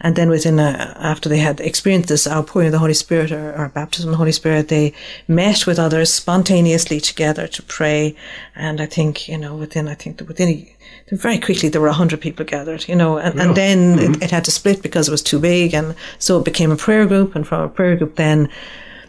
And 0.00 0.14
then 0.14 0.28
within, 0.30 0.60
a, 0.60 0.94
after 1.00 1.28
they 1.28 1.38
had 1.38 1.58
experienced 1.60 2.08
this 2.08 2.28
outpouring 2.28 2.68
of 2.68 2.72
the 2.72 2.78
Holy 2.78 2.94
Spirit 2.94 3.32
or, 3.32 3.52
or, 3.56 3.68
baptism 3.68 4.10
of 4.10 4.12
the 4.12 4.18
Holy 4.18 4.30
Spirit, 4.30 4.68
they 4.68 4.94
met 5.26 5.66
with 5.66 5.76
others 5.76 6.14
spontaneously 6.14 7.00
together 7.00 7.48
to 7.48 7.62
pray. 7.64 8.14
And 8.54 8.80
I 8.80 8.86
think, 8.86 9.28
you 9.28 9.36
know, 9.36 9.56
within, 9.56 9.88
I 9.88 9.94
think 9.94 10.20
within 10.20 10.48
a, 10.48 10.76
very 11.12 11.38
quickly 11.38 11.68
there 11.68 11.80
were 11.80 11.88
a 11.88 11.92
hundred 11.92 12.20
people 12.20 12.44
gathered, 12.44 12.88
you 12.88 12.94
know, 12.94 13.18
and, 13.18 13.34
yeah. 13.34 13.42
and 13.42 13.56
then 13.56 13.96
mm-hmm. 13.96 14.14
it, 14.14 14.24
it, 14.24 14.30
had 14.30 14.44
to 14.44 14.50
split 14.50 14.82
because 14.82 15.08
it 15.08 15.10
was 15.10 15.22
too 15.22 15.38
big. 15.38 15.74
And 15.74 15.94
so 16.18 16.38
it 16.38 16.44
became 16.44 16.70
a 16.70 16.76
prayer 16.76 17.06
group. 17.06 17.34
And 17.34 17.46
from 17.46 17.62
a 17.62 17.68
prayer 17.68 17.96
group, 17.96 18.16
then 18.16 18.48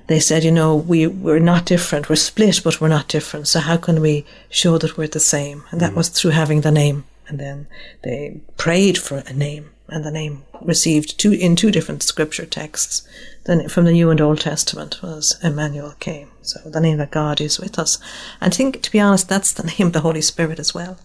they 0.08 0.20
said, 0.20 0.44
you 0.44 0.52
know, 0.52 0.76
we, 0.76 1.08
we're 1.08 1.40
not 1.40 1.66
different. 1.66 2.10
We're 2.10 2.16
split, 2.16 2.62
but 2.64 2.82
we're 2.82 2.88
not 2.88 3.08
different. 3.08 3.48
So 3.48 3.60
how 3.60 3.78
can 3.78 4.02
we 4.02 4.26
show 4.50 4.78
that 4.78 4.98
we're 4.98 5.08
the 5.08 5.20
same? 5.20 5.64
And 5.72 5.80
that 5.82 5.94
mm 5.94 5.98
was 5.98 6.10
through 6.10 6.32
having 6.32 6.62
the 6.62 6.72
name. 6.72 7.06
And 7.28 7.40
then 7.40 7.68
they 8.04 8.42
prayed 8.58 8.98
for 8.98 9.18
a 9.28 9.34
name 9.34 9.70
and 9.92 10.04
the 10.04 10.12
name 10.12 10.44
received 10.62 11.20
two 11.20 11.32
in 11.32 11.56
two 11.56 11.72
different 11.72 12.04
scripture 12.04 12.46
texts. 12.46 13.08
Then 13.46 13.68
from 13.70 13.86
the 13.86 13.92
New 13.92 14.10
and 14.10 14.22
Old 14.22 14.42
Testament 14.42 15.02
was 15.02 15.38
Emmanuel 15.44 15.96
came. 16.00 16.30
So 16.42 16.60
the 16.66 16.80
name 16.80 16.98
that 16.98 17.12
God 17.12 17.42
is 17.42 17.60
with 17.60 17.78
us. 17.80 17.98
I 18.42 18.50
think, 18.50 18.82
to 18.82 18.92
be 18.92 19.00
honest, 19.00 19.30
that's 19.30 19.54
the 19.54 19.64
name 19.78 19.88
of 19.88 19.94
the 19.94 20.02
Holy 20.02 20.22
Spirit 20.22 20.60
as 20.60 20.74
well. 20.74 20.98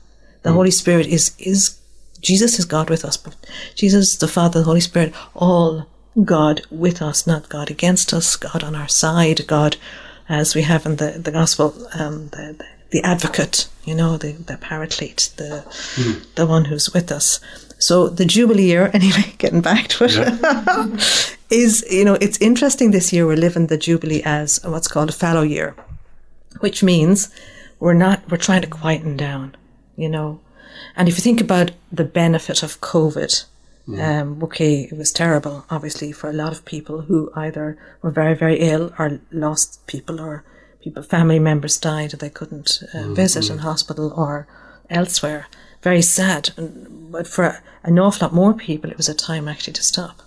The 0.45 0.51
mm. 0.51 0.55
Holy 0.55 0.71
Spirit 0.71 1.07
is, 1.07 1.35
is, 1.39 1.79
Jesus 2.21 2.59
is 2.59 2.67
God 2.67 2.89
with 2.89 3.05
us, 3.05 3.17
but 3.17 3.35
Jesus, 3.75 4.17
the 4.17 4.29
Father, 4.29 4.61
the 4.61 4.67
Holy 4.67 4.81
Spirit, 4.81 5.13
all 5.35 5.87
God 6.23 6.63
with 6.71 7.03
us, 7.03 7.27
not 7.27 7.49
God 7.49 7.71
against 7.71 8.13
us, 8.13 8.37
God 8.37 8.63
on 8.63 8.77
our 8.77 8.89
side, 8.89 9.47
God, 9.47 9.77
as 10.29 10.55
we 10.55 10.63
have 10.63 10.87
in 10.87 10.97
the, 10.97 11.13
the 11.13 11.33
Gospel, 11.33 11.75
um, 11.99 12.29
the, 12.29 12.57
the, 12.59 12.67
the, 12.91 13.03
advocate, 13.03 13.69
you 13.85 13.95
know, 13.95 14.17
the, 14.17 14.33
the 14.33 14.59
paraclete, 14.59 15.33
the, 15.39 15.65
mm. 15.97 16.35
the 16.35 16.47
one 16.47 16.67
who's 16.67 16.93
with 16.93 17.11
us. 17.11 17.41
So 17.79 18.09
the 18.09 18.27
Jubilee 18.27 18.65
year, 18.65 18.91
anyway, 18.95 19.35
getting 19.39 19.63
back 19.63 19.89
to 19.89 20.05
it, 20.05 20.15
yeah. 20.15 21.37
is, 21.51 21.85
you 21.91 22.05
know, 22.05 22.15
it's 22.21 22.39
interesting 22.39 22.91
this 22.91 23.15
year 23.15 23.27
we're 23.27 23.37
living 23.37 23.69
the 23.69 23.79
Jubilee 23.79 24.23
as 24.25 24.61
what's 24.63 24.89
called 24.89 25.09
a 25.09 25.13
fallow 25.13 25.43
year, 25.43 25.75
which 26.61 26.83
means 26.83 27.35
we're 27.81 27.95
not, 27.95 28.31
we're 28.31 28.37
trying 28.37 28.63
to 28.63 28.69
quieten 28.69 29.17
down 29.17 29.57
you 29.97 30.09
know. 30.09 30.41
And 30.97 31.09
if 31.09 31.17
you 31.17 31.23
think 31.23 31.41
about 31.41 31.73
the 31.93 32.05
benefit 32.05 32.63
of 32.63 32.81
COVID, 32.81 33.45
mm. 33.89 34.01
um, 34.01 34.43
okay, 34.43 34.89
it 34.91 34.97
was 34.97 35.13
terrible, 35.13 35.65
obviously, 35.71 36.13
for 36.13 36.31
a 36.31 36.35
lot 36.35 36.53
of 36.53 36.65
people 36.65 37.03
who 37.03 37.31
either 37.35 37.79
were 38.03 38.11
very, 38.11 38.35
very 38.35 38.59
ill 38.61 38.93
or 38.99 39.21
lost 39.31 39.87
people 39.87 40.21
or 40.21 40.45
people, 40.81 41.03
family 41.03 41.39
members 41.39 41.79
died 41.79 42.13
and 42.13 42.21
they 42.21 42.31
couldn't 42.31 42.83
uh, 42.93 42.99
mm 42.99 43.17
visit 43.17 43.51
in 43.51 43.59
hospital 43.59 44.13
or 44.17 44.47
elsewhere. 44.91 45.47
Very 45.83 46.03
sad. 46.03 46.51
But 46.57 47.27
for 47.27 47.63
an 47.85 47.99
awful 47.99 48.27
lot 48.27 48.35
more 48.35 48.55
people, 48.55 48.91
it 48.91 48.97
was 48.97 49.09
a 49.09 49.15
time 49.15 49.47
actually 49.49 49.75
to 49.75 49.83
stop. 49.83 50.24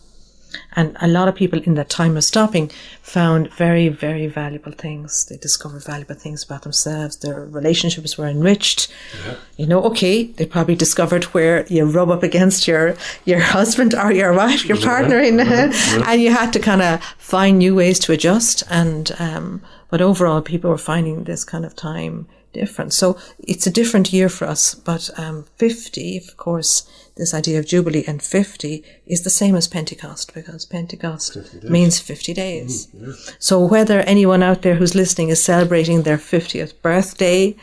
And 0.78 0.96
a 1.02 1.08
lot 1.08 1.28
of 1.28 1.34
people 1.34 1.60
in 1.64 1.74
that 1.74 1.90
time 1.90 2.16
of 2.18 2.24
stopping 2.24 2.70
found 3.02 3.52
very, 3.54 3.90
very 3.90 4.28
valuable 4.28 4.72
things. 4.72 5.26
They 5.26 5.36
discovered 5.38 5.84
valuable 5.84 6.14
things 6.14 6.44
about 6.44 6.62
themselves. 6.62 7.18
Their 7.18 7.46
relationships 7.46 8.16
were 8.16 8.28
enriched. 8.28 8.88
Yeah. 9.26 9.36
You 9.58 9.66
know, 9.66 9.82
okay, 9.86 10.26
they 10.26 10.46
probably 10.46 10.76
discovered 10.76 11.24
where 11.34 11.66
you 11.66 11.84
rub 11.86 12.12
up 12.12 12.22
against 12.22 12.68
your, 12.68 12.96
your 13.26 13.40
husband 13.40 13.96
or 13.96 14.12
your 14.12 14.34
wife, 14.34 14.66
your 14.66 14.78
partner, 14.78 15.18
in, 15.18 15.40
yeah. 15.40 15.74
and 16.06 16.22
you 16.22 16.32
had 16.32 16.54
to 16.54 16.60
kind 16.60 16.84
of 16.84 17.04
find 17.18 17.58
new 17.58 17.74
ways 17.74 17.98
to 18.02 18.12
adjust. 18.12 18.62
And, 18.70 19.12
um, 19.18 19.64
but 19.90 20.00
overall, 20.00 20.44
people 20.44 20.70
were 20.70 20.78
finding 20.78 21.24
this 21.24 21.44
kind 21.44 21.66
of 21.66 21.76
time 21.76 22.28
different. 22.58 22.92
So 22.94 23.18
it's 23.40 23.68
a 23.68 23.72
different 23.72 24.12
year 24.12 24.30
for 24.30 24.46
us. 24.48 24.74
But 24.74 25.04
um, 25.20 25.46
50, 25.58 26.18
of 26.18 26.38
course, 26.38 26.90
this 27.16 27.34
idea 27.34 27.60
of 27.60 27.68
Jubilee 27.68 28.04
and 28.08 28.22
50 28.22 28.84
is 29.06 29.22
the 29.24 29.30
same 29.30 29.56
as 29.56 29.68
Pentecost 29.68 30.34
because 30.34 30.66
Pentecost 30.66 31.34
50 31.34 31.70
means 31.70 32.00
50 32.00 32.34
days. 32.34 32.88
Mm, 32.88 33.08
yeah. 33.08 33.34
So 33.40 33.64
whether 33.74 34.00
anyone 34.02 34.44
out 34.44 34.62
there 34.62 34.76
who's 34.76 34.96
listening 34.96 35.30
is 35.30 35.44
celebrating 35.44 36.04
their 36.04 36.18
50th 36.18 36.74
birthday 36.82 37.56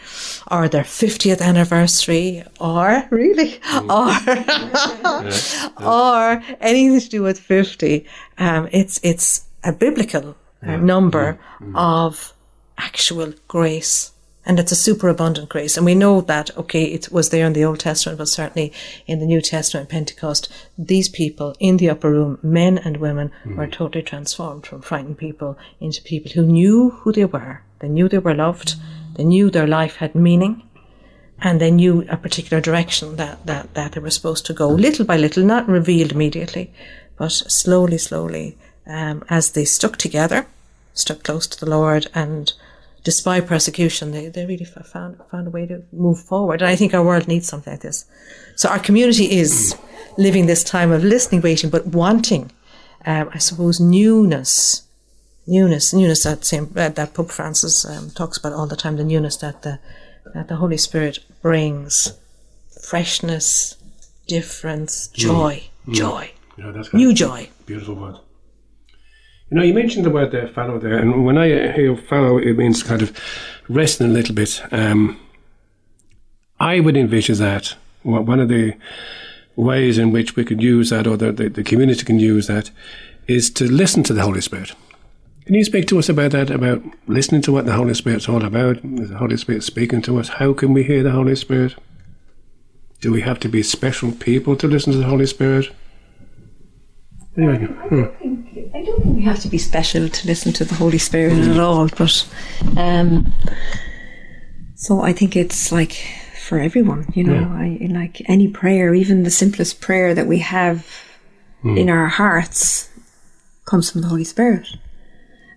or 0.51 0.69
their 0.69 0.85
50th 0.85 1.41
anniversary 1.41 2.45
or 2.61 3.05
really, 3.11 3.53
mm. 3.53 3.91
or, 3.99 4.11
or 5.87 6.43
anything 6.61 7.01
to 7.01 7.09
do 7.09 7.23
with 7.23 7.39
50, 7.39 8.07
um, 8.39 8.69
it's, 8.73 9.01
it's 9.03 9.47
a 9.63 9.73
biblical 9.73 10.37
uh, 10.63 10.77
number 10.77 11.39
mm, 11.61 11.73
of 11.77 12.33
actual 12.79 13.33
grace 13.47 14.14
and 14.47 14.59
it's 14.59 14.73
a 14.73 14.77
superabundant 14.77 15.49
grace. 15.49 15.77
And 15.77 15.87
we 15.87 15.95
know 15.95 16.21
that, 16.23 16.57
okay, 16.57 16.85
it 16.85 17.11
was 17.11 17.31
there 17.31 17.47
in 17.47 17.55
the 17.55 17.65
Old 17.65 17.81
Testament, 17.81 18.19
but 18.19 18.29
certainly 18.29 18.73
in 19.07 19.19
the 19.19 19.27
New 19.27 19.41
Testament, 19.41 19.89
Pentecost, 19.89 20.53
these 20.77 21.09
people 21.09 21.55
in 21.59 21.79
the 21.79 21.91
upper 21.91 22.11
room, 22.11 22.39
men 22.43 22.79
and 22.79 22.99
women, 22.99 23.31
mm. 23.45 23.57
were 23.57 23.67
totally 23.67 24.03
transformed 24.03 24.67
from 24.67 24.83
frightened 24.83 25.19
people 25.19 25.59
into 25.81 26.03
people 26.03 26.33
who 26.33 26.45
knew 26.45 26.91
who 26.91 27.13
they 27.13 27.25
were. 27.25 27.63
They 27.79 27.89
knew 27.89 28.09
they 28.09 28.19
were 28.19 28.35
loved. 28.35 28.75
They 29.17 29.25
knew 29.25 29.51
their 29.51 29.67
life 29.67 29.97
had 29.97 30.15
meaning. 30.15 30.63
And 31.41 31.61
they 31.61 31.71
knew 31.71 32.07
a 32.09 32.17
particular 32.17 32.61
direction 32.61 33.17
that, 33.17 33.45
that, 33.47 33.75
that 33.75 33.93
they 33.93 34.01
were 34.01 34.11
supposed 34.11 34.47
to 34.47 34.55
go, 34.55 34.69
little 34.69 35.05
by 35.05 35.17
little, 35.17 35.45
not 35.45 35.69
revealed 35.69 36.13
immediately, 36.13 36.73
but 37.17 37.31
slowly, 37.31 37.99
slowly, 37.99 38.57
um, 38.87 39.25
as 39.29 39.53
they 39.53 39.65
stuck 39.65 39.97
together, 39.97 40.47
stuck 40.93 41.23
close 41.23 41.47
to 41.49 41.59
the 41.59 41.69
Lord 41.69 42.07
and 42.15 42.53
despite 43.05 43.47
persecution, 43.47 44.11
they, 44.11 44.29
they 44.29 44.47
really 44.47 44.65
found, 44.65 45.21
found 45.31 45.47
a 45.47 45.51
way 45.51 45.67
to 45.67 45.83
move 45.93 46.19
forward. 46.19 46.63
And 46.63 46.71
I 46.71 46.75
think 46.75 46.95
our 46.95 47.05
world 47.05 47.29
needs 47.29 47.47
something 47.47 47.73
like 47.73 47.83
this. 47.83 48.07
So 48.57 48.69
our 48.69 48.79
community 48.79 49.31
is 49.31 49.77
living 50.17 50.47
this 50.47 50.65
time 50.65 50.91
of 50.91 51.05
listening, 51.05 51.43
waiting, 51.43 51.71
but 51.71 51.87
wanting, 51.87 52.51
um, 53.05 53.31
I 53.33 53.39
suppose, 53.39 53.79
newness. 53.79 54.83
Newness, 55.47 55.93
newness 55.93 56.23
that 56.23 56.47
same, 56.47 56.73
uh, 56.75 56.89
that 56.89 57.13
Pope 57.13 57.31
Francis 57.31 57.85
um, 57.85 58.11
talks 58.11 58.39
about 58.39 58.55
all 58.55 58.67
the 58.67 58.77
time, 58.77 58.97
the 58.97 59.05
newness 59.05 59.37
that 59.37 59.61
the, 59.61 59.79
that 60.33 60.49
the 60.49 60.57
Holy 60.57 60.79
Spirit 60.79 61.19
brings. 61.43 62.15
Freshness, 62.83 63.77
difference, 64.27 65.09
joy, 65.09 65.65
mm. 65.87 65.95
joy. 65.95 66.33
Yeah, 66.57 66.71
that's 66.71 66.95
New 66.95 67.13
joy. 67.13 67.51
Beautiful 67.67 67.95
word. 67.95 68.17
You 69.51 69.59
know, 69.59 69.63
you 69.63 69.75
mentioned 69.75 70.05
the 70.05 70.11
word 70.11 70.31
there, 70.33 70.49
fallow 70.49 70.79
there, 70.79 70.97
and 70.97 71.25
when 71.25 71.37
I 71.37 71.73
hear 71.73 71.97
fallow, 71.97 72.39
it 72.39 72.57
means 72.57 72.83
kind 72.83 73.03
of 73.03 73.17
resting 73.69 74.09
a 74.09 74.11
little 74.11 74.35
bit. 74.35 74.63
Um, 74.73 75.21
I 76.59 76.81
would 76.81 76.97
envision 76.97 77.37
that 77.39 77.77
one 78.03 78.41
of 78.41 78.49
the 78.49 78.75
ways 79.57 79.99
in 79.99 80.13
which 80.13 80.35
we 80.35 80.45
could 80.45 80.63
use 80.63 80.91
that, 80.91 81.07
or 81.07 81.17
the, 81.17 81.31
the, 81.31 81.49
the 81.49 81.63
community 81.63 82.05
can 82.05 82.19
use 82.19 82.47
that, 82.47 82.71
is 83.27 83.51
to 83.51 83.71
listen 83.71 84.03
to 84.05 84.13
the 84.13 84.23
Holy 84.23 84.41
Spirit. 84.41 84.73
Can 85.45 85.55
you 85.55 85.65
speak 85.65 85.87
to 85.89 85.99
us 85.99 86.09
about 86.09 86.31
that, 86.31 86.51
about 86.51 86.83
listening 87.07 87.43
to 87.43 87.53
what 87.53 87.67
the 87.67 87.75
Holy 87.75 87.95
Spirit's 87.95 88.29
all 88.29 88.45
about? 88.45 88.79
Is 88.83 89.11
the 89.11 89.19
Holy 89.19 89.37
Spirit 89.37 89.63
speaking 89.63 90.01
to 90.03 90.19
us? 90.19 90.29
How 90.29 90.55
can 90.55 90.73
we 90.73 90.83
hear 90.83 91.03
the 91.03 91.11
Holy 91.11 91.37
Spirit? 91.37 91.75
Do 93.03 93.13
we 93.13 93.21
have 93.21 93.41
to 93.41 93.49
be 93.49 93.63
special 93.63 94.13
people 94.13 94.57
to 94.57 94.67
listen 94.67 94.93
to 94.93 94.99
the 94.99 95.05
Holy 95.05 95.27
Spirit? 95.27 95.71
Anyway, 97.37 97.57
hmm. 97.67 98.05
I 98.75 98.83
don't 98.85 99.03
think 99.03 99.17
we 99.17 99.23
have 99.23 99.41
to 99.41 99.49
be 99.49 99.59
special 99.59 100.09
to 100.09 100.27
listen 100.27 100.53
to 100.55 100.65
the 100.65 100.75
Holy 100.75 100.99
Spirit 100.99 101.33
mm. 101.33 101.51
at 101.51 101.59
all, 101.59 101.89
but 101.89 102.29
um, 102.77 103.33
so 104.75 105.01
I 105.01 105.13
think 105.13 105.35
it's 105.35 105.73
like 105.73 105.93
for 106.39 106.61
everyone, 106.61 107.07
you 107.15 107.25
know, 107.25 107.35
yeah. 107.35 107.49
I, 107.49 107.89
like 107.91 108.23
any 108.29 108.49
prayer, 108.49 108.95
even 108.95 109.25
the 109.25 109.31
simplest 109.31 109.81
prayer 109.81 110.15
that 110.15 110.27
we 110.27 110.39
have 110.41 110.87
mm. 111.65 111.79
in 111.79 111.91
our 111.91 112.07
hearts 112.07 112.91
comes 113.65 113.91
from 113.91 114.03
the 114.03 114.09
Holy 114.09 114.25
Spirit. 114.25 114.69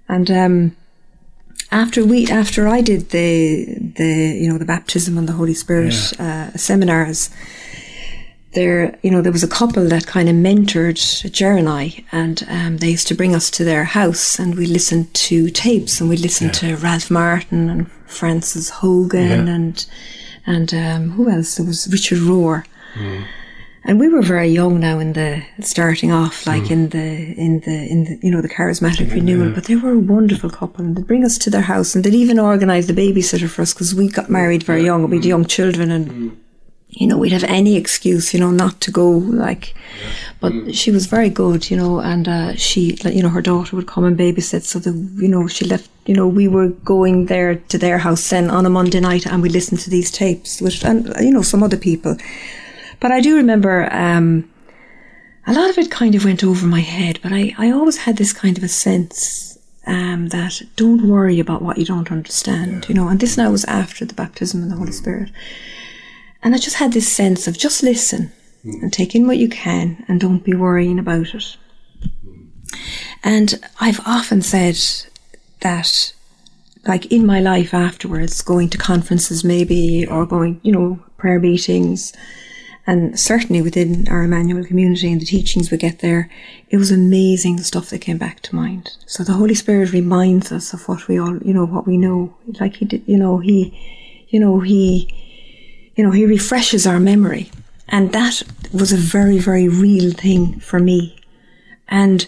And 0.08 0.32
um, 0.32 0.78
after 1.72 2.06
we, 2.06 2.28
after 2.28 2.68
I 2.68 2.82
did 2.82 3.10
the 3.10 3.66
the 3.96 4.38
you 4.40 4.50
know 4.50 4.58
the 4.58 4.66
baptism 4.66 5.18
and 5.18 5.28
the 5.28 5.34
Holy 5.34 5.54
Spirit 5.54 5.94
yeah. 6.18 6.52
uh, 6.54 6.58
seminars, 6.58 7.30
there 8.54 8.98
you 9.02 9.12
know 9.12 9.22
there 9.22 9.32
was 9.32 9.44
a 9.44 9.48
couple 9.48 9.88
that 9.88 10.08
kind 10.08 10.30
of 10.30 10.36
mentored 10.36 11.32
Jer 11.32 11.58
and 11.58 11.70
I, 11.70 12.04
and 12.12 12.46
um, 12.50 12.78
they 12.78 12.90
used 12.90 13.08
to 13.08 13.16
bring 13.16 13.36
us 13.36 13.50
to 13.52 13.64
their 13.64 13.84
house, 13.84 14.40
and 14.40 14.56
we 14.56 14.66
listened 14.66 15.14
to 15.14 15.50
tapes, 15.50 16.00
and 16.00 16.10
we 16.10 16.18
listened 16.18 16.62
yeah. 16.62 16.76
to 16.76 16.78
Ralph 16.78 17.12
Martin 17.12 17.70
and 17.70 17.92
Francis 18.06 18.70
Hogan, 18.70 19.48
yeah. 19.48 19.54
and 19.54 19.86
and 20.46 20.74
um, 20.74 21.12
who 21.12 21.30
else? 21.30 21.56
There 21.56 21.66
was 21.66 21.88
Richard 21.92 22.20
Rohr. 22.20 22.66
Mm 22.94 23.26
and 23.88 24.02
we 24.02 24.10
were 24.10 24.22
very 24.22 24.50
young 24.50 24.82
now 24.82 25.00
in 25.00 25.14
the 25.14 25.42
starting 25.62 26.12
off, 26.12 26.46
like 26.46 26.64
mm. 26.64 26.72
in 26.72 26.90
the 26.90 27.34
in 27.38 27.62
the 27.62 27.88
in 27.90 28.04
the 28.04 28.20
you 28.22 28.30
know 28.30 28.42
the 28.42 28.50
charismatic 28.50 29.08
yeah, 29.08 29.14
renewal. 29.14 29.52
But 29.52 29.64
they 29.64 29.78
were 29.78 29.94
a 29.94 30.00
wonderful 30.00 30.50
couple, 30.50 30.84
and 30.84 30.96
they'd 30.96 31.08
bring 31.08 31.24
us 31.24 31.38
to 31.40 31.50
their 31.50 31.62
house, 31.62 31.96
and 31.96 32.04
they'd 32.04 32.14
even 32.14 32.38
organise 32.38 32.88
the 32.88 32.94
babysitter 32.94 33.50
for 33.50 33.62
us 33.62 33.74
because 33.74 33.96
we 33.96 34.10
got 34.10 34.30
married 34.30 34.64
very 34.64 34.84
young, 34.84 35.10
we 35.10 35.18
had 35.18 35.26
young 35.26 35.46
children, 35.46 35.90
and 35.90 36.12
mm. 36.12 36.38
You 37.00 37.08
know 37.08 37.18
we'd 37.18 37.32
have 37.32 37.44
any 37.44 37.76
excuse, 37.76 38.34
you 38.34 38.40
know, 38.40 38.52
not 38.52 38.82
to 38.82 38.92
go. 38.92 39.10
Like, 39.10 39.76
but 40.40 40.52
mm. 40.52 40.74
she 40.74 40.92
was 40.92 41.06
very 41.06 41.30
good, 41.30 41.70
you 41.70 41.78
know, 41.78 42.00
and 42.00 42.28
uh, 42.28 42.56
she, 42.56 42.98
you 43.06 43.22
know, 43.22 43.30
her 43.30 43.42
daughter 43.42 43.76
would 43.76 43.88
come 43.88 44.04
and 44.04 44.18
babysit, 44.18 44.64
so 44.64 44.80
the 44.80 44.92
you 45.22 45.28
know 45.28 45.48
she 45.48 45.66
left. 45.66 45.90
You 46.06 46.16
know, 46.16 46.28
we 46.28 46.48
were 46.48 46.70
going 46.70 47.26
there 47.26 47.56
to 47.56 47.78
their 47.78 47.98
house 47.98 48.30
then 48.30 48.50
on 48.50 48.66
a 48.66 48.70
Monday 48.70 49.00
night, 49.00 49.26
and 49.28 49.42
we 49.42 49.50
listened 49.50 49.82
to 49.82 49.90
these 49.90 50.10
tapes 50.10 50.62
with, 50.62 50.84
and 50.86 51.14
you 51.20 51.32
know, 51.32 51.42
some 51.42 51.64
other 51.64 51.78
people. 51.78 52.16
But 53.00 53.12
I 53.12 53.22
do 53.22 53.36
remember 53.36 53.94
um, 53.94 54.50
a 55.46 55.54
lot 55.54 55.70
of 55.70 55.78
it 55.78 55.92
kind 55.92 56.16
of 56.16 56.26
went 56.26 56.44
over 56.44 56.66
my 56.66 56.82
head, 56.82 57.20
but 57.22 57.32
I, 57.32 57.54
I 57.58 57.72
always 57.72 57.98
had 57.98 58.18
this 58.18 58.34
kind 58.34 58.58
of 58.58 58.64
a 58.64 58.68
sense 58.68 59.58
um, 59.86 60.28
that 60.30 60.62
don't 60.76 61.08
worry 61.08 61.40
about 61.40 61.62
what 61.62 61.78
you 61.78 61.86
don't 61.86 62.12
understand, 62.12 62.84
yeah. 62.84 62.90
you 62.90 62.96
know. 62.96 63.08
And 63.08 63.20
this 63.20 63.38
now 63.38 63.52
was 63.52 63.66
after 63.66 64.04
the 64.06 64.14
baptism 64.14 64.64
of 64.64 64.70
the 64.70 64.76
Holy 64.76 64.92
Spirit. 64.92 65.30
And 66.48 66.56
I 66.56 66.60
just 66.60 66.78
had 66.78 66.94
this 66.94 67.14
sense 67.14 67.46
of 67.46 67.58
just 67.58 67.84
listen 67.84 68.32
mm. 68.64 68.82
and 68.82 68.94
take 68.94 69.16
in 69.16 69.28
what 69.28 69.36
you 69.36 69.50
can 69.50 70.06
and 70.08 70.18
don't 70.18 70.46
be 70.46 70.54
worrying 70.54 70.98
about 70.98 71.36
it. 71.36 71.58
And 73.22 73.60
I've 73.82 74.00
often 74.08 74.42
said 74.42 74.78
that, 75.60 76.14
like 76.86 77.08
in 77.08 77.26
my 77.26 77.42
life 77.42 77.74
afterwards, 77.74 78.42
going 78.42 78.70
to 78.70 78.78
conferences 78.78 79.44
maybe 79.44 80.08
or 80.08 80.26
going, 80.26 80.62
you 80.64 80.72
know, 80.72 81.04
prayer 81.18 81.38
meetings, 81.38 82.14
and 82.86 83.20
certainly 83.20 83.62
within 83.62 84.08
our 84.08 84.24
Emmanuel 84.24 84.64
community 84.64 85.12
and 85.12 85.20
the 85.20 85.26
teachings 85.26 85.70
we 85.70 85.76
get 85.76 86.00
there, 86.00 86.32
it 86.70 86.78
was 86.78 86.92
amazing 86.92 87.58
the 87.58 87.66
stuff 87.66 87.90
that 87.90 88.00
came 88.00 88.18
back 88.18 88.40
to 88.44 88.56
mind. 88.56 88.96
So 89.06 89.22
the 89.26 89.34
Holy 89.34 89.54
Spirit 89.54 89.92
reminds 89.92 90.54
us 90.54 90.72
of 90.74 90.88
what 90.88 91.10
we 91.10 91.20
all, 91.20 91.40
you 91.40 91.54
know, 91.54 91.66
what 91.66 91.86
we 91.86 91.98
know. 91.98 92.38
Like 92.58 92.78
he 92.78 92.86
did, 92.86 93.04
you 93.06 93.18
know, 93.18 93.40
he, 93.40 93.78
you 94.30 94.40
know, 94.40 94.62
he, 94.62 95.14
you 95.98 96.06
know, 96.06 96.12
he 96.12 96.26
refreshes 96.26 96.88
our 96.88 97.00
memory. 97.00 97.52
And 97.90 98.14
that 98.14 98.44
was 98.72 98.94
a 98.94 98.98
very, 98.98 99.40
very 99.40 99.68
real 99.68 100.12
thing 100.12 100.60
for 100.60 100.80
me. 100.80 101.20
And 101.90 102.26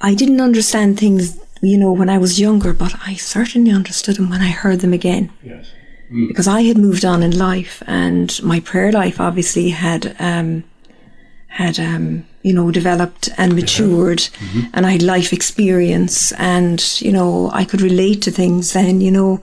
I 0.00 0.14
didn't 0.14 0.40
understand 0.40 0.98
things, 0.98 1.38
you 1.62 1.78
know, 1.78 1.92
when 1.92 2.10
I 2.10 2.18
was 2.18 2.38
younger, 2.38 2.74
but 2.74 2.94
I 3.06 3.14
certainly 3.14 3.70
understood 3.70 4.16
them 4.16 4.28
when 4.28 4.42
I 4.42 4.50
heard 4.50 4.80
them 4.80 4.92
again. 4.92 5.30
Yes 5.42 5.70
mm. 6.10 6.28
because 6.28 6.48
I 6.48 6.62
had 6.62 6.78
moved 6.78 7.04
on 7.04 7.22
in 7.22 7.36
life 7.36 7.82
and 7.86 8.42
my 8.42 8.60
prayer 8.60 8.92
life 8.92 9.20
obviously 9.20 9.70
had 9.70 10.16
um, 10.18 10.64
had 11.50 11.80
um, 11.80 12.24
you 12.42 12.54
know 12.54 12.70
developed 12.70 13.28
and 13.36 13.54
matured 13.54 14.18
mm-hmm. 14.18 14.60
and 14.72 14.86
I 14.86 14.92
had 14.92 15.02
life 15.02 15.32
experience 15.32 16.32
and 16.32 16.80
you 17.00 17.12
know 17.12 17.50
I 17.52 17.64
could 17.64 17.82
relate 17.82 18.22
to 18.22 18.30
things 18.30 18.72
then 18.72 19.00
you 19.00 19.10
know 19.10 19.42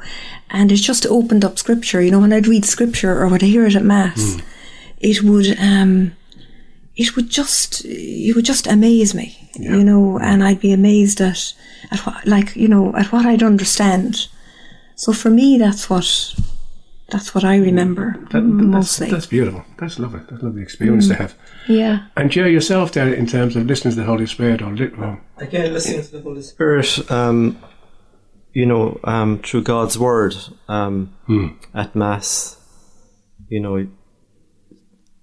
and 0.50 0.72
it 0.72 0.78
just 0.78 1.06
opened 1.06 1.44
up 1.44 1.60
scripture 1.60 2.02
you 2.02 2.10
know 2.10 2.20
when 2.20 2.34
I'd 2.34 2.48
read 2.48 2.66
scripture 2.66 3.22
or 3.22 3.28
when 3.28 3.44
I 3.44 3.48
hear 3.48 3.66
it 3.66 3.76
at 3.76 3.84
mass 3.84 4.36
mm. 4.36 4.44
it 5.00 5.22
would 5.22 5.60
um, 5.60 6.16
it 6.96 7.16
would 7.16 7.30
just 7.30 7.84
it 7.86 8.36
would 8.36 8.46
just 8.46 8.68
amaze 8.68 9.14
me 9.14 9.52
yeah. 9.56 9.76
you 9.76 9.84
know 9.84 10.18
and 10.20 10.42
I'd 10.44 10.62
be 10.62 10.72
amazed 10.72 11.20
at 11.20 11.54
at 11.92 12.00
what 12.00 12.26
like 12.26 12.56
you 12.56 12.70
know 12.70 12.96
at 12.96 13.12
what 13.12 13.26
I'd 13.26 13.44
understand 13.44 14.28
so 14.96 15.12
for 15.12 15.30
me 15.30 15.58
that's 15.58 15.90
what 15.90 16.36
that's 17.10 17.34
what 17.34 17.46
I 17.46 17.58
remember 17.58 18.18
that, 18.32 18.42
mostly. 18.42 19.06
That's, 19.06 19.14
that's, 19.14 19.26
beautiful. 19.28 19.64
That's 19.78 19.98
lovely. 19.98 20.20
That's 20.30 20.42
a 20.42 20.46
lovely 20.46 20.62
experience 20.62 21.06
mm. 21.06 21.10
to 21.10 21.16
have. 21.16 21.36
Yeah. 21.68 22.08
And 22.18 22.30
Joe, 22.30 22.46
yourself, 22.46 22.92
there 22.92 23.14
in 23.14 23.28
terms 23.28 23.56
of 23.56 23.66
listening 23.66 23.94
to 23.94 24.02
the 24.02 24.06
Holy 24.06 24.26
Spirit, 24.26 24.62
or 24.62 24.76
well, 24.98 25.20
again 25.38 25.74
listening 25.74 26.04
to 26.04 26.12
the 26.12 26.22
Holy 26.22 26.42
Spirit, 26.42 27.10
um, 27.10 27.62
you 28.52 28.66
know, 28.66 29.00
um, 29.06 29.40
through 29.40 29.64
God's 29.64 29.98
word 29.98 30.36
um, 30.68 31.16
hmm. 31.28 31.48
at 31.74 31.96
Mass, 31.96 32.58
you 33.48 33.62
know, 33.62 33.88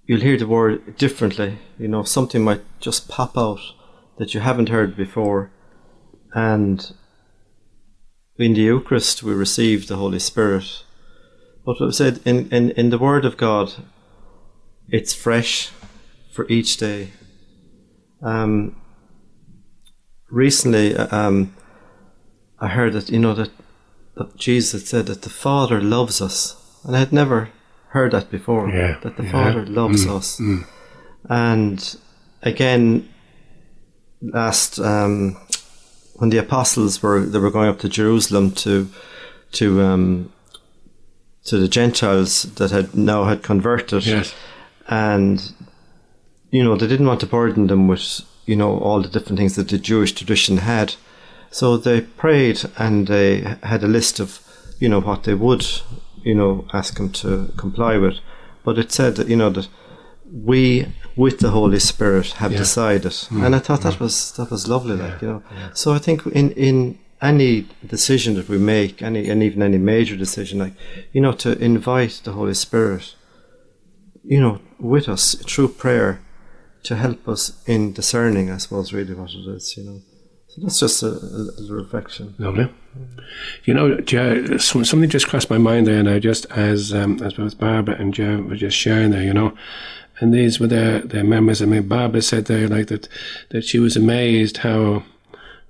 you'll 0.05 0.21
hear 0.21 0.37
the 0.37 0.47
word 0.47 0.97
differently. 0.97 1.59
You 1.77 1.87
know, 1.87 2.01
something 2.01 2.43
might 2.43 2.63
just 2.79 3.07
pop 3.07 3.37
out 3.37 3.59
that 4.17 4.33
you 4.33 4.39
haven't 4.39 4.69
heard 4.69 4.97
before, 4.97 5.51
and 6.33 6.93
in 8.37 8.53
the 8.53 8.61
Eucharist 8.61 9.21
we 9.21 9.33
receive 9.33 9.87
the 9.87 9.97
Holy 9.97 10.19
Spirit 10.19 10.84
but 11.65 11.81
I've 11.81 11.95
said 11.95 12.19
in, 12.25 12.49
in, 12.49 12.71
in 12.71 12.89
the 12.91 12.99
Word 12.99 13.25
of 13.25 13.37
God, 13.37 13.73
it's 14.87 15.13
fresh 15.13 15.71
for 16.31 16.45
each 16.47 16.77
day. 16.77 17.11
Um, 18.21 18.75
recently, 20.29 20.95
uh, 20.95 21.07
um, 21.15 21.55
I 22.59 22.67
heard 22.69 22.93
that 22.93 23.09
you 23.09 23.19
know 23.19 23.33
that, 23.33 23.49
that 24.15 24.37
Jesus 24.37 24.87
said 24.87 25.07
that 25.07 25.23
the 25.23 25.29
Father 25.29 25.81
loves 25.81 26.21
us, 26.21 26.55
and 26.83 26.95
I 26.95 26.99
had 26.99 27.11
never 27.11 27.49
heard 27.89 28.11
that 28.11 28.29
before. 28.29 28.69
Yeah, 28.69 28.99
that 29.01 29.17
the 29.17 29.23
yeah. 29.23 29.31
Father 29.31 29.65
loves 29.65 30.05
mm, 30.05 30.15
us, 30.15 30.39
mm. 30.39 30.65
and 31.29 31.97
again, 32.43 33.09
last 34.21 34.79
um, 34.79 35.37
when 36.15 36.29
the 36.29 36.37
apostles 36.37 37.01
were 37.01 37.21
they 37.25 37.39
were 37.39 37.51
going 37.51 37.69
up 37.69 37.79
to 37.79 37.89
Jerusalem 37.89 38.51
to 38.51 38.89
to 39.53 39.81
um, 39.81 40.31
to 41.45 41.57
the 41.57 41.67
Gentiles 41.67 42.43
that 42.55 42.71
had 42.71 42.95
now 42.95 43.25
had 43.25 43.43
converted. 43.43 44.05
Yes. 44.05 44.33
And, 44.87 45.53
you 46.51 46.63
know, 46.63 46.75
they 46.75 46.87
didn't 46.87 47.07
want 47.07 47.19
to 47.21 47.27
burden 47.27 47.67
them 47.67 47.87
with, 47.87 48.21
you 48.45 48.55
know, 48.55 48.77
all 48.77 49.01
the 49.01 49.09
different 49.09 49.37
things 49.37 49.55
that 49.55 49.69
the 49.69 49.77
Jewish 49.77 50.11
tradition 50.11 50.57
had. 50.57 50.95
So 51.51 51.77
they 51.77 52.01
prayed 52.01 52.61
and 52.77 53.07
they 53.07 53.57
had 53.63 53.83
a 53.83 53.87
list 53.87 54.19
of, 54.19 54.39
you 54.79 54.89
know, 54.89 54.99
what 55.01 55.23
they 55.23 55.33
would, 55.33 55.65
you 56.23 56.35
know, 56.35 56.67
ask 56.73 56.97
them 56.97 57.11
to 57.13 57.51
comply 57.57 57.97
with. 57.97 58.15
But 58.63 58.77
it 58.77 58.91
said 58.91 59.15
that, 59.15 59.27
you 59.27 59.35
know, 59.35 59.51
that 59.51 59.67
we 60.31 60.87
with 61.15 61.39
the 61.39 61.51
Holy 61.51 61.79
Spirit 61.79 62.31
have 62.33 62.51
yeah. 62.51 62.57
decided. 62.57 63.11
Mm. 63.11 63.45
And 63.45 63.55
I 63.55 63.59
thought 63.59 63.81
that 63.81 63.95
mm. 63.95 64.01
was 64.01 64.31
that 64.33 64.51
was 64.51 64.67
lovely, 64.67 64.97
yeah. 64.97 65.07
like, 65.07 65.21
you 65.21 65.27
know. 65.27 65.43
Yeah. 65.51 65.69
So 65.73 65.93
I 65.93 65.99
think 65.99 66.25
in, 66.25 66.51
in 66.51 66.97
any 67.25 67.67
decision 67.85 68.35
that 68.35 68.47
we 68.47 68.57
make, 68.57 69.01
any 69.01 69.29
and 69.29 69.41
even 69.43 69.61
any 69.61 69.77
major 69.77 70.15
decision, 70.15 70.59
like 70.59 70.73
you 71.11 71.21
know, 71.21 71.33
to 71.33 71.57
invite 71.59 72.21
the 72.23 72.33
Holy 72.33 72.53
Spirit, 72.53 73.15
you 74.23 74.39
know, 74.39 74.61
with 74.79 75.09
us 75.09 75.35
through 75.35 75.69
prayer, 75.69 76.21
to 76.83 76.95
help 76.95 77.27
us 77.27 77.63
in 77.65 77.93
discerning, 77.93 78.51
I 78.51 78.57
suppose, 78.57 78.93
really 78.93 79.15
what 79.15 79.31
it 79.31 79.47
is, 79.55 79.75
you 79.77 79.83
know. 79.83 80.01
So 80.47 80.61
that's 80.61 80.79
just 80.79 81.03
a, 81.03 81.07
a, 81.07 81.73
reflection. 81.73 82.35
Lovely. 82.37 82.71
You 83.65 83.73
know, 83.73 83.99
Joe, 83.99 84.57
something 84.57 85.09
just 85.09 85.27
crossed 85.27 85.49
my 85.49 85.57
mind 85.57 85.87
there, 85.87 86.07
I 86.07 86.19
just 86.19 86.45
as 86.51 86.93
um, 86.93 87.21
as 87.21 87.33
both 87.33 87.57
Barbara 87.57 87.95
and 87.95 88.13
Joe 88.13 88.41
were 88.41 88.55
just 88.55 88.77
sharing 88.77 89.11
there, 89.11 89.23
you 89.23 89.33
know. 89.33 89.53
And 90.19 90.33
these 90.33 90.61
were 90.61 90.67
their, 90.67 91.01
their 91.01 91.25
memories. 91.25 91.61
I 91.61 91.65
mean, 91.65 91.89
Barbara 91.89 92.21
said 92.21 92.45
there 92.45 92.69
like 92.69 92.87
that 92.87 93.09
that 93.49 93.65
she 93.65 93.79
was 93.79 93.97
amazed 93.97 94.57
how 94.57 95.03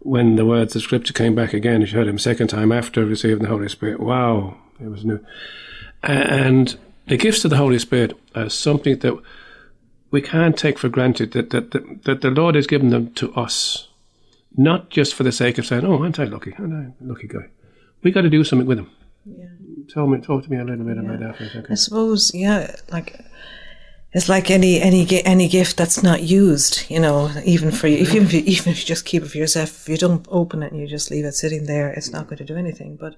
when 0.05 0.35
the 0.35 0.45
words 0.45 0.75
of 0.75 0.83
Scripture 0.83 1.13
came 1.13 1.33
back 1.33 1.51
again, 1.51 1.83
she 1.83 1.95
heard 1.95 2.07
him 2.07 2.19
second 2.19 2.47
time 2.47 2.71
after 2.71 3.03
receiving 3.03 3.39
the 3.39 3.49
Holy 3.49 3.67
Spirit. 3.67 3.99
Wow, 3.99 4.55
it 4.79 4.87
was 4.87 5.03
new. 5.03 5.19
And 6.03 6.77
the 7.07 7.17
gifts 7.17 7.43
of 7.43 7.49
the 7.49 7.57
Holy 7.57 7.79
Spirit 7.79 8.13
are 8.35 8.49
something 8.49 8.99
that 8.99 9.19
we 10.11 10.21
can't 10.21 10.55
take 10.55 10.77
for 10.77 10.89
granted 10.89 11.31
that, 11.31 11.49
that, 11.49 11.71
that, 11.71 12.03
that 12.03 12.21
the 12.21 12.29
Lord 12.29 12.53
has 12.53 12.67
given 12.67 12.91
them 12.91 13.13
to 13.15 13.33
us, 13.33 13.89
not 14.55 14.91
just 14.91 15.15
for 15.15 15.23
the 15.23 15.31
sake 15.31 15.57
of 15.57 15.65
saying, 15.65 15.83
"Oh, 15.83 16.03
aren't 16.03 16.19
I 16.19 16.25
lucky? 16.25 16.53
Aren't 16.59 16.73
I 16.73 17.03
a 17.03 17.07
lucky 17.07 17.27
guy?" 17.27 17.49
We 18.03 18.11
got 18.11 18.21
to 18.21 18.29
do 18.29 18.43
something 18.43 18.67
with 18.67 18.77
them. 18.77 18.91
Yeah. 19.25 19.47
Tell 19.89 20.05
me, 20.05 20.19
talk 20.19 20.43
to 20.43 20.51
me 20.51 20.57
a 20.57 20.63
little 20.63 20.85
bit 20.85 20.99
about 20.99 21.19
that 21.19 21.37
second. 21.39 21.67
I 21.71 21.73
suppose, 21.73 22.31
yeah, 22.33 22.75
like 22.91 23.19
it's 24.15 24.29
like 24.29 24.49
any 24.49 24.81
any 24.81 25.05
any 25.25 25.49
gift 25.49 25.75
that's 25.75 26.01
not 26.01 26.23
used, 26.23 26.89
you 26.89 27.01
know, 27.01 27.29
even 27.43 27.69
for 27.69 27.87
you, 27.87 27.97
if 27.97 28.13
you, 28.13 28.21
even 28.45 28.71
if 28.71 28.79
you 28.79 28.85
just 28.85 29.03
keep 29.03 29.23
it 29.23 29.27
for 29.29 29.37
yourself, 29.37 29.69
if 29.81 29.89
you 29.89 29.97
don't 29.97 30.25
open 30.29 30.63
it 30.63 30.71
and 30.71 30.79
you 30.79 30.87
just 30.87 31.11
leave 31.11 31.25
it 31.25 31.33
sitting 31.33 31.65
there, 31.65 31.91
it's 31.91 32.11
not 32.11 32.27
going 32.27 32.37
to 32.37 32.45
do 32.45 32.55
anything. 32.55 32.95
But 32.95 33.15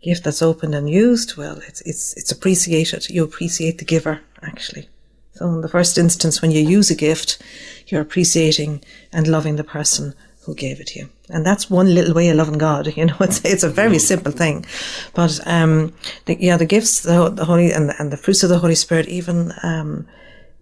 a 0.00 0.04
gift 0.04 0.22
that's 0.22 0.42
opened 0.42 0.76
and 0.76 0.88
used, 0.88 1.36
well, 1.36 1.58
it's 1.66 1.80
it's 1.80 2.16
it's 2.16 2.30
appreciated. 2.30 3.10
You 3.10 3.24
appreciate 3.24 3.78
the 3.78 3.84
giver 3.84 4.20
actually. 4.40 4.88
So 5.32 5.48
in 5.48 5.62
the 5.62 5.68
first 5.68 5.98
instance, 5.98 6.40
when 6.40 6.52
you 6.52 6.60
use 6.60 6.92
a 6.92 6.94
gift, 6.94 7.42
you're 7.88 8.00
appreciating 8.00 8.84
and 9.12 9.26
loving 9.26 9.56
the 9.56 9.64
person 9.64 10.14
who 10.42 10.54
gave 10.54 10.80
it 10.80 10.86
to 10.86 11.00
you. 11.00 11.08
And 11.28 11.44
that's 11.44 11.68
one 11.68 11.92
little 11.92 12.14
way 12.14 12.28
of 12.28 12.36
loving 12.36 12.58
God. 12.58 12.86
You 12.96 13.06
know, 13.06 13.16
it's, 13.20 13.44
it's 13.44 13.64
a 13.64 13.68
very 13.68 13.98
simple 13.98 14.32
thing. 14.32 14.64
But, 15.12 15.40
um, 15.44 15.92
the, 16.24 16.40
yeah, 16.40 16.56
the 16.56 16.64
gifts, 16.64 17.02
the, 17.02 17.28
the 17.30 17.44
Holy, 17.44 17.72
and, 17.72 17.92
and 17.98 18.12
the 18.12 18.16
fruits 18.16 18.44
of 18.44 18.48
the 18.48 18.60
Holy 18.60 18.76
Spirit, 18.76 19.08
even, 19.08 19.52
um, 19.62 20.06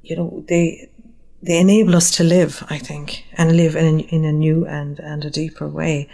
you 0.05 0.17
know, 0.17 0.45
they, 0.49 0.89
they 1.43 1.59
enable 1.59 1.97
us 1.97 2.11
to 2.13 2.25
live, 2.25 2.65
I 2.71 2.79
think, 2.79 3.25
and 3.35 3.57
live 3.57 3.77
in, 3.77 4.01
in 4.01 4.25
a 4.25 4.33
new 4.33 4.67
and, 4.67 4.99
and 5.01 5.25
a 5.25 5.31
deeper 5.31 5.69
way. 5.69 6.09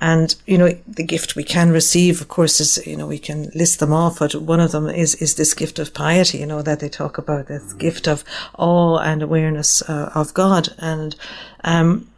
And, 0.00 0.34
you 0.46 0.58
know, 0.58 0.70
the 0.88 1.04
gift 1.04 1.36
we 1.36 1.44
can 1.44 1.70
receive, 1.70 2.20
of 2.20 2.28
course, 2.28 2.60
is, 2.60 2.84
you 2.86 2.96
know, 2.96 3.06
we 3.06 3.18
can 3.18 3.50
list 3.54 3.78
them 3.78 3.92
off, 3.92 4.18
but 4.18 4.34
one 4.34 4.60
of 4.60 4.72
them 4.72 4.88
is, 4.88 5.14
is 5.16 5.36
this 5.36 5.54
gift 5.54 5.78
of 5.78 5.94
piety, 5.94 6.38
you 6.38 6.46
know, 6.46 6.62
that 6.62 6.80
they 6.80 6.88
talk 6.88 7.16
about, 7.16 7.46
this 7.46 7.72
gift 7.74 8.08
of 8.08 8.24
awe 8.58 8.98
and 8.98 9.22
awareness 9.22 9.82
uh, 9.88 10.10
of 10.14 10.34
God. 10.34 10.68
And, 10.78 11.14
um, 11.62 12.08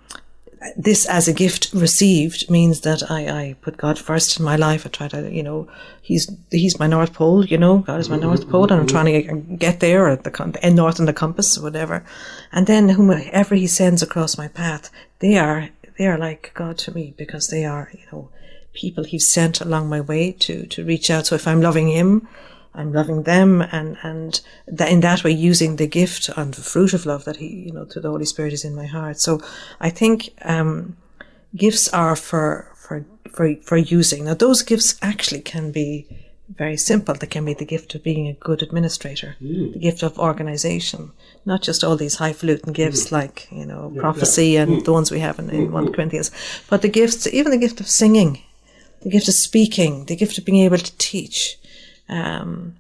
this 0.77 1.07
as 1.07 1.29
a 1.29 1.33
gift 1.33 1.71
received 1.73 2.51
means 2.51 2.81
that 2.83 3.11
I, 3.11 3.29
I 3.29 3.57
put 3.61 3.77
God 3.77 3.99
first 3.99 4.39
in 4.39 4.45
my 4.45 4.57
life. 4.57 4.87
I 4.87 4.91
try 4.91 5.09
to, 5.09 5.31
you 5.31 5.43
know, 5.43 5.69
he's 6.03 6.31
he's 6.51 6.79
my 6.79 6.87
north 6.87 7.13
pole. 7.13 7.45
You 7.45 7.59
know, 7.59 7.79
God 7.79 8.01
is 8.01 8.09
my 8.09 8.17
north 8.17 8.43
mm-hmm. 8.43 8.51
pole, 8.51 8.73
and 8.73 8.81
I'm 8.81 8.87
trying 8.87 9.07
to 9.07 9.23
get, 9.23 9.59
get 9.59 9.81
there 9.81 10.09
at 10.09 10.25
the, 10.25 10.31
the 10.31 10.65
end 10.65 10.77
north 10.77 11.01
on 11.01 11.07
the 11.07 11.13
compass 11.13 11.59
or 11.59 11.63
whatever. 11.63 12.05
And 12.53 12.67
then 12.67 12.91
whomever 12.91 13.55
He 13.55 13.67
sends 13.67 14.03
across 14.03 14.39
my 14.39 14.49
path, 14.49 14.91
they 15.19 15.37
are 15.37 15.71
they 15.99 16.07
are 16.07 16.19
like 16.19 16.53
God 16.55 16.79
to 16.79 16.95
me 16.95 17.15
because 17.17 17.49
they 17.49 17.65
are, 17.65 17.91
you 17.93 18.07
know, 18.13 18.31
people 18.73 19.05
He's 19.05 19.29
sent 19.29 19.61
along 19.61 19.89
my 19.89 20.01
way 20.01 20.33
to 20.33 20.67
to 20.67 20.85
reach 20.85 21.11
out. 21.11 21.27
So 21.27 21.35
if 21.35 21.47
I'm 21.47 21.61
loving 21.61 21.89
Him, 21.89 22.29
I'm 22.77 22.93
loving 22.93 23.23
them 23.23 23.63
and, 23.63 23.97
and 24.03 24.41
that 24.67 24.91
in 24.91 25.01
that 25.01 25.25
way 25.25 25.31
using 25.31 25.77
the 25.77 25.87
gift 25.87 26.29
and 26.37 26.55
the 26.55 26.63
fruit 26.63 26.93
of 26.93 27.07
love 27.07 27.25
that 27.25 27.37
he, 27.37 27.47
you 27.47 27.73
know, 27.73 27.85
through 27.85 28.03
the 28.03 28.11
Holy 28.11 28.27
Spirit 28.27 28.53
is 28.53 28.65
in 28.65 28.75
my 28.75 28.87
heart. 28.87 29.19
So 29.19 29.41
I 29.81 29.91
think, 29.91 30.31
um, 30.43 30.97
gifts 31.55 31.89
are 31.89 32.17
for, 32.17 32.71
for, 32.75 33.05
for, 33.31 33.55
for 33.63 33.77
using. 33.77 34.25
Now 34.25 34.35
those 34.35 34.63
gifts 34.63 34.97
actually 35.03 35.41
can 35.41 35.73
be 35.73 36.07
very 36.55 36.77
simple. 36.77 37.15
They 37.15 37.27
can 37.27 37.45
be 37.45 37.55
the 37.55 37.65
gift 37.65 37.95
of 37.95 38.03
being 38.03 38.29
a 38.29 38.33
good 38.33 38.63
administrator, 38.63 39.37
mm. 39.43 39.73
the 39.73 39.79
gift 39.79 40.03
of 40.03 40.19
organization, 40.19 41.13
not 41.45 41.63
just 41.63 41.83
all 41.83 41.97
these 41.97 42.17
highfalutin 42.17 42.71
mm. 42.71 42.75
gifts 42.75 43.11
like, 43.11 43.49
you 43.51 43.67
know, 43.67 43.93
prophecy 43.97 44.57
and 44.57 44.71
mm. 44.71 44.85
the 44.85 44.93
ones 44.93 45.11
we 45.11 45.21
have 45.21 45.39
in, 45.39 45.51
in 45.51 45.73
1 45.73 45.93
Corinthians, 45.93 46.31
but 46.71 46.83
the 46.83 46.89
gifts, 46.89 47.27
even 47.27 47.51
the 47.51 47.59
gift 47.59 47.81
of 47.81 47.89
singing, 47.89 48.43
the 49.03 49.11
gift 49.11 49.29
of 49.29 49.35
speaking, 49.35 50.05
the 50.07 50.17
gift 50.17 50.39
of 50.39 50.45
being 50.45 50.63
able 50.63 50.79
to 50.79 50.97
teach, 50.99 51.59
um, 52.09 52.77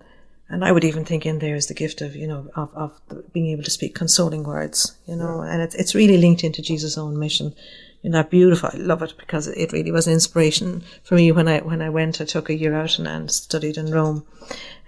and 0.49 0.65
I 0.65 0.71
would 0.71 0.85
even 0.85 1.05
think 1.05 1.27
in 1.27 1.41
there 1.41 1.57
is 1.57 1.67
the 1.67 1.75
gift 1.75 2.01
of, 2.01 2.15
you 2.15 2.27
know, 2.27 2.49
of, 2.55 2.71
of 2.75 3.01
the, 3.09 3.17
being 3.33 3.49
able 3.49 3.65
to 3.65 3.71
speak 3.71 3.95
consoling 3.95 4.45
words, 4.45 4.97
you 5.07 5.17
know, 5.17 5.41
and 5.41 5.61
it's, 5.61 5.75
it's 5.75 5.95
really 5.95 6.19
linked 6.19 6.45
into 6.45 6.63
Jesus' 6.63 6.97
own 6.97 7.19
mission. 7.19 7.55
You 8.03 8.11
know, 8.11 8.23
beautiful. 8.23 8.71
I 8.73 8.77
love 8.77 9.03
it 9.03 9.15
because 9.19 9.49
it 9.49 9.73
really 9.73 9.91
was 9.91 10.07
an 10.07 10.13
inspiration 10.13 10.85
for 11.03 11.17
me 11.17 11.33
when 11.33 11.49
I, 11.49 11.59
when 11.59 11.83
I 11.83 11.89
went, 11.89 12.21
I 12.21 12.25
took 12.25 12.49
a 12.49 12.55
year 12.55 12.75
out 12.75 12.99
and, 12.99 13.09
and 13.09 13.29
studied 13.29 13.77
in 13.77 13.91
Rome, 13.91 14.25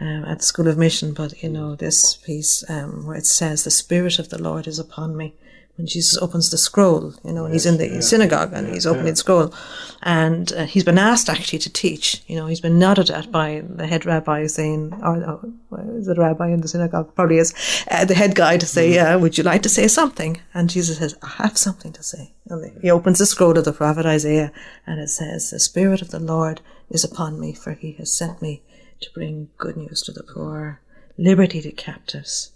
um, 0.01 0.25
at 0.27 0.39
the 0.39 0.45
School 0.45 0.69
of 0.69 0.79
Mission. 0.79 1.15
But, 1.15 1.43
you 1.43 1.49
know, 1.49 1.75
this 1.75 2.15
piece, 2.15 2.63
um, 2.71 3.07
where 3.07 3.17
it 3.17 3.27
says, 3.27 3.65
the 3.65 3.73
Spirit 3.73 4.21
of 4.21 4.29
the 4.29 4.41
Lord 4.41 4.69
is 4.69 4.79
upon 4.79 5.17
me 5.17 5.35
when 5.79 5.87
Jesus 5.87 6.19
opens 6.19 6.51
the 6.51 6.59
scroll, 6.59 7.15
you 7.25 7.33
know, 7.33 7.45
and 7.45 7.55
he's 7.55 7.65
in 7.65 7.79
the 7.79 8.03
synagogue 8.03 8.53
and 8.53 8.67
he's 8.67 8.85
opening 8.85 9.13
the 9.13 9.17
scroll, 9.17 9.55
and 10.03 10.53
uh, 10.53 10.67
he's 10.67 10.83
been 10.83 10.99
asked 10.99 11.29
actually 11.29 11.61
to 11.61 11.73
teach. 11.73 12.21
You 12.27 12.35
know, 12.35 12.47
he's 12.47 12.61
been 12.61 12.81
nodded 12.81 13.11
at 13.11 13.31
by 13.31 13.63
the 13.65 13.87
head 13.87 14.05
rabbi 14.05 14.49
saying, 14.49 14.93
or 15.05 15.17
oh, 15.25 15.89
is 15.97 16.09
it 16.09 16.19
rabbi 16.19 16.49
in 16.49 16.63
the 16.63 16.69
synagogue? 16.69 17.15
Probably 17.15 17.39
is 17.39 17.55
uh, 17.93 18.05
the 18.05 18.15
head 18.15 18.35
guy 18.35 18.57
to 18.57 18.67
say, 18.67 18.99
uh, 18.99 19.21
"Would 19.21 19.39
you 19.39 19.45
like 19.45 19.63
to 19.63 19.69
say 19.69 19.87
something?" 19.87 20.41
And 20.53 20.69
Jesus 20.69 20.99
says, 20.99 21.15
"I 21.23 21.29
have 21.43 21.57
something 21.57 21.93
to 21.93 22.03
say." 22.03 22.35
And 22.49 22.83
he 22.83 22.91
opens 22.91 23.21
the 23.21 23.27
scroll 23.27 23.57
of 23.57 23.65
the 23.65 23.73
prophet 23.73 24.05
Isaiah, 24.05 24.51
and 24.85 25.01
it 25.01 25.11
says, 25.11 25.51
"The 25.51 25.61
Spirit 25.61 26.03
of 26.03 26.11
the 26.11 26.19
Lord 26.19 26.61
is 26.91 27.05
upon 27.05 27.39
me, 27.39 27.55
for 27.55 27.75
He 27.75 27.93
has 27.93 28.13
sent 28.13 28.43
me 28.43 28.65
to 29.01 29.11
bring 29.15 29.51
good 29.57 29.77
news 29.77 30.03
to 30.03 30.13
the 30.13 30.25
poor, 30.25 30.81
liberty 31.17 31.63
to 31.63 31.71
captives." 31.71 32.51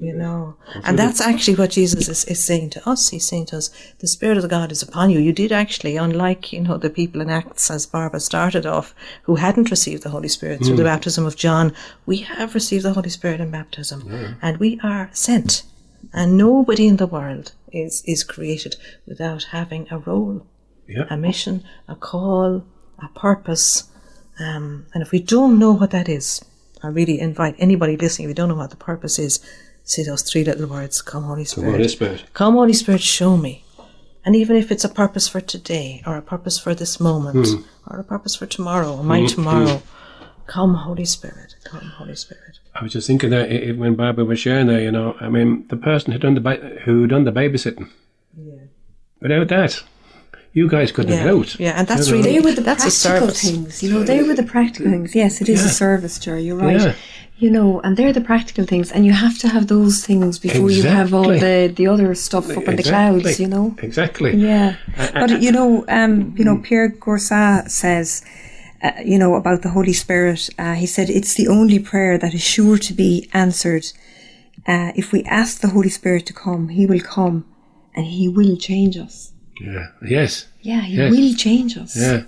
You 0.00 0.12
know, 0.12 0.56
and 0.82 0.98
that's 0.98 1.20
actually 1.20 1.54
what 1.54 1.70
Jesus 1.70 2.08
is, 2.08 2.24
is 2.24 2.44
saying 2.44 2.70
to 2.70 2.88
us. 2.88 3.10
He's 3.10 3.26
saying 3.26 3.46
to 3.46 3.58
us, 3.58 3.70
the 4.00 4.08
Spirit 4.08 4.38
of 4.38 4.48
God 4.50 4.72
is 4.72 4.82
upon 4.82 5.10
you. 5.10 5.18
You 5.18 5.32
did 5.32 5.52
actually, 5.52 5.96
unlike, 5.96 6.52
you 6.52 6.60
know, 6.60 6.76
the 6.78 6.90
people 6.90 7.20
in 7.20 7.30
Acts, 7.30 7.70
as 7.70 7.86
Barbara 7.86 8.20
started 8.20 8.66
off, 8.66 8.94
who 9.22 9.36
hadn't 9.36 9.70
received 9.70 10.02
the 10.02 10.10
Holy 10.10 10.28
Spirit 10.28 10.64
through 10.64 10.76
the 10.76 10.84
baptism 10.84 11.24
of 11.24 11.36
John, 11.36 11.72
we 12.06 12.18
have 12.18 12.54
received 12.54 12.84
the 12.84 12.92
Holy 12.92 13.08
Spirit 13.08 13.40
in 13.40 13.50
baptism. 13.50 14.36
And 14.42 14.58
we 14.58 14.80
are 14.82 15.10
sent. 15.12 15.62
And 16.12 16.36
nobody 16.36 16.86
in 16.86 16.96
the 16.96 17.06
world 17.06 17.52
is, 17.72 18.02
is 18.06 18.24
created 18.24 18.76
without 19.06 19.44
having 19.44 19.86
a 19.90 19.98
role, 19.98 20.46
Yeah. 20.88 21.06
a 21.08 21.16
mission, 21.16 21.62
a 21.88 21.94
call, 21.94 22.64
a 23.02 23.08
purpose. 23.18 23.84
Um, 24.38 24.86
and 24.92 25.02
if 25.02 25.12
we 25.12 25.20
don't 25.20 25.58
know 25.58 25.72
what 25.72 25.92
that 25.92 26.08
is, 26.08 26.44
I 26.82 26.88
really 26.88 27.18
invite 27.18 27.54
anybody 27.58 27.96
listening, 27.96 28.26
if 28.26 28.30
you 28.30 28.34
don't 28.34 28.48
know 28.50 28.56
what 28.56 28.70
the 28.70 28.76
purpose 28.76 29.18
is, 29.18 29.40
say 29.84 30.02
those 30.02 30.22
three 30.22 30.44
little 30.44 30.66
words, 30.66 31.00
come 31.02 31.24
Holy 31.24 31.44
Spirit. 31.44 31.70
Holy 31.72 31.88
Spirit. 31.88 32.24
Come 32.32 32.54
Holy 32.54 32.72
Spirit, 32.72 33.00
show 33.02 33.36
me. 33.36 33.64
And 34.24 34.34
even 34.34 34.56
if 34.56 34.72
it's 34.72 34.84
a 34.84 34.88
purpose 34.88 35.28
for 35.28 35.40
today, 35.40 36.02
or 36.06 36.16
a 36.16 36.22
purpose 36.22 36.58
for 36.58 36.74
this 36.74 36.98
moment, 36.98 37.46
hmm. 37.46 37.62
or 37.90 37.98
a 38.00 38.04
purpose 38.04 38.34
for 38.34 38.46
tomorrow, 38.46 38.96
or 38.96 39.04
my 39.04 39.20
hmm. 39.20 39.26
tomorrow, 39.26 39.76
hmm. 39.76 40.24
come 40.46 40.74
Holy 40.74 41.04
Spirit, 41.04 41.56
come 41.64 41.92
Holy 41.98 42.16
Spirit. 42.16 42.58
I 42.74 42.82
was 42.82 42.92
just 42.92 43.06
thinking 43.06 43.30
that 43.30 43.50
i- 43.50 43.68
i- 43.68 43.72
when 43.72 43.94
Barbara 43.94 44.24
was 44.24 44.40
sharing 44.40 44.66
there, 44.66 44.80
you 44.80 44.90
know, 44.90 45.14
I 45.20 45.28
mean, 45.28 45.66
the 45.68 45.76
person 45.76 46.12
who 46.12 46.18
done 46.18 46.34
the 46.34 46.80
who 46.84 47.06
done 47.06 47.24
the 47.24 47.32
babysitting. 47.32 47.88
Yeah. 48.36 48.54
Without 49.20 49.48
that, 49.48 49.82
you 50.58 50.66
guys 50.68 50.88
couldn't 50.94 51.12
have 51.12 51.26
Yeah, 51.26 51.32
it 51.32 51.36
out. 51.38 51.60
yeah, 51.64 51.78
and 51.78 51.84
that's 51.88 52.06
You 52.08 52.12
know? 52.14 52.18
really 52.22 52.32
They 52.32 52.40
were 52.44 52.52
the 52.58 52.62
that's 52.62 52.84
practical 53.02 53.34
things, 53.44 53.82
you 53.82 53.88
know. 53.92 54.02
They 54.12 54.22
were 54.26 54.36
the 54.42 54.48
practical 54.56 54.90
things. 54.94 55.14
Yes, 55.22 55.32
it 55.42 55.48
is 55.54 55.60
Yeah. 55.60 55.66
a 55.70 55.72
service, 55.84 56.14
Jerry. 56.24 56.42
You're 56.46 56.62
right. 56.68 56.80
Yeah. 56.80 56.94
You 57.44 57.50
know, 57.56 57.80
and 57.84 57.96
they're 57.96 58.12
the 58.20 58.26
practical 58.32 58.64
things, 58.72 58.92
and 58.92 59.04
you 59.04 59.12
have 59.26 59.36
to 59.42 59.48
have 59.54 59.66
those 59.66 59.96
things 60.08 60.38
before 60.38 60.70
you 60.70 60.84
have 60.98 61.12
all 61.16 61.30
the 61.46 61.56
the 61.78 61.86
other 61.92 62.14
stuff 62.14 62.46
up 62.58 62.64
in 62.70 62.76
the 62.76 62.84
clouds. 62.92 63.40
You 63.42 63.48
know. 63.54 63.66
Exactly. 63.88 64.30
Yeah, 64.50 64.76
but 65.22 65.42
you 65.42 65.50
know, 65.58 65.84
um, 65.98 66.12
you 66.38 66.44
know, 66.48 66.56
Pierre 66.66 66.90
Goursat 67.04 67.70
says, 67.82 68.22
uh, 68.86 68.92
you 69.12 69.18
know, 69.22 69.32
about 69.34 69.60
the 69.62 69.70
Holy 69.76 69.92
Spirit. 70.04 70.40
Uh, 70.62 70.74
he 70.82 70.86
said 70.86 71.06
it's 71.10 71.34
the 71.34 71.48
only 71.48 71.78
prayer 71.80 72.14
that 72.22 72.32
is 72.38 72.42
sure 72.56 72.78
to 72.78 72.92
be 72.94 73.28
answered. 73.32 73.84
Uh, 74.72 74.92
if 74.94 75.06
we 75.12 75.20
ask 75.40 75.60
the 75.60 75.68
Holy 75.76 75.90
Spirit 75.98 76.24
to 76.26 76.32
come, 76.32 76.62
He 76.78 76.86
will 76.86 77.00
come, 77.16 77.44
and 77.96 78.06
He 78.06 78.28
will 78.28 78.56
change 78.56 78.96
us. 78.96 79.32
Yeah. 79.60 79.88
Yes. 80.06 80.46
Yeah, 80.62 80.80
He 80.82 80.96
Yes. 80.96 81.10
will 81.10 81.34
change 81.34 81.76
us. 81.76 81.96
Yeah. 81.96 82.22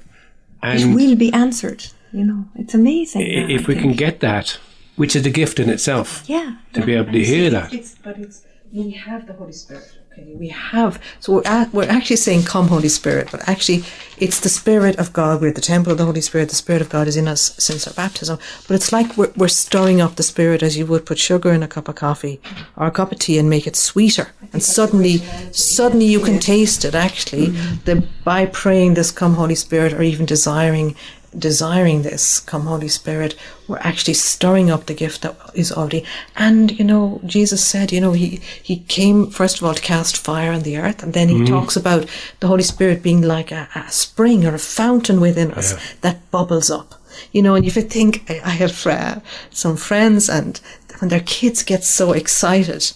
It 0.62 0.86
will 0.94 1.16
be 1.16 1.32
answered. 1.32 1.86
You 2.12 2.24
know, 2.24 2.44
it's 2.54 2.74
amazing. 2.74 3.22
i- 3.22 3.50
if 3.52 3.62
I 3.62 3.68
we 3.68 3.74
can 3.76 3.92
get 3.92 4.20
that, 4.20 4.58
which 4.96 5.14
is 5.16 5.26
a 5.26 5.30
gift 5.30 5.58
in 5.58 5.68
itself, 5.68 6.22
yeah, 6.26 6.56
to 6.72 6.84
be 6.84 6.94
able 6.94 7.12
to 7.12 7.24
hear 7.24 7.50
that. 7.50 7.72
It's, 7.74 7.94
but 8.02 8.18
it's 8.18 8.42
we 8.72 8.90
have 8.92 9.26
the 9.26 9.32
Holy 9.34 9.52
Spirit. 9.52 9.84
Okay, 10.18 10.34
we 10.34 10.48
have. 10.48 10.98
So 11.20 11.34
we're 11.34 11.42
at, 11.44 11.74
we're 11.74 11.88
actually 11.88 12.16
saying, 12.16 12.44
"Come, 12.44 12.68
Holy 12.68 12.88
Spirit," 12.88 13.28
but 13.30 13.46
actually, 13.46 13.84
it's 14.16 14.40
the 14.40 14.48
Spirit 14.48 14.96
of 14.96 15.12
God. 15.12 15.42
We're 15.42 15.52
the 15.52 15.60
temple 15.60 15.92
of 15.92 15.98
the 15.98 16.06
Holy 16.06 16.22
Spirit. 16.22 16.48
The 16.48 16.54
Spirit 16.54 16.80
of 16.80 16.88
God 16.88 17.06
is 17.06 17.18
in 17.18 17.28
us 17.28 17.54
since 17.58 17.86
our 17.86 17.92
baptism. 17.92 18.38
But 18.66 18.76
it's 18.76 18.92
like 18.92 19.18
we're 19.18 19.32
we're 19.36 19.48
stirring 19.48 20.00
up 20.00 20.16
the 20.16 20.22
Spirit 20.22 20.62
as 20.62 20.78
you 20.78 20.86
would 20.86 21.04
put 21.04 21.18
sugar 21.18 21.52
in 21.52 21.62
a 21.62 21.68
cup 21.68 21.88
of 21.88 21.96
coffee 21.96 22.40
or 22.76 22.86
a 22.86 22.90
cup 22.90 23.12
of 23.12 23.18
tea 23.18 23.38
and 23.38 23.50
make 23.50 23.66
it 23.66 23.76
sweeter. 23.76 24.28
And 24.54 24.62
suddenly, 24.62 25.22
suddenly 25.52 26.06
you 26.06 26.20
can 26.20 26.38
taste 26.38 26.86
it. 26.86 26.94
Actually, 26.94 27.48
the 27.84 28.02
by 28.24 28.46
praying 28.46 28.94
this, 28.94 29.10
"Come, 29.10 29.34
Holy 29.34 29.54
Spirit," 29.54 29.92
or 29.92 30.02
even 30.02 30.24
desiring 30.24 30.94
desiring 31.38 32.02
this, 32.02 32.40
come 32.40 32.62
Holy 32.62 32.88
Spirit, 32.88 33.34
we're 33.68 33.78
actually 33.78 34.14
stirring 34.14 34.70
up 34.70 34.86
the 34.86 34.94
gift 34.94 35.22
that 35.22 35.36
is 35.54 35.72
already. 35.72 36.04
And, 36.36 36.78
you 36.78 36.84
know, 36.84 37.20
Jesus 37.26 37.64
said, 37.64 37.92
you 37.92 38.00
know, 38.00 38.12
he, 38.12 38.40
he 38.62 38.78
came, 38.88 39.30
first 39.30 39.58
of 39.58 39.64
all, 39.64 39.74
to 39.74 39.82
cast 39.82 40.16
fire 40.16 40.52
on 40.52 40.62
the 40.62 40.78
earth. 40.78 41.02
And 41.02 41.12
then 41.12 41.28
he 41.28 41.44
talks 41.44 41.76
about 41.76 42.08
the 42.40 42.46
Holy 42.46 42.62
Spirit 42.62 43.02
being 43.02 43.22
like 43.22 43.50
a, 43.52 43.68
a 43.74 43.90
spring 43.90 44.44
or 44.46 44.54
a 44.54 44.58
fountain 44.58 45.20
within 45.20 45.52
us 45.52 45.72
Yeah. 45.72 45.80
that 46.02 46.30
bubbles 46.30 46.70
up. 46.70 46.94
You 47.32 47.42
know, 47.42 47.54
and 47.54 47.64
if 47.66 47.76
you 47.76 47.82
think, 47.82 48.24
I 48.30 48.40
I 48.44 48.50
have 48.50 48.86
uh, 48.86 49.20
some 49.50 49.76
friends 49.76 50.28
and 50.28 50.60
when 51.00 51.08
their 51.08 51.20
kids 51.20 51.62
get 51.62 51.84
so 51.84 52.12
excited, 52.12 52.92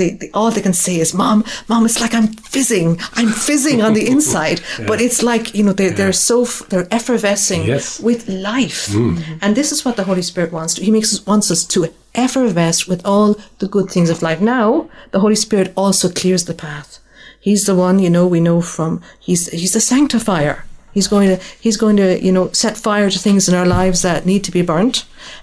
they, 0.00 0.10
they, 0.20 0.30
all 0.38 0.50
they 0.50 0.64
can 0.68 0.76
say 0.86 0.96
is, 1.04 1.10
"Mom, 1.22 1.38
mom, 1.68 1.82
it's 1.88 2.00
like 2.04 2.14
I'm 2.18 2.28
fizzing. 2.54 2.88
I'm 3.18 3.32
fizzing 3.48 3.78
on 3.86 3.92
the 3.98 4.06
inside." 4.14 4.58
But 4.90 4.98
it's 5.06 5.20
like 5.30 5.44
you 5.56 5.62
know 5.64 5.74
they 5.80 5.90
they're 5.98 6.20
so 6.30 6.36
f- 6.42 6.64
they're 6.70 6.88
effervescing 6.98 7.62
Yes. 7.66 8.00
with 8.08 8.20
life, 8.28 8.82
mm. 8.88 9.16
mm-hmm. 9.16 9.42
and 9.42 9.50
this 9.54 9.70
is 9.74 9.84
what 9.84 9.96
the 9.96 10.06
Holy 10.10 10.22
Spirit 10.30 10.50
wants 10.58 10.72
to. 10.74 10.84
He 10.88 10.90
makes 10.90 11.10
us, 11.14 11.20
wants 11.26 11.50
us 11.54 11.62
to 11.74 11.78
effervesce 12.14 12.80
with 12.90 13.00
all 13.10 13.28
the 13.60 13.68
good 13.74 13.88
things 13.90 14.10
of 14.10 14.22
life. 14.28 14.40
Now, 14.40 14.68
the 15.12 15.20
Holy 15.24 15.36
Spirit 15.46 15.72
also 15.76 16.06
clears 16.20 16.44
the 16.44 16.60
path. 16.66 16.98
He's 17.46 17.64
the 17.64 17.74
one 17.86 17.98
you 18.04 18.10
know 18.10 18.26
we 18.26 18.40
know 18.48 18.60
from. 18.60 18.92
He's 19.28 19.42
he's 19.60 19.74
the 19.78 19.80
sanctifier. 19.94 20.56
He's 20.96 21.08
going 21.14 21.28
to 21.32 21.36
he's 21.64 21.78
going 21.84 21.96
to 22.02 22.08
you 22.26 22.32
know 22.36 22.46
set 22.52 22.76
fire 22.76 23.10
to 23.10 23.18
things 23.18 23.48
in 23.48 23.54
our 23.54 23.68
lives 23.78 24.00
that 24.02 24.26
need 24.26 24.42
to 24.44 24.52
be 24.58 24.62
burnt, 24.72 24.96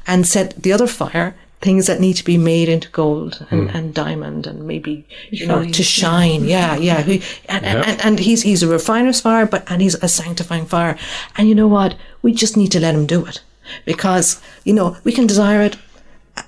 and 0.06 0.28
set 0.28 0.48
the 0.64 0.74
other 0.76 0.88
fire 0.88 1.30
things 1.62 1.88
that 1.88 2.00
need 2.00 2.14
to 2.14 2.24
be 2.24 2.38
made 2.38 2.70
into 2.70 2.88
gold 2.90 3.46
and, 3.50 3.70
and 3.72 3.94
diamond 3.94 4.46
and 4.46 4.68
maybe 4.68 5.06
you 5.32 5.48
know 5.48 5.66
to 5.66 5.84
shine. 5.84 6.44
Yeah, 6.46 6.76
yeah. 6.90 7.02
He, 7.02 7.22
and, 7.50 7.66
Yeah. 7.66 7.84
and 7.88 8.02
and 8.06 8.20
he's 8.20 8.44
he's 8.44 8.64
a 8.64 8.68
refiner's 8.68 9.22
fire, 9.22 9.46
but 9.46 9.64
and 9.72 9.82
he's 9.82 9.96
a 10.04 10.08
sanctifying 10.08 10.66
fire. 10.68 10.98
And 11.36 11.50
you 11.50 11.56
know 11.56 11.68
what? 11.68 11.96
We 12.22 12.32
just 12.34 12.58
need 12.58 12.72
to 12.74 12.80
let 12.80 12.96
him 12.96 13.06
do 13.08 13.26
it 13.26 13.42
because 13.86 14.40
you 14.64 14.74
know 14.74 14.96
we 15.04 15.12
can 15.12 15.28
desire 15.28 15.62
it 15.62 15.78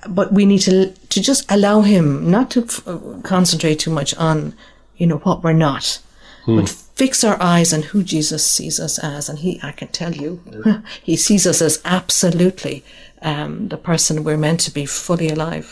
but 0.08 0.32
we 0.32 0.46
need 0.46 0.60
to 0.60 0.90
to 1.08 1.20
just 1.20 1.44
allow 1.50 1.80
him 1.82 2.30
not 2.30 2.50
to 2.52 2.62
f- 2.62 2.86
uh, 2.88 2.98
concentrate 3.24 3.78
too 3.80 3.90
much 3.90 4.14
on 4.16 4.54
you 4.96 5.06
know 5.06 5.18
what 5.18 5.42
we're 5.42 5.52
not 5.52 5.98
but 6.46 6.74
fix 7.00 7.24
our 7.24 7.38
eyes 7.54 7.72
on 7.72 7.82
who 7.90 8.02
Jesus 8.14 8.44
sees 8.56 8.76
us 8.86 8.98
as 8.98 9.28
and 9.30 9.38
he 9.44 9.50
I 9.70 9.72
can 9.72 9.88
tell 10.00 10.14
you 10.22 10.30
he 11.10 11.16
sees 11.16 11.44
us 11.46 11.60
as 11.68 11.80
absolutely 11.84 12.76
um, 13.22 13.68
the 13.68 13.76
person 13.90 14.24
we're 14.24 14.44
meant 14.46 14.60
to 14.66 14.72
be 14.80 14.86
fully 14.86 15.28
alive 15.36 15.68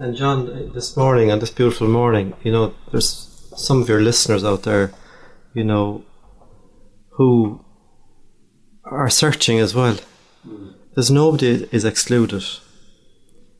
And 0.00 0.16
John, 0.16 0.72
this 0.72 0.96
morning, 0.96 1.30
on 1.30 1.40
this 1.40 1.50
beautiful 1.50 1.86
morning, 1.86 2.32
you 2.42 2.50
know, 2.50 2.74
there's 2.90 3.08
some 3.54 3.82
of 3.82 3.88
your 3.88 4.00
listeners 4.00 4.42
out 4.42 4.62
there, 4.62 4.92
you 5.52 5.62
know, 5.62 6.04
who 7.10 7.62
are 8.84 9.10
searching 9.10 9.58
as 9.58 9.74
well. 9.74 9.98
There's 10.94 11.10
nobody 11.10 11.68
is 11.70 11.84
excluded. 11.84 12.44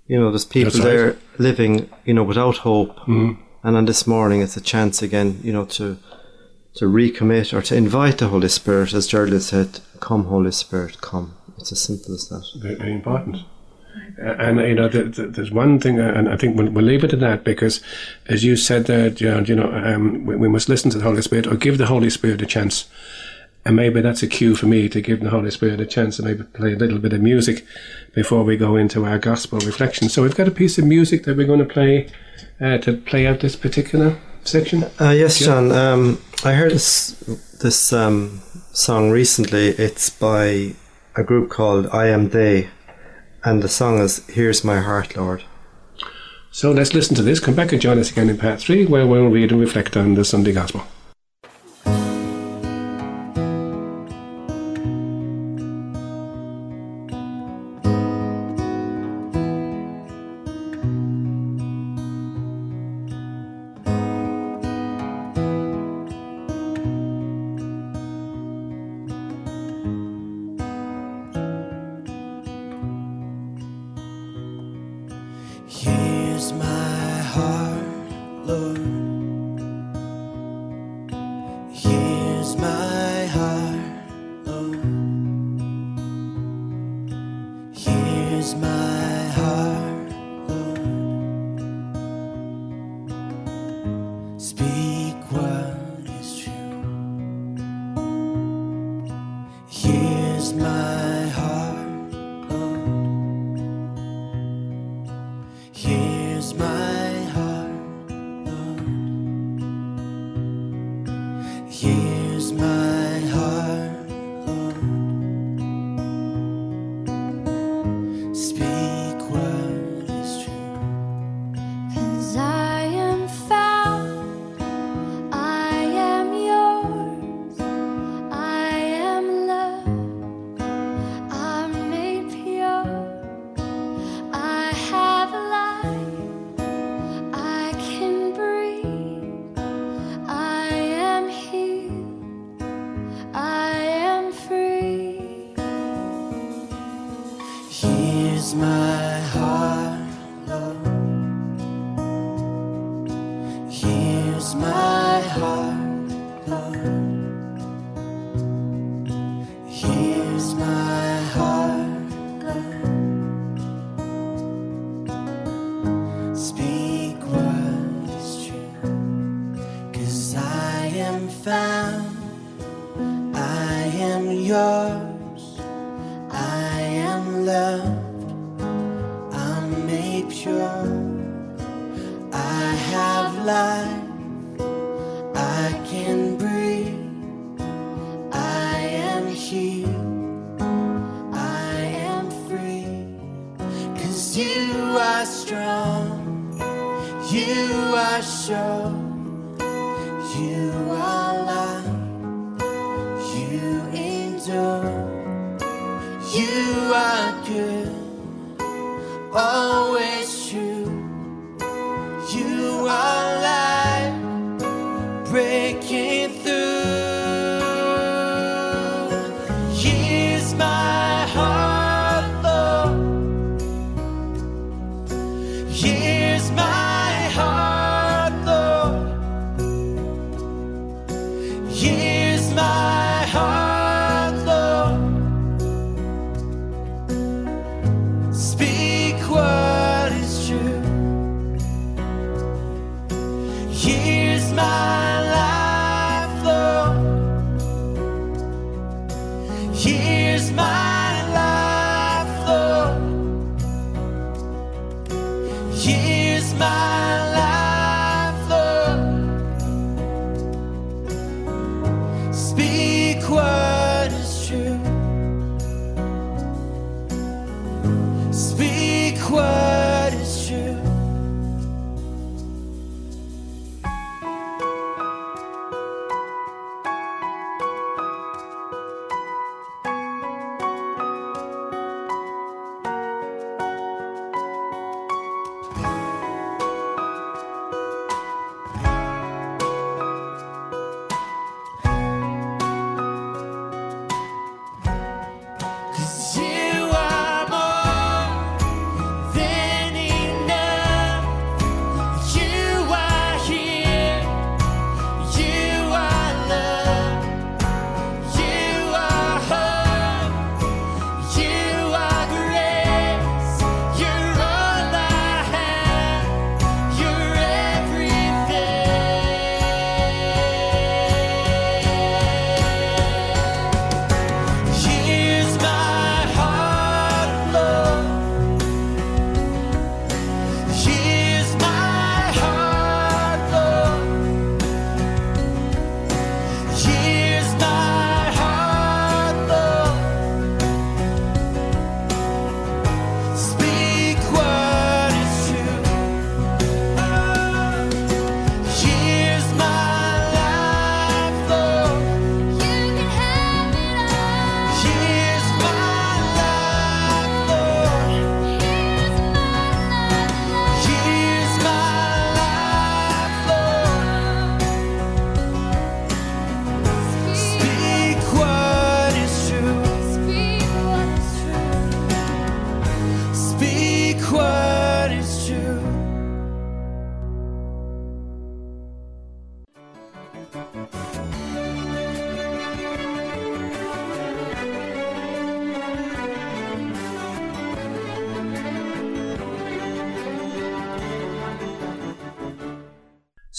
You 0.06 0.18
know, 0.18 0.30
there's 0.30 0.46
people 0.46 0.80
right. 0.80 0.84
there 0.84 1.16
living, 1.36 1.90
you 2.06 2.14
know, 2.14 2.24
without 2.24 2.56
hope. 2.56 2.96
And 3.62 3.76
on 3.76 3.84
this 3.84 4.06
morning, 4.06 4.40
it's 4.40 4.56
a 4.56 4.62
chance 4.62 5.02
again, 5.02 5.40
you 5.42 5.52
know, 5.52 5.66
to 5.76 5.98
to 6.74 6.86
recommit 6.86 7.56
or 7.56 7.62
to 7.62 7.76
invite 7.76 8.18
the 8.18 8.28
Holy 8.28 8.48
Spirit, 8.48 8.94
as 8.94 9.06
Gerald 9.06 9.42
said, 9.42 9.80
"Come, 10.00 10.24
Holy 10.24 10.52
Spirit, 10.52 11.00
come." 11.00 11.34
It's 11.58 11.72
as 11.72 11.80
simple 11.80 12.14
as 12.14 12.28
that. 12.28 12.44
very, 12.56 12.74
very 12.74 12.92
important. 12.92 13.38
And 14.18 14.60
you 14.60 14.74
know, 14.74 14.88
th- 14.88 15.16
th- 15.16 15.30
there's 15.32 15.50
one 15.50 15.80
thing, 15.80 15.98
uh, 16.00 16.12
and 16.14 16.28
I 16.28 16.36
think 16.36 16.56
we'll, 16.56 16.84
leave 16.84 17.04
it 17.04 17.12
at 17.12 17.20
that 17.20 17.44
because, 17.44 17.80
as 18.28 18.44
you 18.44 18.56
said 18.56 18.86
there, 18.86 19.10
John, 19.10 19.46
you 19.46 19.56
know, 19.56 19.70
um, 19.72 20.26
we 20.26 20.48
must 20.48 20.68
listen 20.68 20.90
to 20.90 20.98
the 20.98 21.04
Holy 21.04 21.22
Spirit 21.22 21.46
or 21.46 21.56
give 21.56 21.78
the 21.78 21.86
Holy 21.86 22.10
Spirit 22.10 22.42
a 22.42 22.46
chance. 22.46 22.88
And 23.64 23.76
maybe 23.76 24.00
that's 24.00 24.22
a 24.22 24.26
cue 24.26 24.56
for 24.56 24.66
me 24.66 24.88
to 24.88 25.02
give 25.02 25.20
the 25.20 25.30
Holy 25.30 25.50
Spirit 25.50 25.80
a 25.80 25.86
chance 25.86 26.18
and 26.18 26.26
maybe 26.26 26.44
play 26.44 26.72
a 26.72 26.76
little 26.76 26.98
bit 26.98 27.12
of 27.12 27.20
music 27.20 27.66
before 28.14 28.42
we 28.42 28.56
go 28.56 28.76
into 28.76 29.04
our 29.04 29.18
gospel 29.18 29.58
reflection. 29.60 30.08
So 30.08 30.22
we've 30.22 30.34
got 30.34 30.48
a 30.48 30.52
piece 30.52 30.78
of 30.78 30.86
music 30.86 31.24
that 31.24 31.36
we're 31.36 31.46
going 31.46 31.58
to 31.58 31.66
play 31.66 32.08
uh, 32.58 32.78
to 32.78 32.94
play 32.94 33.26
out 33.26 33.40
this 33.40 33.56
particular 33.56 34.18
section. 34.44 34.84
Uh, 35.00 35.10
yes, 35.10 35.38
John. 35.38 35.72
Um, 35.72 36.20
I 36.44 36.52
heard 36.52 36.72
this 36.72 37.10
this 37.60 37.92
um, 37.92 38.40
song 38.72 39.10
recently. 39.10 39.68
It's 39.68 40.10
by 40.10 40.74
a 41.16 41.22
group 41.22 41.50
called 41.50 41.86
I 41.92 42.08
Am 42.08 42.30
They, 42.30 42.70
and 43.44 43.62
the 43.62 43.68
song 43.68 43.98
is 43.98 44.26
"Here's 44.28 44.64
My 44.64 44.80
Heart, 44.80 45.16
Lord." 45.16 45.44
So 46.52 46.72
let's 46.72 46.94
listen 46.94 47.14
to 47.16 47.22
this. 47.22 47.38
Come 47.38 47.54
back 47.54 47.72
and 47.72 47.80
join 47.80 47.98
us 47.98 48.10
again 48.10 48.28
in 48.28 48.38
part 48.38 48.60
three, 48.60 48.84
where 48.84 49.06
we'll 49.06 49.28
read 49.28 49.52
and 49.52 49.60
reflect 49.60 49.96
on 49.96 50.14
the 50.14 50.24
Sunday 50.24 50.52
gospel. 50.52 50.84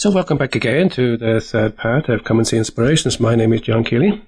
So, 0.02 0.10
welcome 0.10 0.36
back 0.36 0.56
again 0.56 0.88
to 0.98 1.16
the 1.16 1.40
third 1.40 1.76
part 1.76 2.08
of 2.08 2.24
Come 2.24 2.38
and 2.38 2.48
See 2.48 2.56
Inspirations. 2.56 3.20
My 3.20 3.36
name 3.36 3.52
is 3.52 3.60
John 3.60 3.84
Keeley. 3.84 4.20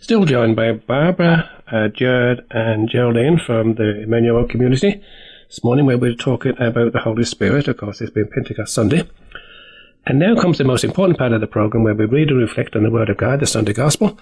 Still 0.00 0.24
joined 0.24 0.56
by 0.56 0.72
Barbara, 0.72 1.62
uh, 1.70 1.88
Jared, 1.88 2.46
and 2.50 2.88
Geraldine 2.88 3.38
from 3.38 3.74
the 3.74 4.00
Emmanuel 4.04 4.48
community. 4.48 5.02
This 5.46 5.62
morning, 5.62 5.84
where 5.84 5.98
we're 5.98 6.14
talking 6.14 6.54
about 6.58 6.94
the 6.94 7.00
Holy 7.00 7.24
Spirit. 7.24 7.68
Of 7.68 7.76
course, 7.76 8.00
it's 8.00 8.10
been 8.10 8.30
Pentecost 8.34 8.72
Sunday. 8.72 9.10
And 10.06 10.18
now 10.18 10.40
comes 10.40 10.56
the 10.56 10.64
most 10.64 10.84
important 10.84 11.18
part 11.18 11.34
of 11.34 11.42
the 11.42 11.46
program 11.46 11.84
where 11.84 11.92
we 11.94 12.06
read 12.06 12.30
and 12.30 12.40
reflect 12.40 12.74
on 12.74 12.84
the 12.84 12.90
Word 12.90 13.10
of 13.10 13.18
God, 13.18 13.40
the 13.40 13.46
Sunday 13.46 13.74
Gospel. 13.74 14.18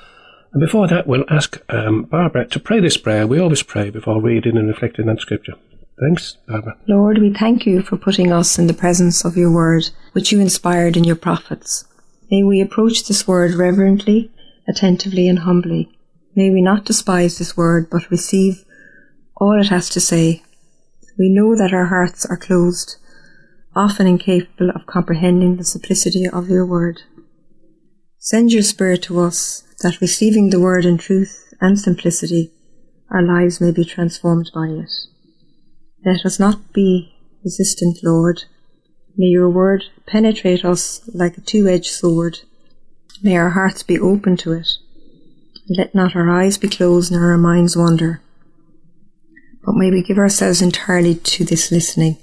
And 0.52 0.60
before 0.60 0.88
that, 0.88 1.06
we'll 1.06 1.30
ask 1.30 1.62
um, 1.68 2.06
Barbara 2.10 2.48
to 2.48 2.58
pray 2.58 2.80
this 2.80 2.96
prayer. 2.96 3.24
We 3.24 3.38
always 3.38 3.62
pray 3.62 3.90
before 3.90 4.20
reading 4.20 4.56
and 4.56 4.66
reflecting 4.66 5.08
on 5.08 5.18
Scripture. 5.18 5.54
Thanks, 6.00 6.36
Barbara. 6.46 6.78
Lord, 6.86 7.18
we 7.18 7.34
thank 7.34 7.66
you 7.66 7.82
for 7.82 7.96
putting 7.96 8.32
us 8.32 8.58
in 8.58 8.68
the 8.68 8.74
presence 8.74 9.24
of 9.24 9.36
your 9.36 9.52
word, 9.52 9.90
which 10.12 10.30
you 10.30 10.38
inspired 10.38 10.96
in 10.96 11.02
your 11.02 11.16
prophets. 11.16 11.84
May 12.30 12.44
we 12.44 12.60
approach 12.60 13.06
this 13.06 13.26
word 13.26 13.54
reverently, 13.54 14.30
attentively, 14.68 15.28
and 15.28 15.40
humbly. 15.40 15.90
May 16.36 16.50
we 16.50 16.62
not 16.62 16.84
despise 16.84 17.38
this 17.38 17.56
word, 17.56 17.88
but 17.90 18.10
receive 18.10 18.64
all 19.36 19.60
it 19.60 19.68
has 19.68 19.88
to 19.90 20.00
say. 20.00 20.42
We 21.18 21.30
know 21.30 21.56
that 21.56 21.72
our 21.72 21.86
hearts 21.86 22.24
are 22.26 22.36
closed, 22.36 22.96
often 23.74 24.06
incapable 24.06 24.70
of 24.70 24.86
comprehending 24.86 25.56
the 25.56 25.64
simplicity 25.64 26.28
of 26.28 26.48
your 26.48 26.64
word. 26.64 27.02
Send 28.18 28.52
your 28.52 28.62
Spirit 28.62 29.02
to 29.04 29.20
us, 29.20 29.64
that 29.82 30.00
receiving 30.00 30.50
the 30.50 30.60
word 30.60 30.84
in 30.84 30.98
truth 30.98 31.54
and 31.60 31.78
simplicity, 31.78 32.52
our 33.10 33.22
lives 33.22 33.60
may 33.60 33.72
be 33.72 33.84
transformed 33.84 34.50
by 34.54 34.66
it. 34.68 34.90
Let 36.04 36.24
us 36.24 36.38
not 36.38 36.72
be 36.72 37.14
resistant, 37.44 37.98
Lord. 38.02 38.44
May 39.16 39.26
your 39.26 39.50
word 39.50 39.84
penetrate 40.06 40.64
us 40.64 41.00
like 41.12 41.36
a 41.36 41.40
two 41.40 41.68
edged 41.68 41.90
sword. 41.90 42.40
May 43.22 43.36
our 43.36 43.50
hearts 43.50 43.82
be 43.82 43.98
open 43.98 44.36
to 44.38 44.52
it. 44.52 44.68
Let 45.68 45.94
not 45.94 46.14
our 46.14 46.30
eyes 46.30 46.56
be 46.56 46.68
closed 46.68 47.12
nor 47.12 47.30
our 47.30 47.38
minds 47.38 47.76
wander. 47.76 48.22
But 49.64 49.74
may 49.74 49.90
we 49.90 50.02
give 50.02 50.18
ourselves 50.18 50.62
entirely 50.62 51.16
to 51.16 51.44
this 51.44 51.70
listening. 51.70 52.16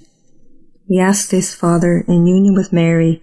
We 0.90 1.00
ask 1.00 1.30
this, 1.30 1.54
Father, 1.54 2.06
in 2.08 2.26
union 2.26 2.56
with 2.56 2.74
Mary, 2.74 3.22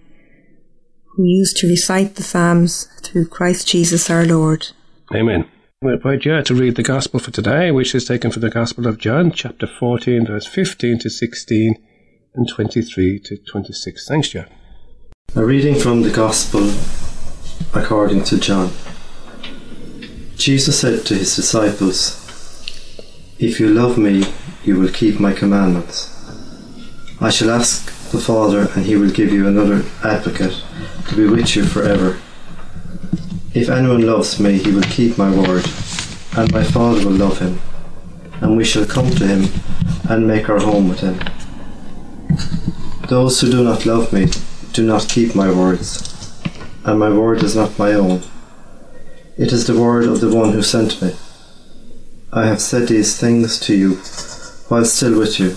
who 1.15 1.23
used 1.23 1.57
to 1.57 1.67
recite 1.67 2.15
the 2.15 2.23
Psalms 2.23 2.87
through 3.01 3.27
Christ 3.27 3.67
Jesus 3.67 4.09
our 4.09 4.25
Lord. 4.25 4.67
Amen. 5.13 5.49
We 5.83 5.91
invite 5.91 6.23
you 6.23 6.41
to 6.41 6.55
read 6.55 6.75
the 6.77 6.81
Gospel 6.81 7.19
for 7.19 7.31
today, 7.31 7.69
which 7.69 7.93
is 7.93 8.05
taken 8.05 8.31
from 8.31 8.41
the 8.41 8.49
Gospel 8.49 8.87
of 8.87 8.97
John, 8.97 9.33
chapter 9.33 9.67
14, 9.67 10.27
verse 10.27 10.45
15 10.45 10.99
to 10.99 11.09
16, 11.09 11.75
and 12.35 12.47
23 12.47 13.19
to 13.19 13.35
26. 13.35 14.07
Thanks, 14.07 14.29
John. 14.29 14.45
A 15.35 15.43
reading 15.43 15.75
from 15.75 16.03
the 16.03 16.09
Gospel 16.09 16.71
according 17.77 18.23
to 18.23 18.39
John. 18.39 18.71
Jesus 20.37 20.79
said 20.79 21.05
to 21.05 21.15
his 21.15 21.35
disciples, 21.35 22.15
If 23.37 23.59
you 23.59 23.67
love 23.67 23.97
me, 23.97 24.23
you 24.63 24.79
will 24.79 24.89
keep 24.89 25.19
my 25.19 25.33
commandments. 25.33 26.09
I 27.19 27.29
shall 27.29 27.51
ask 27.51 27.87
the 28.11 28.19
Father, 28.19 28.69
and 28.73 28.85
he 28.85 28.95
will 28.95 29.11
give 29.11 29.33
you 29.33 29.49
another 29.49 29.83
advocate 30.01 30.63
to 31.09 31.15
be 31.17 31.27
with 31.27 31.57
you 31.57 31.65
forever. 31.65 32.21
If 33.55 33.69
anyone 33.69 34.07
loves 34.07 34.39
me, 34.39 34.57
he 34.57 34.71
will 34.71 34.81
keep 34.81 35.15
my 35.15 35.29
word, 35.29 35.63
and 36.35 36.51
my 36.51 36.63
Father 36.63 37.05
will 37.05 37.15
love 37.15 37.37
him, 37.37 37.59
and 38.41 38.57
we 38.57 38.63
shall 38.63 38.85
come 38.85 39.11
to 39.11 39.27
him 39.27 39.45
and 40.09 40.27
make 40.27 40.49
our 40.49 40.59
home 40.59 40.89
with 40.89 41.01
him. 41.01 41.19
Those 43.09 43.39
who 43.39 43.51
do 43.51 43.63
not 43.63 43.85
love 43.85 44.11
me 44.11 44.29
do 44.73 44.83
not 44.83 45.07
keep 45.07 45.35
my 45.35 45.51
words, 45.51 46.41
and 46.83 46.97
my 46.97 47.11
word 47.11 47.43
is 47.43 47.55
not 47.55 47.77
my 47.77 47.93
own. 47.93 48.23
It 49.37 49.53
is 49.53 49.67
the 49.67 49.79
word 49.79 50.05
of 50.05 50.19
the 50.19 50.35
one 50.35 50.53
who 50.53 50.63
sent 50.63 50.99
me. 50.99 51.15
I 52.31 52.47
have 52.47 52.59
said 52.59 52.87
these 52.87 53.19
things 53.19 53.59
to 53.59 53.75
you 53.75 53.95
while 54.67 54.85
still 54.85 55.19
with 55.19 55.39
you, 55.39 55.55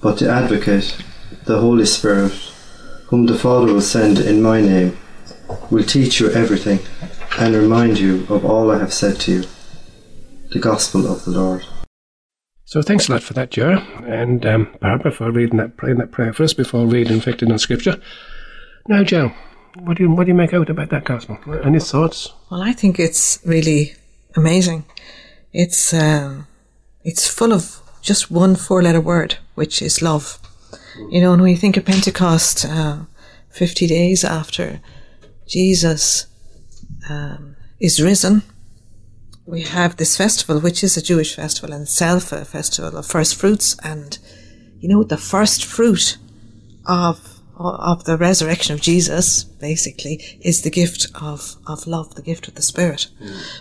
but 0.00 0.20
the 0.20 0.30
Advocate, 0.30 0.96
the 1.46 1.58
Holy 1.58 1.84
Spirit, 1.84 2.32
whom 3.06 3.26
the 3.26 3.36
Father 3.36 3.72
will 3.72 3.80
send 3.80 4.20
in 4.20 4.40
my 4.40 4.60
name, 4.60 4.96
will 5.70 5.84
teach 5.84 6.20
you 6.20 6.30
everything 6.30 6.80
and 7.38 7.54
remind 7.54 7.98
you 7.98 8.26
of 8.28 8.44
all 8.44 8.70
I 8.70 8.78
have 8.78 8.92
said 8.92 9.20
to 9.20 9.32
you. 9.32 9.44
The 10.50 10.58
Gospel 10.58 11.06
of 11.06 11.24
the 11.24 11.30
Lord. 11.30 11.64
So 12.64 12.82
thanks 12.82 13.08
a 13.08 13.12
lot 13.12 13.22
for 13.22 13.34
that, 13.34 13.50
Ger, 13.50 13.76
and 14.06 14.44
um, 14.44 14.76
Barbara 14.80 15.10
for 15.10 15.30
reading 15.30 15.58
that, 15.58 15.76
praying 15.76 15.98
that 15.98 16.10
prayer 16.10 16.32
for 16.32 16.42
us 16.42 16.54
before 16.54 16.86
reading 16.86 17.14
Infected 17.14 17.50
on 17.50 17.58
Scripture. 17.58 18.00
Now, 18.88 19.04
Joe, 19.04 19.32
what 19.80 19.96
do 19.96 20.04
you 20.04 20.10
what 20.10 20.24
do 20.24 20.28
you 20.28 20.34
make 20.34 20.54
out 20.54 20.70
about 20.70 20.90
that 20.90 21.04
gospel? 21.04 21.38
Any 21.64 21.80
thoughts? 21.80 22.32
Well, 22.50 22.62
I 22.62 22.72
think 22.72 22.98
it's 22.98 23.38
really 23.44 23.94
amazing. 24.36 24.84
It's 25.52 25.92
um, 25.94 26.46
it's 27.04 27.28
full 27.28 27.52
of 27.52 27.80
just 28.02 28.30
one 28.30 28.56
four-letter 28.56 29.00
word, 29.00 29.36
which 29.54 29.82
is 29.82 30.02
love. 30.02 30.38
You 31.10 31.20
know, 31.20 31.32
and 31.32 31.42
when 31.42 31.50
you 31.50 31.56
think 31.56 31.76
of 31.76 31.84
Pentecost, 31.84 32.64
uh, 32.64 33.00
fifty 33.50 33.86
days 33.86 34.24
after 34.24 34.80
Jesus 35.48 36.26
um, 37.08 37.56
is 37.80 38.00
risen, 38.00 38.42
we 39.48 39.62
have 39.62 39.96
this 39.96 40.14
festival, 40.14 40.60
which 40.60 40.84
is 40.84 40.98
a 40.98 41.02
Jewish 41.02 41.34
festival 41.34 41.72
and 41.72 41.84
itself 41.84 42.32
a 42.32 42.44
festival 42.44 42.98
of 42.98 43.06
first 43.06 43.34
fruits, 43.34 43.76
and 43.82 44.18
you 44.78 44.88
know, 44.88 45.02
the 45.02 45.16
first 45.16 45.64
fruit 45.64 46.18
of 46.86 47.38
of 47.58 48.04
the 48.04 48.16
resurrection 48.16 48.74
of 48.74 48.80
Jesus, 48.80 49.42
basically, 49.42 50.22
is 50.40 50.62
the 50.62 50.70
gift 50.70 51.08
of, 51.20 51.56
of 51.66 51.88
love, 51.88 52.14
the 52.14 52.22
gift 52.22 52.46
of 52.46 52.54
the 52.54 52.62
Spirit. 52.62 53.08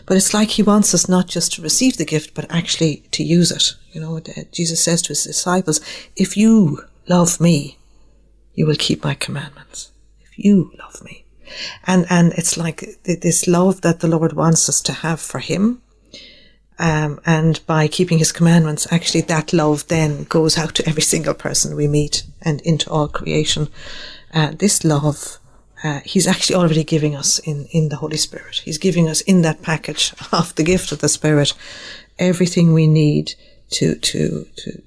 But 0.05 0.17
it's 0.17 0.35
like 0.35 0.51
he 0.51 0.61
wants 0.61 0.93
us 0.93 1.09
not 1.09 1.27
just 1.27 1.53
to 1.53 1.63
receive 1.63 1.97
the 1.97 2.05
gift, 2.05 2.35
but 2.35 2.45
actually 2.51 2.97
to 3.13 3.23
use 3.23 3.49
it. 3.49 3.73
You 3.93 4.01
know, 4.01 4.19
Jesus 4.51 4.83
says 4.83 5.01
to 5.03 5.09
his 5.09 5.23
disciples, 5.23 5.81
if 6.15 6.37
you 6.37 6.83
love 7.07 7.41
me, 7.41 7.79
you 8.53 8.67
will 8.67 8.75
keep 8.75 9.03
my 9.03 9.15
commandments. 9.15 9.91
If 10.21 10.37
you 10.37 10.71
love 10.77 11.03
me. 11.03 11.25
And, 11.85 12.05
and 12.09 12.33
it's 12.33 12.57
like 12.57 12.79
th- 13.03 13.21
this 13.21 13.47
love 13.47 13.81
that 13.81 13.99
the 13.99 14.07
Lord 14.07 14.33
wants 14.33 14.69
us 14.69 14.81
to 14.81 14.93
have 14.93 15.19
for 15.19 15.39
him. 15.39 15.81
Um, 16.79 17.19
and 17.25 17.65
by 17.65 17.87
keeping 17.87 18.19
his 18.19 18.31
commandments, 18.31 18.87
actually 18.91 19.21
that 19.21 19.51
love 19.51 19.87
then 19.87 20.25
goes 20.25 20.57
out 20.57 20.75
to 20.75 20.87
every 20.87 21.01
single 21.01 21.33
person 21.33 21.75
we 21.75 21.87
meet 21.87 22.23
and 22.41 22.61
into 22.61 22.89
all 22.89 23.07
creation. 23.07 23.69
Uh, 24.33 24.51
this 24.51 24.83
love, 24.83 25.39
uh, 25.83 26.01
he's 26.05 26.27
actually 26.27 26.55
already 26.55 26.83
giving 26.83 27.15
us 27.15 27.39
in, 27.39 27.65
in 27.71 27.89
the 27.89 27.95
Holy 27.95 28.17
Spirit. 28.17 28.61
He's 28.63 28.77
giving 28.77 29.09
us 29.09 29.21
in 29.21 29.41
that 29.41 29.63
package 29.63 30.13
of 30.31 30.53
the 30.55 30.63
gift 30.63 30.91
of 30.91 30.99
the 30.99 31.09
Spirit 31.09 31.53
everything 32.19 32.73
we 32.73 32.87
need 32.87 33.33
to, 33.69 33.95
to, 33.95 34.47
to, 34.55 34.81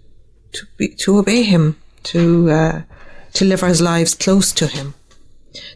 to 0.52 0.66
be, 0.76 0.88
to 0.88 1.18
obey 1.18 1.42
him, 1.42 1.80
to, 2.02 2.50
uh, 2.50 2.82
to 3.34 3.44
live 3.44 3.62
our 3.62 3.74
lives 3.74 4.14
close 4.14 4.52
to 4.52 4.66
him. 4.66 4.94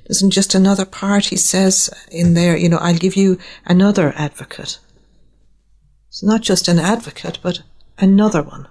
There's 0.06 0.20
just 0.22 0.54
another 0.54 0.84
part 0.84 1.26
he 1.26 1.36
says 1.36 1.90
in 2.10 2.34
there, 2.34 2.56
you 2.56 2.68
know, 2.68 2.78
I'll 2.78 2.96
give 2.96 3.16
you 3.16 3.38
another 3.66 4.12
advocate. 4.16 4.78
It's 6.08 6.22
not 6.22 6.42
just 6.42 6.68
an 6.68 6.78
advocate, 6.78 7.38
but 7.42 7.62
another 7.98 8.42
one. 8.42 8.68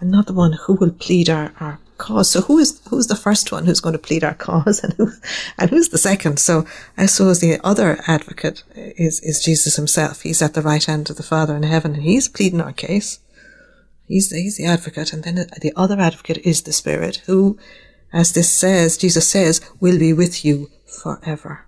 Another 0.00 0.32
one 0.32 0.52
who 0.52 0.74
will 0.74 0.90
plead 0.90 1.30
our, 1.30 1.52
our 1.60 1.78
cause. 1.98 2.30
So 2.30 2.42
who 2.42 2.58
is 2.58 2.80
who's 2.88 3.06
the 3.06 3.16
first 3.16 3.52
one 3.52 3.64
who's 3.64 3.80
going 3.80 3.94
to 3.94 3.98
plead 3.98 4.24
our 4.24 4.34
cause 4.34 4.80
and 4.84 4.92
who 4.94 5.12
and 5.58 5.70
who's 5.70 5.88
the 5.88 5.98
second? 5.98 6.38
So 6.38 6.66
I 6.96 7.06
suppose 7.06 7.40
the 7.40 7.60
other 7.64 8.00
advocate 8.06 8.62
is, 8.74 9.20
is 9.20 9.42
Jesus 9.42 9.76
himself. 9.76 10.22
He's 10.22 10.42
at 10.42 10.54
the 10.54 10.62
right 10.62 10.84
hand 10.84 11.10
of 11.10 11.16
the 11.16 11.22
Father 11.22 11.56
in 11.56 11.62
heaven 11.62 11.94
and 11.94 12.02
he's 12.02 12.28
pleading 12.28 12.60
our 12.60 12.72
case. 12.72 13.20
He's 14.06 14.30
he's 14.30 14.56
the 14.56 14.66
advocate. 14.66 15.12
And 15.12 15.24
then 15.24 15.46
the 15.60 15.72
other 15.76 15.98
advocate 16.00 16.38
is 16.38 16.62
the 16.62 16.72
Spirit 16.72 17.22
who, 17.26 17.58
as 18.12 18.32
this 18.32 18.50
says, 18.52 18.96
Jesus 18.96 19.28
says, 19.28 19.60
will 19.80 19.98
be 19.98 20.12
with 20.12 20.44
you 20.44 20.70
forever. 20.86 21.66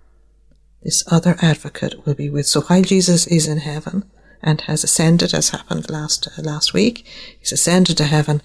This 0.82 1.04
other 1.10 1.36
advocate 1.42 2.06
will 2.06 2.14
be 2.14 2.30
with. 2.30 2.46
So 2.46 2.62
while 2.62 2.82
Jesus 2.82 3.26
is 3.26 3.48
in 3.48 3.58
heaven 3.58 4.04
and 4.42 4.60
has 4.62 4.84
ascended, 4.84 5.34
as 5.34 5.50
happened 5.50 5.90
last 5.90 6.28
uh, 6.28 6.42
last 6.42 6.72
week, 6.72 7.04
he's 7.38 7.52
ascended 7.52 7.96
to 7.96 8.04
heaven. 8.04 8.40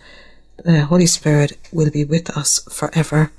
The 0.58 0.86
Holy 0.86 1.06
Spirit 1.06 1.54
will 1.72 1.92
be 1.92 2.04
with 2.04 2.30
us 2.36 2.60
forever, 2.72 3.32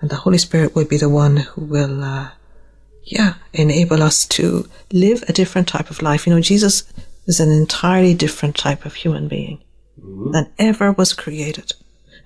and 0.00 0.10
the 0.10 0.16
Holy 0.16 0.38
Spirit 0.38 0.74
will 0.74 0.84
be 0.84 0.98
the 0.98 1.08
one 1.08 1.38
who 1.38 1.62
will, 1.62 2.04
uh, 2.04 2.30
yeah, 3.04 3.34
enable 3.52 4.02
us 4.02 4.26
to 4.26 4.68
live 4.92 5.24
a 5.28 5.32
different 5.32 5.68
type 5.68 5.90
of 5.90 6.02
life. 6.02 6.26
You 6.26 6.34
know, 6.34 6.40
Jesus 6.40 6.84
is 7.26 7.40
an 7.40 7.50
entirely 7.50 8.14
different 8.14 8.56
type 8.56 8.84
of 8.84 8.94
human 8.94 9.28
being 9.28 9.62
than 9.96 10.50
ever 10.58 10.92
was 10.92 11.14
created, 11.14 11.72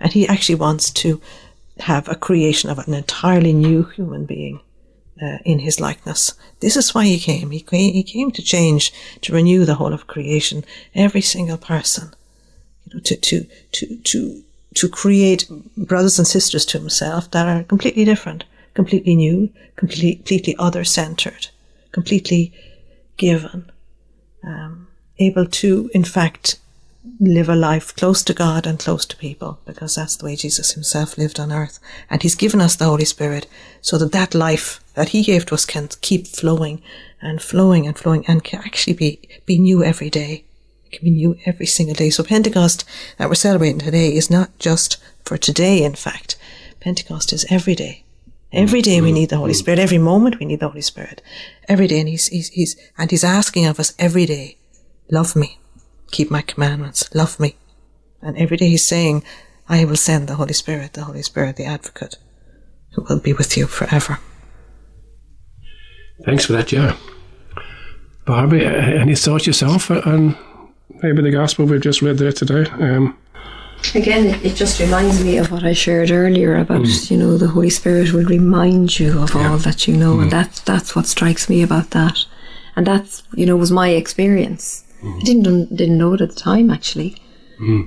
and 0.01 0.13
he 0.13 0.27
actually 0.27 0.57
wants 0.57 0.91
to 0.91 1.21
have 1.81 2.09
a 2.09 2.15
creation 2.15 2.71
of 2.71 2.79
an 2.79 2.95
entirely 2.95 3.53
new 3.53 3.85
human 3.85 4.25
being 4.25 4.61
uh, 5.23 5.39
in 5.45 5.59
his 5.61 5.81
likeness. 5.81 6.33
This 6.61 6.77
is 6.77 6.95
why 6.95 7.05
he 7.05 7.19
came. 7.19 7.51
He 7.51 7.61
came. 7.61 7.93
He 7.93 8.03
came 8.03 8.31
to 8.33 8.43
change, 8.43 8.93
to 9.23 9.33
renew 9.33 9.65
the 9.65 9.75
whole 9.75 9.93
of 9.93 10.07
creation, 10.07 10.65
every 10.95 11.21
single 11.21 11.59
person. 11.59 12.15
You 12.85 12.95
know, 12.95 13.01
to 13.01 13.17
to 13.17 13.47
to 13.73 13.97
to 13.97 14.45
to 14.75 14.89
create 14.89 15.49
brothers 15.77 16.19
and 16.19 16.27
sisters 16.27 16.65
to 16.67 16.79
himself 16.79 17.31
that 17.31 17.47
are 17.47 17.65
completely 17.65 18.05
different, 18.05 18.45
completely 18.75 19.15
new, 19.15 19.51
completely 19.77 20.17
completely 20.17 20.57
other 20.59 20.85
centered, 20.85 21.49
completely 21.93 22.53
given, 23.17 23.71
um, 24.45 24.87
able 25.19 25.47
to, 25.47 25.91
in 25.93 26.05
fact, 26.05 26.59
live 27.21 27.49
a 27.49 27.55
life 27.55 27.95
close 27.95 28.23
to 28.25 28.35
God 28.35 28.67
and 28.67 28.79
close 28.79 29.07
to 29.07 29.17
people 29.17 29.61
because 29.65 29.95
that's 29.95 30.17
the 30.17 30.25
way 30.25 30.37
Jesus 30.37 30.73
himself 30.73 31.17
lived 31.17 31.39
on 31.39 31.53
earth. 31.53 31.79
And 32.11 32.23
he's 32.23 32.35
given 32.35 32.61
us 32.61 32.77
the 32.77 32.87
Holy 32.87 33.05
Spirit 33.05 33.47
so 33.81 33.99
that 33.99 34.13
that 34.13 34.35
life 34.35 34.81
that 34.95 35.11
he 35.11 35.23
gave 35.23 35.47
to 35.47 35.55
us 35.55 35.65
can 35.65 35.89
keep 36.01 36.27
flowing 36.27 36.83
and 37.21 37.41
flowing 37.41 37.87
and 37.87 37.97
flowing 37.97 38.25
and 38.27 38.43
can 38.45 38.61
actually 38.61 38.95
be, 38.95 39.21
be 39.47 39.59
new 39.59 39.83
every 39.83 40.11
day. 40.11 40.45
It 40.87 40.97
can 40.97 41.05
be 41.05 41.11
new 41.11 41.37
every 41.47 41.67
single 41.67 41.95
day. 41.95 42.11
So 42.11 42.25
Pentecost 42.25 42.85
that 43.19 43.29
we're 43.29 43.35
celebrating 43.35 43.79
today 43.79 44.15
is 44.15 44.31
not 44.31 44.59
just 44.59 44.97
for 45.25 45.37
today, 45.37 45.83
in 45.85 45.95
fact. 45.95 46.37
Pentecost 46.81 47.33
is 47.33 47.47
every 47.51 47.75
day. 47.75 48.05
Every 48.51 48.81
day 48.81 49.01
we 49.01 49.13
need 49.13 49.29
the 49.29 49.37
Holy 49.37 49.53
Spirit. 49.53 49.79
Every 49.79 49.99
moment 49.99 50.41
we 50.41 50.47
need 50.47 50.61
the 50.61 50.69
Holy 50.69 50.81
Spirit. 50.81 51.21
Every 51.69 51.87
day. 51.87 52.01
And 52.01 52.09
he's, 52.09 52.29
he's, 52.29 52.49
he's, 52.49 52.77
and 52.97 53.11
he's 53.11 53.25
asking 53.25 53.67
of 53.67 53.79
us 53.79 53.93
every 53.99 54.25
day, 54.25 54.57
love 55.11 55.37
me 55.37 55.59
keep 56.11 56.31
my 56.31 56.43
commandments, 56.43 57.15
love 57.15 57.39
me. 57.39 57.57
And 58.21 58.37
every 58.37 58.57
day 58.57 58.69
he's 58.69 58.87
saying, 58.87 59.23
I 59.69 59.85
will 59.85 59.97
send 59.97 60.29
the 60.29 60.37
Holy 60.37 60.53
Spirit, 60.53 60.95
the 60.95 61.05
Holy 61.05 61.23
Spirit, 61.23 61.57
the 61.57 61.65
advocate, 61.65 62.17
who 62.93 63.05
will 63.09 63.21
be 63.21 63.33
with 63.33 63.57
you 63.57 63.67
forever. 63.67 64.19
Thanks 66.25 66.47
for 66.47 66.53
that, 66.55 66.69
Joe. 66.69 66.95
Barbie, 68.27 68.65
uh, 68.65 68.71
any 68.71 69.15
thoughts 69.15 69.47
yourself 69.47 69.91
on 69.91 70.37
maybe 71.03 71.23
the 71.23 71.31
gospel 71.31 71.65
we've 71.65 71.81
just 71.81 72.03
read 72.03 72.19
there 72.19 72.33
today? 72.33 72.69
Um, 72.73 73.17
Again, 73.95 74.27
it, 74.27 74.45
it 74.45 74.55
just 74.55 74.81
reminds 74.81 75.25
me 75.25 75.39
of 75.39 75.51
what 75.51 75.63
I 75.65 75.73
shared 75.73 76.11
earlier 76.11 76.57
about, 76.57 77.11
you 77.11 77.17
know, 77.17 77.39
the 77.39 77.49
Holy 77.49 77.71
Spirit 77.71 78.13
will 78.13 78.25
remind 78.25 78.99
you 78.99 79.21
of 79.21 79.37
all 79.37 79.57
that 79.59 79.87
you 79.87 79.97
know, 79.97 80.19
and 80.21 80.31
that's 80.31 80.61
that's 80.61 80.97
what 80.97 81.07
strikes 81.07 81.49
me 81.49 81.63
about 81.63 81.91
that, 81.91 82.19
and 82.75 82.87
that's 82.87 83.23
you 83.35 83.47
know 83.47 83.57
was 83.57 83.71
my 83.71 83.91
experience. 83.91 84.85
I 85.03 85.21
didn't 85.25 85.75
didn't 85.77 85.99
know 85.99 86.15
it 86.15 86.21
at 86.21 86.31
the 86.31 86.35
time 86.41 86.71
actually, 86.71 87.17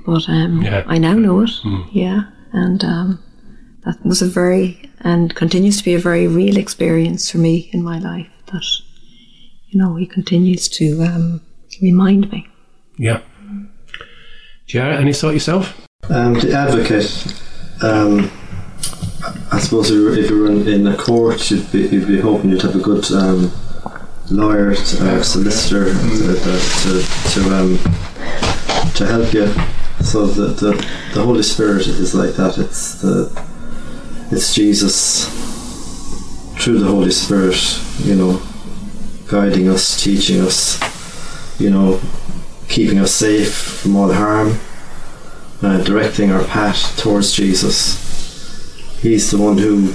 but 0.06 0.28
um, 0.28 0.62
Yeah. 0.62 0.84
I 0.86 0.98
now 0.98 1.14
know 1.14 1.42
it. 1.42 1.50
Yeah, 1.92 2.22
and 2.52 2.82
um, 2.84 3.22
that 3.84 4.04
was 4.04 4.22
a 4.22 4.26
very 4.28 4.90
and 5.00 5.34
continues 5.34 5.78
to 5.78 5.84
be 5.84 5.94
a 5.94 5.98
very 5.98 6.26
real 6.28 6.56
experience 6.56 7.30
for 7.30 7.38
me 7.38 7.68
in 7.72 7.82
my 7.82 7.98
life. 7.98 8.28
That 8.52 8.64
you 9.68 9.78
know 9.80 9.96
he 9.96 10.06
continues 10.06 10.68
to 10.78 11.02
um, 11.02 11.40
remind 11.82 12.30
me. 12.32 12.46
yeah. 12.98 13.20
Joe, 14.66 14.84
any 14.88 15.12
thought 15.12 15.34
yourself? 15.34 15.86
Um, 16.08 16.34
the 16.34 16.52
advocate, 16.54 17.06
um, 17.82 18.30
I 19.52 19.58
suppose 19.58 19.90
if 19.90 19.96
you 19.96 20.04
were- 20.04 20.16
if 20.18 20.30
you 20.30 20.38
were 20.40 20.50
in, 20.50 20.66
in 20.68 20.86
a 20.86 20.96
court, 20.96 21.50
you'd 21.50 21.70
be, 21.70 21.80
you'd 21.88 22.08
be 22.08 22.20
hoping 22.20 22.50
you'd 22.50 22.62
have 22.62 22.76
a 22.76 22.78
good 22.80 23.10
um, 23.12 23.50
lawyer, 24.32 24.74
to, 24.74 25.18
uh, 25.18 25.22
solicitor 25.22 25.92
to, 25.92 26.34
to, 26.42 27.04
to, 27.32 27.54
um, 27.54 27.78
to 28.94 29.06
help 29.06 29.32
you. 29.32 29.46
So 30.02 30.26
the, 30.26 30.46
the, 30.48 30.72
the 31.14 31.22
Holy 31.22 31.42
Spirit 31.42 31.86
is 31.86 32.14
like 32.14 32.34
that. 32.34 32.58
It's 32.58 33.00
the 33.00 33.30
it's 34.30 34.54
Jesus 34.54 35.26
through 36.58 36.78
the 36.78 36.86
Holy 36.86 37.10
Spirit, 37.10 37.56
you 37.98 38.14
know, 38.14 38.42
guiding 39.28 39.68
us, 39.68 40.02
teaching 40.02 40.40
us, 40.40 40.80
you 41.60 41.68
know, 41.68 42.00
keeping 42.68 42.98
us 42.98 43.12
safe 43.14 43.54
from 43.54 43.94
all 43.94 44.12
harm, 44.12 44.58
uh, 45.62 45.82
directing 45.84 46.32
our 46.32 46.44
path 46.44 46.98
towards 46.98 47.32
Jesus. 47.32 48.00
He's 49.00 49.30
the 49.30 49.38
one 49.38 49.58
who 49.58 49.94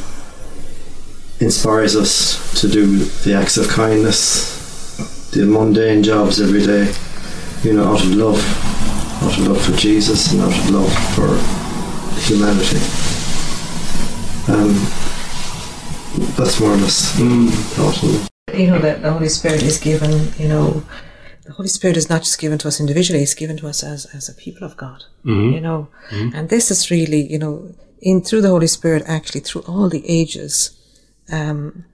inspires 1.39 1.95
us 1.95 2.59
to 2.61 2.67
do 2.67 2.97
the 3.23 3.33
acts 3.33 3.57
of 3.57 3.67
kindness, 3.67 5.29
the 5.31 5.45
mundane 5.45 6.03
jobs 6.03 6.41
every 6.41 6.65
day, 6.65 6.91
you 7.63 7.75
know, 7.75 7.85
out 7.85 8.01
of 8.01 8.11
love, 8.15 9.23
out 9.23 9.38
of 9.38 9.47
love 9.47 9.61
for 9.61 9.75
Jesus 9.77 10.31
and 10.31 10.41
out 10.41 10.57
of 10.57 10.69
love 10.69 10.93
for 11.15 11.38
humanity. 12.21 12.77
Um, 14.51 14.73
that's 16.35 16.59
more 16.59 16.71
or 16.71 16.77
less 16.77 17.19
mm. 17.19 17.49
thought 17.75 18.03
on 18.03 18.27
you 18.57 18.67
know 18.67 18.79
that 18.79 19.01
the 19.01 19.11
Holy 19.11 19.29
Spirit 19.29 19.63
is 19.63 19.77
given, 19.77 20.31
you 20.38 20.47
know, 20.47 20.83
the 21.45 21.53
Holy 21.53 21.67
Spirit 21.67 21.97
is 21.97 22.09
not 22.09 22.23
just 22.23 22.39
given 22.39 22.57
to 22.59 22.67
us 22.67 22.79
individually; 22.79 23.21
it's 23.21 23.33
given 23.33 23.57
to 23.57 23.67
us 23.67 23.83
as 23.83 24.05
as 24.07 24.29
a 24.29 24.33
people 24.33 24.65
of 24.65 24.77
God. 24.77 25.03
Mm-hmm. 25.25 25.53
You 25.53 25.61
know, 25.61 25.88
mm-hmm. 26.09 26.35
and 26.35 26.49
this 26.49 26.71
is 26.71 26.89
really, 26.89 27.21
you 27.31 27.39
know, 27.39 27.73
in 28.01 28.21
through 28.21 28.41
the 28.41 28.49
Holy 28.49 28.67
Spirit, 28.67 29.03
actually 29.05 29.41
through 29.41 29.61
all 29.61 29.89
the 29.89 30.07
ages, 30.07 30.76
um, 31.32 31.86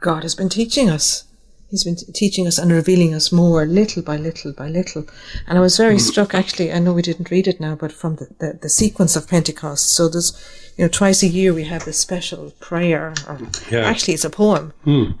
God 0.00 0.22
has 0.22 0.34
been 0.34 0.48
teaching 0.48 0.90
us. 0.90 1.24
He's 1.70 1.84
been 1.84 1.94
t- 1.96 2.10
teaching 2.12 2.48
us 2.48 2.58
and 2.58 2.72
revealing 2.72 3.14
us 3.14 3.30
more, 3.30 3.64
little 3.64 4.02
by 4.02 4.16
little 4.16 4.52
by 4.52 4.66
little. 4.68 5.06
And 5.46 5.56
I 5.56 5.60
was 5.60 5.76
very 5.76 6.00
struck, 6.00 6.34
actually. 6.34 6.72
I 6.72 6.80
know 6.80 6.92
we 6.92 7.00
didn't 7.02 7.30
read 7.30 7.46
it 7.46 7.60
now, 7.60 7.76
but 7.76 7.92
from 7.92 8.16
the, 8.16 8.26
the, 8.40 8.58
the 8.62 8.68
sequence 8.68 9.14
of 9.14 9.28
Pentecost. 9.28 9.92
So 9.92 10.08
there's, 10.08 10.32
you 10.76 10.84
know, 10.84 10.88
twice 10.88 11.22
a 11.22 11.28
year 11.28 11.54
we 11.54 11.62
have 11.66 11.84
this 11.84 11.96
special 11.96 12.50
prayer, 12.58 13.14
or 13.28 13.38
Yeah. 13.70 13.84
actually 13.84 14.14
it's 14.14 14.24
a 14.24 14.30
poem 14.30 14.72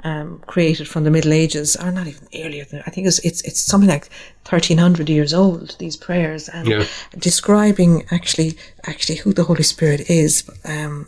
um, 0.02 0.42
created 0.48 0.88
from 0.88 1.04
the 1.04 1.10
Middle 1.12 1.32
Ages, 1.32 1.76
or 1.76 1.92
not 1.92 2.08
even 2.08 2.26
earlier. 2.34 2.64
Than, 2.64 2.82
I 2.84 2.90
think 2.90 3.06
it's 3.06 3.20
it's 3.20 3.42
it's 3.42 3.60
something 3.62 3.88
like 3.88 4.08
thirteen 4.44 4.78
hundred 4.78 5.08
years 5.08 5.32
old. 5.32 5.76
These 5.78 5.96
prayers 5.96 6.48
and 6.48 6.66
Yeah. 6.66 6.84
describing 7.16 8.06
actually 8.10 8.56
actually 8.88 9.18
who 9.18 9.32
the 9.32 9.44
Holy 9.44 9.62
Spirit 9.62 10.10
is. 10.10 10.50
Um, 10.64 11.06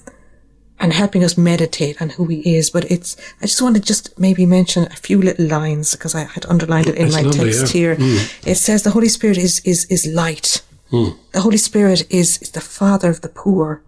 and 0.82 0.92
helping 0.92 1.22
us 1.22 1.38
meditate 1.38 2.02
on 2.02 2.10
who 2.10 2.26
he 2.26 2.56
is. 2.56 2.68
But 2.68 2.90
it's, 2.90 3.16
I 3.40 3.46
just 3.46 3.62
want 3.62 3.76
to 3.76 3.80
just 3.80 4.18
maybe 4.18 4.44
mention 4.44 4.84
a 4.86 4.96
few 4.96 5.22
little 5.22 5.46
lines 5.46 5.92
because 5.92 6.14
I 6.14 6.24
had 6.24 6.44
underlined 6.46 6.88
it 6.88 6.96
in 6.96 7.04
That's 7.04 7.14
my 7.14 7.22
lovely, 7.22 7.52
text 7.52 7.74
yeah. 7.74 7.80
here. 7.80 7.96
Mm. 7.96 8.46
It 8.46 8.56
says 8.56 8.82
the 8.82 8.90
Holy 8.90 9.08
Spirit 9.08 9.38
is, 9.38 9.60
is, 9.64 9.84
is 9.86 10.04
light. 10.06 10.60
Mm. 10.90 11.16
The 11.30 11.40
Holy 11.40 11.56
Spirit 11.56 12.04
is, 12.10 12.38
is 12.38 12.50
the 12.50 12.60
father 12.60 13.08
of 13.08 13.20
the 13.20 13.28
poor. 13.28 13.80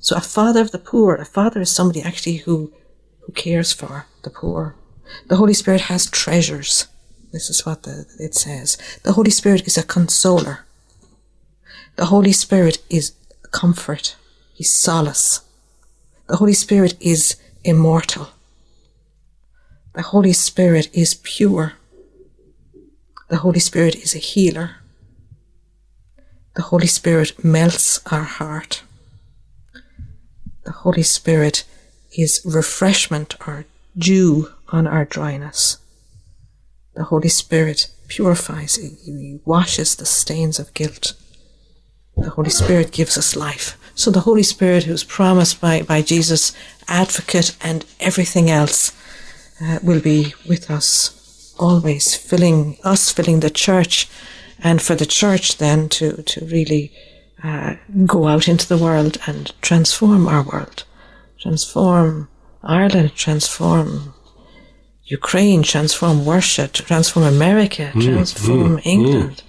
So 0.00 0.14
a 0.14 0.20
father 0.20 0.60
of 0.60 0.72
the 0.72 0.78
poor, 0.78 1.14
a 1.14 1.24
father 1.24 1.62
is 1.62 1.70
somebody 1.70 2.02
actually 2.02 2.36
who, 2.36 2.70
who 3.22 3.32
cares 3.32 3.72
for 3.72 4.06
the 4.22 4.30
poor. 4.30 4.76
The 5.28 5.36
Holy 5.36 5.54
Spirit 5.54 5.82
has 5.82 6.10
treasures. 6.10 6.86
This 7.32 7.48
is 7.48 7.64
what 7.64 7.84
the, 7.84 8.04
it 8.18 8.34
says. 8.34 8.76
The 9.04 9.12
Holy 9.12 9.30
Spirit 9.30 9.66
is 9.66 9.78
a 9.78 9.82
consoler. 9.82 10.66
The 11.96 12.06
Holy 12.06 12.32
Spirit 12.32 12.78
is 12.90 13.12
comfort. 13.52 14.16
He's 14.52 14.74
solace. 14.74 15.40
The 16.32 16.38
Holy 16.38 16.54
Spirit 16.54 16.94
is 16.98 17.36
immortal. 17.62 18.30
The 19.92 20.00
Holy 20.00 20.32
Spirit 20.32 20.88
is 20.94 21.12
pure. 21.22 21.74
The 23.28 23.36
Holy 23.36 23.60
Spirit 23.60 23.96
is 23.96 24.14
a 24.14 24.18
healer. 24.18 24.76
The 26.56 26.62
Holy 26.62 26.86
Spirit 26.86 27.44
melts 27.44 28.00
our 28.06 28.22
heart. 28.22 28.82
The 30.64 30.72
Holy 30.72 31.02
Spirit 31.02 31.64
is 32.16 32.40
refreshment 32.46 33.36
or 33.46 33.66
dew 33.94 34.54
on 34.68 34.86
our 34.86 35.04
dryness. 35.04 35.76
The 36.94 37.04
Holy 37.04 37.28
Spirit 37.28 37.90
purifies, 38.08 38.76
He 38.76 38.96
He 39.04 39.40
washes 39.44 39.96
the 39.96 40.06
stains 40.06 40.58
of 40.58 40.72
guilt. 40.72 41.12
The 42.16 42.30
Holy 42.30 42.48
Spirit 42.48 42.90
gives 42.90 43.18
us 43.18 43.36
life. 43.36 43.76
So 43.94 44.10
the 44.10 44.20
Holy 44.20 44.42
Spirit, 44.42 44.84
who's 44.84 45.04
promised 45.04 45.60
by, 45.60 45.82
by 45.82 46.02
Jesus, 46.02 46.52
advocate 46.88 47.56
and 47.60 47.84
everything 48.00 48.50
else, 48.50 48.92
uh, 49.60 49.78
will 49.82 50.00
be 50.00 50.34
with 50.48 50.70
us 50.70 51.54
always, 51.58 52.14
filling 52.16 52.78
us, 52.82 53.12
filling 53.12 53.40
the 53.40 53.50
church, 53.50 54.08
and 54.58 54.80
for 54.80 54.94
the 54.94 55.06
church 55.06 55.58
then 55.58 55.88
to, 55.90 56.22
to 56.22 56.44
really 56.46 56.92
uh, 57.44 57.74
go 58.06 58.28
out 58.28 58.48
into 58.48 58.68
the 58.68 58.78
world 58.78 59.18
and 59.26 59.52
transform 59.60 60.26
our 60.26 60.42
world, 60.42 60.84
transform 61.38 62.28
Ireland, 62.62 63.14
transform 63.14 64.14
Ukraine, 65.04 65.62
transform 65.62 66.24
worship, 66.24 66.72
transform 66.72 67.26
America, 67.26 67.90
transform 67.92 68.80
England 68.84 69.42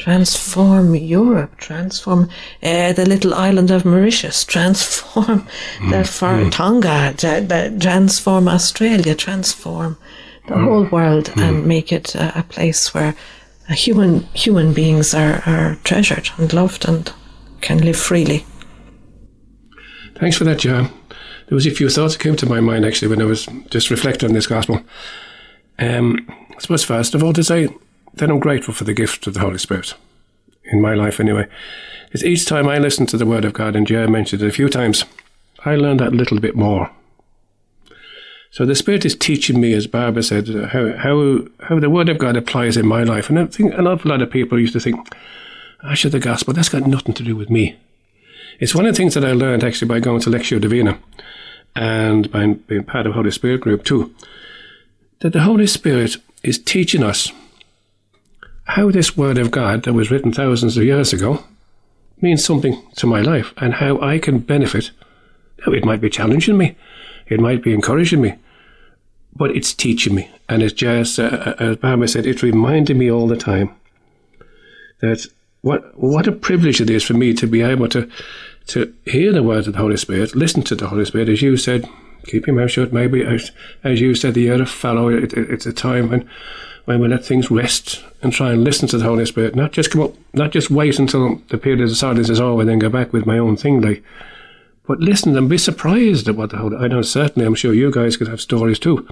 transform 0.00 0.94
Europe, 0.94 1.58
transform 1.58 2.28
uh, 2.62 2.92
the 2.94 3.04
little 3.06 3.34
island 3.34 3.70
of 3.70 3.84
Mauritius, 3.84 4.44
transform 4.54 5.46
the 5.90 6.04
far 6.04 6.48
Tonga, 6.50 7.14
tra- 7.16 7.42
the- 7.42 7.76
transform 7.78 8.48
Australia, 8.48 9.14
transform 9.14 9.98
the 10.48 10.58
whole 10.58 10.84
world, 10.86 11.30
and 11.36 11.66
make 11.66 11.92
it 11.92 12.14
a, 12.14 12.38
a 12.38 12.42
place 12.42 12.94
where 12.94 13.14
uh, 13.68 13.74
human 13.74 14.20
human 14.34 14.72
beings 14.72 15.14
are, 15.14 15.42
are 15.46 15.76
treasured 15.84 16.30
and 16.38 16.52
loved 16.52 16.88
and 16.88 17.12
can 17.60 17.78
live 17.78 17.96
freely. 17.96 18.44
Thanks 20.18 20.36
for 20.36 20.44
that, 20.44 20.58
John. 20.58 20.90
There 21.48 21.56
was 21.56 21.66
a 21.66 21.70
few 21.70 21.90
thoughts 21.90 22.14
that 22.14 22.22
came 22.22 22.36
to 22.36 22.46
my 22.46 22.60
mind 22.60 22.84
actually 22.86 23.08
when 23.08 23.20
I 23.20 23.26
was 23.26 23.46
just 23.68 23.90
reflecting 23.90 24.30
on 24.30 24.34
this 24.34 24.46
gospel. 24.46 24.82
Um, 25.78 26.26
I 26.56 26.60
suppose 26.60 26.84
first 26.84 27.14
of 27.14 27.22
all 27.22 27.32
to 27.32 27.44
say 27.44 27.68
that 28.14 28.30
I'm 28.30 28.40
grateful 28.40 28.74
for 28.74 28.84
the 28.84 28.94
gift 28.94 29.26
of 29.26 29.34
the 29.34 29.40
Holy 29.40 29.58
Spirit 29.58 29.94
in 30.64 30.80
my 30.80 30.94
life 30.94 31.20
anyway. 31.20 31.46
It's 32.12 32.24
each 32.24 32.46
time 32.46 32.68
I 32.68 32.78
listen 32.78 33.06
to 33.06 33.16
the 33.16 33.26
Word 33.26 33.44
of 33.44 33.52
God, 33.52 33.76
and 33.76 33.86
Joe 33.86 34.06
mentioned 34.06 34.42
it 34.42 34.48
a 34.48 34.52
few 34.52 34.68
times, 34.68 35.04
I 35.64 35.76
learn 35.76 35.98
that 35.98 36.12
little 36.12 36.40
bit 36.40 36.56
more. 36.56 36.90
So 38.50 38.66
the 38.66 38.74
Spirit 38.74 39.04
is 39.04 39.14
teaching 39.14 39.60
me, 39.60 39.74
as 39.74 39.86
Barbara 39.86 40.24
said, 40.24 40.48
how 40.48 40.96
how 40.96 41.38
how 41.60 41.78
the 41.78 41.90
Word 41.90 42.08
of 42.08 42.18
God 42.18 42.36
applies 42.36 42.76
in 42.76 42.86
my 42.86 43.04
life. 43.04 43.28
And 43.28 43.38
I 43.38 43.46
think 43.46 43.74
an 43.74 43.86
awful 43.86 44.10
lot 44.10 44.22
of 44.22 44.30
people 44.30 44.58
used 44.58 44.72
to 44.72 44.80
think, 44.80 45.14
"I 45.82 45.94
should 45.94 46.12
the 46.12 46.18
gospel. 46.18 46.52
That's 46.52 46.68
got 46.68 46.86
nothing 46.86 47.14
to 47.14 47.22
do 47.22 47.36
with 47.36 47.48
me." 47.48 47.76
It's 48.58 48.74
one 48.74 48.86
of 48.86 48.92
the 48.92 48.96
things 48.96 49.14
that 49.14 49.24
I 49.24 49.32
learned 49.32 49.62
actually 49.62 49.88
by 49.88 50.00
going 50.00 50.20
to 50.22 50.30
Lectio 50.30 50.60
Divina 50.60 50.98
and 51.76 52.30
by 52.30 52.46
being 52.66 52.82
part 52.82 53.06
of 53.06 53.14
Holy 53.14 53.30
Spirit 53.30 53.60
group 53.60 53.84
too. 53.84 54.12
That 55.20 55.32
the 55.32 55.42
Holy 55.42 55.68
Spirit 55.68 56.16
is 56.42 56.58
teaching 56.58 57.04
us 57.04 57.30
how 58.70 58.90
this 58.90 59.16
Word 59.16 59.38
of 59.38 59.50
God 59.50 59.82
that 59.82 59.92
was 59.92 60.10
written 60.10 60.32
thousands 60.32 60.76
of 60.76 60.84
years 60.84 61.12
ago 61.12 61.44
means 62.20 62.44
something 62.44 62.80
to 62.96 63.06
my 63.06 63.20
life 63.20 63.52
and 63.56 63.74
how 63.74 64.00
I 64.00 64.18
can 64.18 64.38
benefit. 64.38 64.90
Now, 65.66 65.72
it 65.72 65.84
might 65.84 66.00
be 66.00 66.10
challenging 66.10 66.56
me, 66.56 66.76
it 67.26 67.40
might 67.40 67.62
be 67.62 67.74
encouraging 67.74 68.20
me, 68.20 68.34
but 69.34 69.50
it's 69.56 69.74
teaching 69.74 70.14
me. 70.14 70.30
And 70.48 70.62
as 70.62 70.72
just, 70.72 71.18
uh, 71.18 71.54
as 71.58 71.76
Barbara 71.76 72.08
said, 72.08 72.26
it's 72.26 72.42
reminding 72.42 72.98
me 72.98 73.10
all 73.10 73.26
the 73.26 73.36
time 73.36 73.74
that 75.00 75.26
what 75.62 75.98
what 75.98 76.26
a 76.26 76.32
privilege 76.32 76.80
it 76.80 76.90
is 76.90 77.02
for 77.02 77.14
me 77.14 77.34
to 77.34 77.46
be 77.46 77.62
able 77.62 77.88
to 77.88 78.08
to 78.68 78.94
hear 79.04 79.32
the 79.32 79.42
words 79.42 79.66
of 79.66 79.72
the 79.72 79.78
Holy 79.78 79.96
Spirit, 79.96 80.36
listen 80.36 80.62
to 80.62 80.74
the 80.74 80.88
Holy 80.88 81.04
Spirit, 81.04 81.28
as 81.28 81.42
you 81.42 81.56
said, 81.56 81.88
keep 82.24 82.46
your 82.46 82.56
mouth 82.56 82.70
shut. 82.70 82.92
Maybe 82.92 83.22
as, 83.24 83.50
as 83.82 84.00
you 84.00 84.14
said, 84.14 84.34
the 84.34 84.42
year 84.42 84.60
of 84.62 84.70
fallow. 84.70 85.08
It, 85.08 85.32
it, 85.32 85.50
it's 85.50 85.66
a 85.66 85.72
time 85.72 86.10
when 86.10 86.28
when 86.84 87.00
we 87.00 87.08
let 87.08 87.24
things 87.24 87.50
rest 87.50 88.04
and 88.22 88.32
try 88.32 88.52
and 88.52 88.64
listen 88.64 88.88
to 88.88 88.98
the 88.98 89.04
Holy 89.04 89.26
Spirit, 89.26 89.54
not 89.54 89.72
just 89.72 89.90
come 89.90 90.02
up, 90.02 90.14
not 90.32 90.50
just 90.50 90.70
wait 90.70 90.98
until 90.98 91.36
the 91.48 91.58
period 91.58 91.80
of 91.80 91.96
silence 91.96 92.28
is 92.28 92.40
over, 92.40 92.62
and 92.62 92.70
then 92.70 92.78
go 92.78 92.88
back 92.88 93.12
with 93.12 93.26
my 93.26 93.38
own 93.38 93.56
thing, 93.56 93.80
like. 93.80 94.02
But 94.86 94.98
listen 94.98 95.36
and 95.36 95.48
be 95.48 95.58
surprised 95.58 96.28
at 96.28 96.34
what 96.34 96.50
the 96.50 96.56
Holy. 96.56 96.76
I 96.76 96.88
know 96.88 97.02
certainly. 97.02 97.46
I'm 97.46 97.54
sure 97.54 97.72
you 97.72 97.92
guys 97.92 98.16
could 98.16 98.26
have 98.26 98.40
stories 98.40 98.78
too, 98.78 99.06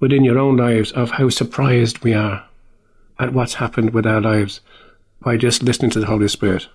within 0.00 0.24
your 0.24 0.38
own 0.38 0.56
lives 0.56 0.90
of 0.92 1.12
how 1.12 1.28
surprised 1.28 2.02
we 2.02 2.12
are 2.12 2.44
at 3.18 3.32
what's 3.32 3.54
happened 3.54 3.90
with 3.90 4.06
our 4.06 4.20
lives 4.20 4.60
by 5.20 5.36
just 5.36 5.62
listening 5.62 5.90
to 5.92 6.00
the 6.00 6.06
Holy 6.06 6.26
Spirit. 6.26 6.66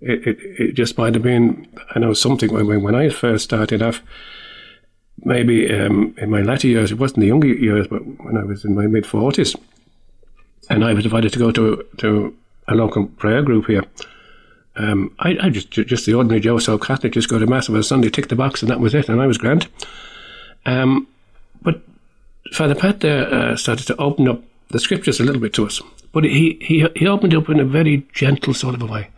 It, 0.00 0.26
it, 0.26 0.38
it 0.58 0.72
just 0.74 0.98
might 0.98 1.14
have 1.14 1.22
been, 1.22 1.68
I 1.94 2.00
know 2.00 2.12
something 2.12 2.52
when, 2.52 2.82
when 2.82 2.94
I 2.94 3.08
first 3.08 3.44
started 3.44 3.80
off, 3.80 4.02
maybe 5.24 5.72
um, 5.72 6.14
in 6.18 6.30
my 6.30 6.42
latter 6.42 6.68
years, 6.68 6.92
it 6.92 6.98
wasn't 6.98 7.20
the 7.20 7.26
younger 7.26 7.48
years, 7.48 7.86
but 7.88 8.00
when 8.00 8.36
I 8.36 8.44
was 8.44 8.64
in 8.64 8.74
my 8.74 8.86
mid 8.86 9.04
40s, 9.04 9.58
and 10.70 10.84
I 10.84 10.94
was 10.94 11.04
invited 11.04 11.32
to 11.32 11.38
go 11.38 11.50
to, 11.52 11.86
to 11.98 12.36
a 12.68 12.74
local 12.74 13.06
prayer 13.06 13.42
group 13.42 13.66
here. 13.66 13.84
Um, 14.76 15.14
I, 15.18 15.36
I 15.40 15.50
just 15.50 15.70
just 15.70 16.06
the 16.06 16.14
ordinary 16.14 16.40
Joe 16.40 16.58
so 16.58 16.78
Catholic, 16.78 17.12
just 17.12 17.28
go 17.28 17.38
to 17.38 17.46
mass 17.46 17.68
on 17.68 17.76
a 17.76 17.82
Sunday, 17.82 18.08
tick 18.08 18.28
the 18.28 18.36
box, 18.36 18.62
and 18.62 18.70
that 18.70 18.80
was 18.80 18.94
it, 18.94 19.08
and 19.08 19.20
I 19.20 19.26
was 19.26 19.36
grand. 19.36 19.68
Um, 20.64 21.06
but 21.60 21.82
Father 22.52 22.74
Pat 22.74 23.00
there 23.00 23.32
uh, 23.32 23.56
started 23.56 23.86
to 23.88 23.96
open 23.96 24.28
up 24.28 24.42
the 24.70 24.80
scriptures 24.80 25.20
a 25.20 25.24
little 25.24 25.42
bit 25.42 25.52
to 25.54 25.66
us, 25.66 25.82
but 26.12 26.24
he, 26.24 26.58
he 26.62 26.86
he 26.96 27.06
opened 27.06 27.34
up 27.34 27.50
in 27.50 27.60
a 27.60 27.64
very 27.64 28.06
gentle 28.14 28.54
sort 28.54 28.74
of 28.74 28.82
a 28.82 28.86
way. 28.86 29.08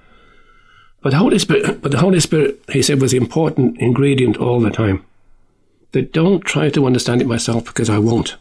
But 1.02 1.10
the 1.10 1.18
Holy 1.18 1.38
Spirit, 1.38 1.82
but 1.82 1.92
the 1.92 1.98
Holy 1.98 2.18
Spirit, 2.18 2.60
he 2.72 2.82
said, 2.82 3.00
was 3.00 3.12
the 3.12 3.18
important 3.18 3.78
ingredient 3.78 4.38
all 4.38 4.58
the 4.60 4.70
time. 4.70 5.04
That 5.94 6.12
don't 6.12 6.40
try 6.40 6.70
to 6.70 6.86
understand 6.86 7.22
it 7.22 7.28
myself 7.28 7.66
because 7.66 7.88
I 7.88 7.98
won't, 7.98 8.34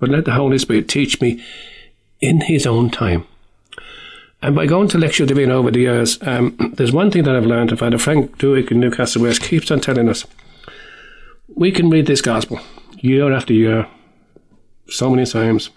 but 0.00 0.08
let 0.08 0.24
the 0.24 0.32
Holy 0.32 0.56
Spirit 0.56 0.88
teach 0.88 1.20
me 1.20 1.44
in 2.22 2.40
His 2.40 2.66
own 2.66 2.88
time. 2.88 3.26
And 4.40 4.54
by 4.56 4.64
going 4.64 4.88
to 4.88 4.96
Lectio 4.96 5.26
Divina 5.26 5.54
over 5.54 5.70
the 5.70 5.80
years, 5.80 6.18
um, 6.22 6.56
there's 6.76 6.92
one 6.92 7.10
thing 7.10 7.24
that 7.24 7.36
I've 7.36 7.44
learned, 7.44 7.68
and 7.68 7.78
Father 7.78 7.98
Frank 7.98 8.38
Duick 8.38 8.70
in 8.70 8.80
Newcastle 8.80 9.20
West 9.20 9.42
keeps 9.42 9.70
on 9.70 9.80
telling 9.80 10.08
us 10.08 10.24
we 11.54 11.70
can 11.70 11.90
read 11.90 12.06
this 12.06 12.22
gospel 12.22 12.58
year 12.96 13.34
after 13.34 13.52
year, 13.52 13.86
so 14.88 15.10
many 15.10 15.26
times, 15.26 15.68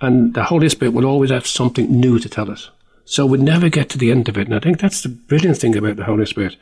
and 0.00 0.34
the 0.34 0.44
Holy 0.44 0.68
Spirit 0.68 0.94
will 0.94 1.04
always 1.04 1.30
have 1.30 1.48
something 1.48 1.90
new 1.90 2.20
to 2.20 2.28
tell 2.28 2.48
us. 2.48 2.70
So 3.04 3.26
we 3.26 3.38
never 3.38 3.68
get 3.68 3.88
to 3.90 3.98
the 3.98 4.12
end 4.12 4.28
of 4.28 4.38
it. 4.38 4.46
And 4.46 4.54
I 4.54 4.60
think 4.60 4.78
that's 4.78 5.02
the 5.02 5.08
brilliant 5.08 5.58
thing 5.58 5.76
about 5.76 5.96
the 5.96 6.04
Holy 6.04 6.26
Spirit. 6.26 6.56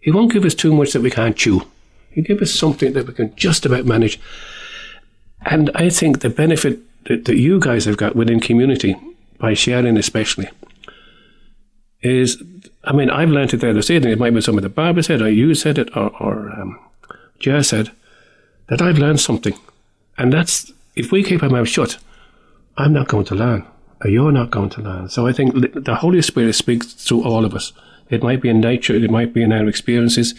He 0.00 0.12
won't 0.12 0.32
give 0.32 0.44
us 0.44 0.54
too 0.54 0.72
much 0.72 0.92
that 0.92 1.02
we 1.02 1.10
can't 1.10 1.36
chew. 1.36 1.66
He'll 2.10 2.24
give 2.24 2.42
us 2.42 2.52
something 2.52 2.92
that 2.92 3.06
we 3.06 3.14
can 3.14 3.34
just 3.36 3.66
about 3.66 3.84
manage. 3.84 4.20
And 5.42 5.70
I 5.74 5.88
think 5.88 6.20
the 6.20 6.30
benefit 6.30 6.80
that, 7.04 7.24
that 7.26 7.36
you 7.36 7.60
guys 7.60 7.84
have 7.84 7.96
got 7.96 8.16
within 8.16 8.40
community, 8.40 8.96
by 9.38 9.54
sharing 9.54 9.96
especially, 9.96 10.48
is, 12.02 12.42
I 12.84 12.92
mean, 12.92 13.10
I've 13.10 13.30
learned 13.30 13.54
it 13.54 13.58
there 13.58 13.72
this 13.72 13.90
evening. 13.90 14.12
It 14.12 14.18
might 14.18 14.34
be 14.34 14.40
something 14.40 14.62
that 14.62 14.74
Barbara 14.74 15.02
said, 15.02 15.22
or 15.22 15.30
you 15.30 15.54
said 15.54 15.78
it, 15.78 15.96
or, 15.96 16.10
or 16.20 16.50
um, 16.50 16.78
Ger 17.38 17.62
said, 17.62 17.92
that 18.68 18.82
I've 18.82 18.98
learned 18.98 19.20
something. 19.20 19.54
And 20.16 20.32
that's, 20.32 20.72
if 20.96 21.12
we 21.12 21.22
keep 21.22 21.42
our 21.42 21.48
mouth 21.48 21.68
shut, 21.68 21.98
I'm 22.76 22.92
not 22.92 23.08
going 23.08 23.24
to 23.26 23.34
learn, 23.34 23.64
or 24.04 24.10
you're 24.10 24.32
not 24.32 24.50
going 24.50 24.70
to 24.70 24.82
learn. 24.82 25.08
So 25.08 25.26
I 25.26 25.32
think 25.32 25.54
the 25.74 25.96
Holy 25.96 26.22
Spirit 26.22 26.54
speaks 26.54 26.92
through 26.92 27.24
all 27.24 27.44
of 27.44 27.54
us. 27.54 27.72
It 28.10 28.22
might 28.22 28.40
be 28.40 28.48
in 28.48 28.60
nature, 28.60 28.94
it 28.94 29.10
might 29.10 29.32
be 29.32 29.42
in 29.42 29.52
our 29.52 29.66
experiences, 29.66 30.34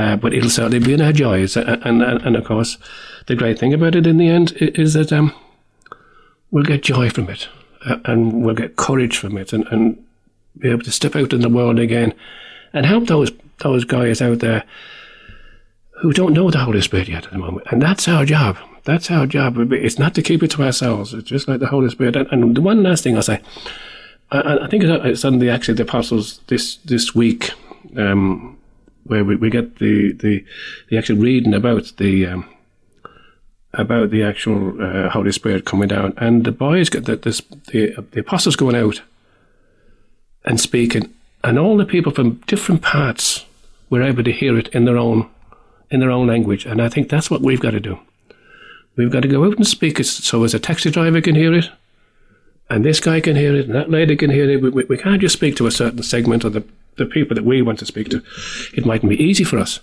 uh, 0.00 0.16
but 0.16 0.32
it'll 0.32 0.50
certainly 0.50 0.78
be 0.86 0.94
in 0.94 1.00
our 1.00 1.12
joys. 1.12 1.56
And, 1.56 2.02
and, 2.02 2.22
and 2.26 2.36
of 2.36 2.44
course, 2.44 2.78
the 3.26 3.36
great 3.36 3.58
thing 3.58 3.74
about 3.74 3.94
it 3.94 4.06
in 4.06 4.16
the 4.18 4.28
end 4.28 4.52
is 4.60 4.94
that 4.94 5.12
um, 5.12 5.32
we'll 6.50 6.64
get 6.64 6.82
joy 6.82 7.10
from 7.10 7.28
it, 7.28 7.48
uh, 7.86 7.96
and 8.04 8.42
we'll 8.44 8.54
get 8.54 8.76
courage 8.76 9.16
from 9.18 9.36
it, 9.36 9.52
and, 9.52 9.66
and 9.72 10.02
be 10.58 10.70
able 10.70 10.82
to 10.84 10.90
step 10.92 11.14
out 11.16 11.32
in 11.32 11.40
the 11.42 11.48
world 11.48 11.78
again 11.78 12.12
and 12.72 12.86
help 12.86 13.06
those 13.06 13.30
those 13.58 13.84
guys 13.84 14.22
out 14.22 14.38
there 14.38 14.64
who 16.00 16.12
don't 16.12 16.32
know 16.32 16.50
the 16.50 16.58
Holy 16.64 16.80
Spirit 16.80 17.08
yet 17.08 17.26
at 17.26 17.32
the 17.32 17.38
moment. 17.38 17.66
And 17.70 17.82
that's 17.82 18.08
our 18.08 18.24
job. 18.24 18.56
That's 18.84 19.10
our 19.10 19.26
job. 19.26 19.58
It's 19.72 19.98
not 19.98 20.14
to 20.14 20.22
keep 20.22 20.42
it 20.42 20.50
to 20.52 20.62
ourselves. 20.62 21.12
It's 21.12 21.28
just 21.28 21.46
like 21.46 21.60
the 21.60 21.66
Holy 21.66 21.90
Spirit. 21.90 22.16
And, 22.16 22.26
and 22.32 22.56
the 22.56 22.62
one 22.62 22.82
last 22.82 23.04
thing 23.04 23.16
I'll 23.16 23.22
say, 23.22 23.40
I, 24.30 24.58
I 24.64 24.68
think 24.68 24.82
it's- 24.82 25.24
on 25.24 25.38
the 25.40 25.50
actually 25.50 25.74
the 25.74 25.82
apostles 25.82 26.40
this 26.46 26.76
this 26.86 27.14
week, 27.14 27.50
um, 27.96 28.56
where 29.04 29.24
we, 29.24 29.36
we 29.36 29.50
get 29.50 29.78
the, 29.78 30.12
the 30.12 30.44
the 30.88 30.98
actual 30.98 31.16
reading 31.16 31.54
about 31.54 31.92
the 31.98 32.26
um, 32.26 32.48
about 33.72 34.10
the 34.10 34.22
actual 34.22 34.80
uh, 34.82 35.08
Holy 35.10 35.32
Spirit 35.32 35.64
coming 35.64 35.88
down, 35.88 36.14
and 36.16 36.44
the 36.44 36.52
boys 36.52 36.88
get 36.88 37.04
the, 37.04 37.16
this, 37.16 37.40
the 37.68 37.94
the 38.12 38.20
apostles 38.20 38.56
going 38.56 38.76
out 38.76 39.02
and 40.44 40.60
speaking, 40.60 41.12
and 41.44 41.58
all 41.58 41.76
the 41.76 41.84
people 41.84 42.12
from 42.12 42.40
different 42.46 42.82
parts 42.82 43.44
were 43.88 44.02
able 44.02 44.24
to 44.24 44.32
hear 44.32 44.56
it 44.58 44.68
in 44.68 44.84
their 44.84 44.96
own 44.96 45.28
in 45.90 46.00
their 46.00 46.10
own 46.10 46.26
language, 46.26 46.66
and 46.66 46.80
I 46.80 46.88
think 46.88 47.08
that's 47.08 47.30
what 47.30 47.42
we've 47.42 47.60
got 47.60 47.72
to 47.72 47.80
do. 47.80 47.98
We've 48.96 49.10
got 49.10 49.22
to 49.22 49.28
go 49.28 49.44
out 49.44 49.56
and 49.56 49.66
speak 49.66 49.98
it 49.98 50.04
so 50.04 50.44
as 50.44 50.54
a 50.54 50.58
taxi 50.58 50.90
driver 50.90 51.20
can 51.20 51.34
hear 51.34 51.54
it, 51.54 51.70
and 52.68 52.84
this 52.84 53.00
guy 53.00 53.20
can 53.20 53.36
hear 53.36 53.56
it, 53.56 53.66
and 53.66 53.74
that 53.74 53.90
lady 53.90 54.16
can 54.16 54.30
hear 54.30 54.48
it. 54.48 54.62
We, 54.62 54.70
we, 54.70 54.84
we 54.84 54.98
can't 54.98 55.20
just 55.20 55.34
speak 55.34 55.56
to 55.56 55.66
a 55.66 55.70
certain 55.70 56.02
segment 56.02 56.44
of 56.44 56.52
the, 56.52 56.64
the 56.96 57.06
people 57.06 57.34
that 57.34 57.44
we 57.44 57.62
want 57.62 57.78
to 57.78 57.86
speak 57.86 58.08
to. 58.10 58.22
It 58.74 58.86
mightn't 58.86 59.10
be 59.10 59.22
easy 59.22 59.44
for 59.44 59.58
us, 59.58 59.80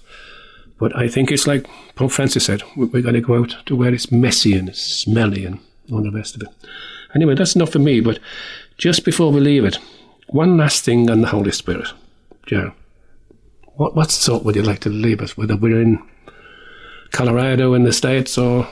but 0.80 0.96
I 0.96 1.08
think 1.08 1.32
it's 1.32 1.48
like 1.48 1.68
Pope 1.96 2.12
Francis 2.12 2.46
said, 2.46 2.64
we, 2.76 2.86
we've 2.86 3.04
got 3.04 3.12
to 3.12 3.22
go 3.22 3.40
out 3.40 3.56
to 3.66 3.76
where 3.76 3.94
it's 3.94 4.12
messy 4.12 4.54
and 4.54 4.76
smelly 4.76 5.46
and 5.46 5.60
all 5.92 6.04
the 6.04 6.12
rest 6.12 6.36
of 6.36 6.44
it. 6.44 6.50
Anyway, 7.16 7.36
that's 7.36 7.56
enough 7.56 7.72
for 7.72 7.80
me, 7.80 8.00
but 8.00 8.20
just 8.78 9.06
before 9.06 9.32
we 9.32 9.40
leave 9.40 9.66
it, 9.66 9.80
one 10.28 10.58
last 10.58 10.84
thing 10.84 11.10
on 11.10 11.22
the 11.22 11.28
Holy 11.28 11.52
Spirit. 11.52 11.88
Joe, 12.46 12.74
what, 13.76 13.96
what 13.96 14.44
would 14.44 14.56
you 14.56 14.62
like 14.62 14.80
to 14.80 14.90
leave 14.90 15.22
us, 15.22 15.38
whether 15.38 15.56
we're 15.56 15.82
in 15.82 16.02
Colorado 17.12 17.74
in 17.74 17.84
the 17.84 17.94
States 17.94 18.38
or 18.38 18.68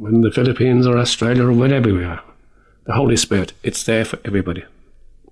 in 0.00 0.22
the 0.22 0.30
Philippines 0.30 0.86
or 0.86 0.98
Australia 0.98 1.46
or 1.46 1.52
wherever 1.52 1.92
we 1.92 2.04
are? 2.04 2.22
The 2.84 2.94
Holy 2.94 3.16
Spirit, 3.16 3.52
it's 3.62 3.84
there 3.84 4.04
for 4.04 4.18
everybody. 4.24 4.64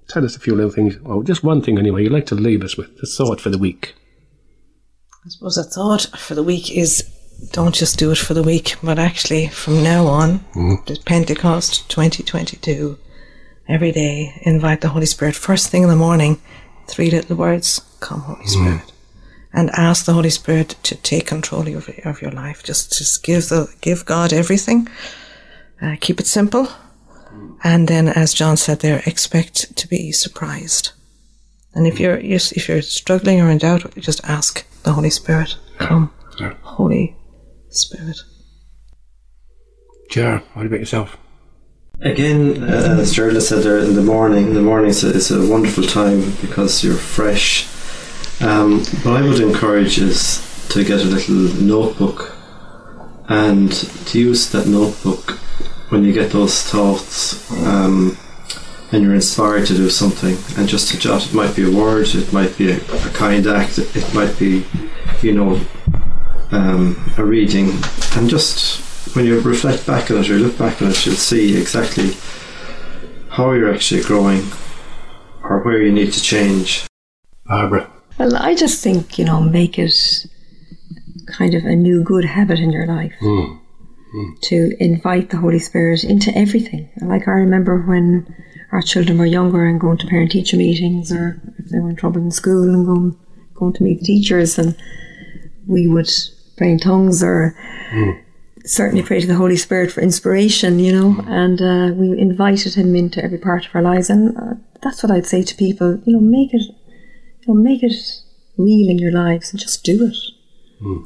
Tell 0.09 0.25
us 0.25 0.37
a 0.37 0.41
few 0.41 0.55
little 0.55 0.71
things, 0.71 0.97
or 1.05 1.25
just 1.25 1.43
one 1.43 1.63
thing 1.63 1.79
anyway, 1.79 2.05
you'd 2.05 2.13
like 2.13 2.27
to 2.27 2.35
leave 2.35 2.63
us 2.63 2.77
with, 2.77 2.97
the 2.99 3.07
thought 3.07 3.41
for 3.41 3.51
the 3.51 3.59
week. 3.59 3.95
I 5.25 5.29
suppose 5.29 5.59
a 5.59 5.65
thought 5.65 6.07
for 6.17 6.35
the 6.35 6.45
week 6.45 6.71
is 6.71 7.03
don't 7.53 7.75
just 7.75 7.99
do 7.99 8.11
it 8.13 8.19
for 8.19 8.35
the 8.35 8.43
week, 8.43 8.77
but 8.83 8.99
actually 8.99 9.49
from 9.49 9.83
now 9.83 10.07
on, 10.07 10.45
to 10.87 10.97
Pentecost 11.05 11.89
2022, 11.91 12.99
every 13.69 13.93
day 13.93 14.41
invite 14.43 14.81
the 14.81 14.91
Holy 14.91 15.07
Spirit 15.07 15.35
first 15.35 15.69
thing 15.69 15.83
in 15.83 15.89
the 15.89 15.97
morning, 15.97 16.41
three 16.87 17.11
little 17.11 17.37
words, 17.37 17.81
come 18.01 18.21
Holy 18.21 18.47
Spirit. 18.47 18.93
And 19.53 19.71
ask 19.71 20.05
the 20.05 20.13
Holy 20.13 20.31
Spirit 20.31 20.77
to 20.85 20.95
take 20.97 21.27
control 21.27 21.63
of 21.63 21.69
your, 21.69 21.83
of 22.05 22.21
your 22.21 22.31
life. 22.31 22.63
Just, 22.63 22.97
just 22.99 23.23
give 23.23 23.49
the, 23.49 23.73
give 23.81 24.05
God 24.05 24.33
everything. 24.33 24.87
Uh, 25.81 25.97
keep 25.99 26.21
it 26.21 26.27
simple. 26.27 26.69
And 27.65 27.89
then, 27.89 28.09
as 28.09 28.35
John 28.35 28.57
said 28.57 28.81
there, 28.81 29.03
expect 29.07 29.77
to 29.77 29.89
be 29.89 30.13
surprised. 30.13 30.93
And 31.75 31.87
if 31.87 32.01
you're 32.01 32.19
yes, 32.21 32.53
if 32.53 32.69
you're 32.69 32.83
struggling 32.83 33.41
or 33.41 33.51
in 33.51 33.59
doubt, 33.59 33.95
just 33.97 34.25
ask 34.25 34.65
the 34.83 34.93
Holy 34.93 35.11
Spirit, 35.11 35.57
"Come, 35.79 36.11
Yeah. 36.41 36.55
Holy 36.63 37.17
Spirit." 37.69 38.17
Ger, 40.11 40.43
what 40.55 40.67
about 40.67 40.81
yourself? 40.81 41.17
Again, 42.01 42.63
uh, 42.63 42.99
as 43.01 43.13
Gerald 43.13 43.43
said 43.43 43.63
there, 43.63 43.79
in 43.79 43.95
the 43.95 44.03
morning, 44.03 44.55
the 44.55 44.63
morning 44.63 44.91
is 44.91 45.03
a, 45.03 45.09
is 45.15 45.31
a 45.31 45.47
wonderful 45.47 45.85
time 45.85 46.33
because 46.43 46.85
you're 46.85 46.95
fresh. 46.95 47.67
Um, 48.41 48.81
what 49.03 49.17
I 49.17 49.23
would 49.23 49.41
encourage 49.41 49.99
is 49.99 50.43
to 50.71 50.85
get 50.85 51.01
a 51.01 51.05
little 51.05 51.35
notebook 51.63 52.37
and 53.29 53.73
to 53.73 54.19
use 54.19 54.51
that 54.51 54.67
notebook 54.67 55.39
when 55.89 56.05
you 56.05 56.13
get 56.13 56.33
those 56.33 56.63
thoughts 56.63 57.51
um, 57.65 58.17
and 58.93 59.03
you're 59.03 59.15
inspired 59.15 59.67
to 59.67 59.75
do 59.75 59.89
something 59.89 60.37
and 60.59 60.69
just 60.69 60.91
to 60.91 60.99
jot. 60.99 61.27
It 61.27 61.35
might 61.35 61.55
be 61.55 61.65
a 61.65 61.77
word, 61.77 62.09
it 62.15 62.33
might 62.33 62.57
be 62.57 62.71
a, 62.73 62.77
a 62.77 63.11
kind 63.13 63.47
act, 63.47 63.79
it, 63.79 63.95
it 63.97 64.15
might 64.15 64.39
be, 64.39 64.65
you 65.23 65.33
know, 65.33 65.61
um, 66.53 66.97
a 67.19 67.25
reading, 67.25 67.71
and 68.15 68.29
just 68.29 69.15
when 69.17 69.25
you 69.25 69.41
reflect 69.41 69.87
back 69.87 70.11
on 70.11 70.19
it 70.19 70.31
or 70.31 70.35
look 70.35 70.59
back 70.59 70.81
on 70.83 70.89
it, 70.89 71.07
you'll 71.07 71.15
see 71.17 71.57
exactly 71.57 72.13
how 73.31 73.53
you're 73.53 73.73
actually 73.73 74.03
growing 74.03 74.43
or 75.43 75.63
where 75.63 75.83
you 75.83 75.93
need 75.93 76.13
to 76.13 76.23
change. 76.23 76.87
Barbara. 77.47 77.91
Well, 78.19 78.37
I 78.37 78.55
just 78.55 78.83
think, 78.83 79.19
you 79.19 79.25
know, 79.25 79.41
make 79.41 79.79
it 79.79 80.27
kind 81.27 81.55
of 81.55 81.65
a 81.65 81.75
new 81.75 82.03
good 82.03 82.25
habit 82.25 82.59
in 82.59 82.71
your 82.71 82.87
life 82.87 83.13
to 84.43 84.77
invite 84.79 85.31
the 85.31 85.37
Holy 85.39 85.59
Spirit 85.59 86.05
into 86.05 86.37
everything. 86.37 86.89
Like 87.01 87.29
I 87.29 87.33
remember 87.33 87.83
when 87.83 88.35
our 88.73 88.83
children 88.83 89.19
were 89.19 89.27
younger 89.27 89.65
and 89.65 89.81
going 89.81 89.99
to 89.99 90.07
parent 90.07 90.33
teacher 90.33 90.57
meetings 90.57 91.13
or 91.13 91.41
if 91.59 91.67
they 91.71 91.79
were 91.79 91.91
in 91.91 91.97
trouble 91.97 92.21
in 92.21 92.31
school 92.31 92.65
and 92.65 92.87
going, 92.87 93.19
going 93.55 93.73
to 93.75 93.83
meet 93.83 94.01
the 94.01 94.07
teachers 94.07 94.59
and 94.59 94.77
we 95.67 95.87
would 95.87 96.11
pray 96.57 96.73
in 96.73 96.79
tongues 96.79 97.23
or 97.23 97.57
certainly 98.65 99.03
pray 99.03 99.21
to 99.21 99.27
the 99.27 99.35
Holy 99.35 99.57
Spirit 99.57 99.93
for 99.93 100.01
inspiration, 100.01 100.79
you 100.79 100.93
know, 100.93 101.25
and 101.29 101.63
uh, 101.63 101.95
we 101.95 102.19
invited 102.19 102.75
him 102.75 102.95
into 102.97 103.23
every 103.23 103.39
part 103.39 103.67
of 103.67 103.75
our 103.75 103.83
lives. 103.83 104.11
And 104.11 104.37
uh, 104.37 104.55
that's 104.83 105.03
what 105.03 105.13
I'd 105.13 105.27
say 105.27 105.43
to 105.43 105.55
people, 105.55 106.01
you 106.05 106.13
know, 106.13 106.21
make 106.21 106.53
it 106.53 106.63
you 106.63 107.55
know, 107.55 107.55
make 107.55 107.83
it 107.83 107.95
real 108.57 108.91
in 108.91 108.99
your 108.99 109.13
lives 109.13 109.51
and 109.53 109.61
just 109.61 109.85
do 109.85 110.07
it. 110.07 110.17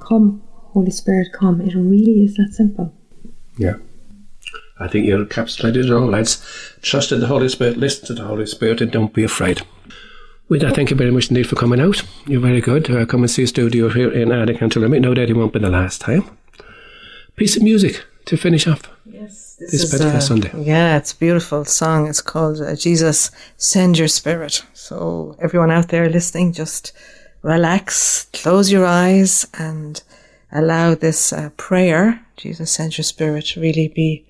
Come, 0.01 0.43
Holy 0.73 0.91
Spirit, 0.91 1.33
come. 1.33 1.61
It 1.61 1.75
really 1.75 2.25
is 2.25 2.35
that 2.37 2.53
simple. 2.53 2.95
Yeah. 3.61 3.75
I 4.79 4.89
think 4.89 5.05
you 5.05 5.23
encapsulated 5.23 5.85
it 5.85 5.93
all, 5.93 6.07
lads. 6.07 6.43
Trust 6.81 7.13
in 7.13 7.21
the 7.21 7.27
Holy 7.27 7.51
Spirit, 7.51 7.77
listen 7.77 8.07
to 8.07 8.15
the 8.15 8.25
Holy 8.25 8.47
Spirit, 8.47 8.81
and 8.81 8.91
don't 8.91 9.13
be 9.13 9.23
afraid. 9.23 9.61
With 10.49 10.63
that, 10.63 10.75
thank 10.75 10.89
you 10.91 10.97
very 10.97 11.11
much 11.11 11.29
indeed 11.29 11.47
for 11.47 11.57
coming 11.57 11.79
out. 11.79 12.03
You're 12.27 12.41
very 12.41 12.63
good. 12.63 12.91
Uh, 12.91 13.05
come 13.05 13.21
and 13.21 13.31
see 13.31 13.43
a 13.43 13.47
studio 13.47 13.91
here 13.91 14.11
in 14.11 14.33
Alicante. 14.33 14.81
No 14.81 15.13
doubt 15.13 15.29
it 15.29 15.37
won't 15.37 15.53
be 15.53 15.59
the 15.59 15.69
last 15.69 16.01
time. 16.01 16.25
Piece 17.37 17.59
of 17.59 17.63
music 17.63 18.03
to 18.25 18.39
finish 18.39 18.67
off. 18.67 18.83
Yes, 19.05 19.59
This 19.61 19.91
Pentecost 19.91 20.29
Sunday. 20.29 20.51
Yeah, 20.57 20.97
it's 20.97 21.13
a 21.13 21.17
beautiful 21.17 21.67
song. 21.67 22.09
It's 22.09 22.23
called 22.23 22.63
uh, 22.63 22.75
Jesus 22.77 23.31
Send 23.59 23.99
Your 23.99 24.09
Spirit. 24.09 24.65
So 24.73 25.37
everyone 25.39 25.71
out 25.71 25.89
there 25.89 26.09
listening, 26.09 26.55
just 26.55 26.93
relax, 27.43 28.27
close 28.33 28.73
your 28.73 28.87
eyes, 28.87 29.47
and 29.59 30.03
allow 30.53 30.95
this 30.95 31.33
uh, 31.33 31.51
prayer, 31.57 32.25
Jesus 32.37 32.71
Send 32.71 32.97
Your 32.99 33.05
Spirit, 33.05 33.47
to 33.47 33.61
really 33.61 33.89
be 33.89 34.27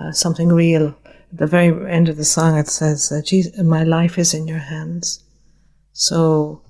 uh, 0.00 0.12
something 0.12 0.48
real. 0.48 0.96
At 1.32 1.38
the 1.38 1.46
very 1.46 1.90
end 1.90 2.08
of 2.08 2.16
the 2.16 2.24
song, 2.24 2.58
it 2.58 2.68
says, 2.68 3.10
uh, 3.10 3.22
Jesus, 3.24 3.58
"My 3.62 3.84
life 3.84 4.18
is 4.18 4.34
in 4.34 4.46
your 4.46 4.58
hands." 4.58 5.22
So 5.92 6.62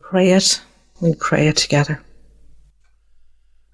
pray 0.00 0.30
it. 0.30 0.60
We 1.00 1.14
pray 1.14 1.48
it 1.48 1.56
together. 1.56 2.02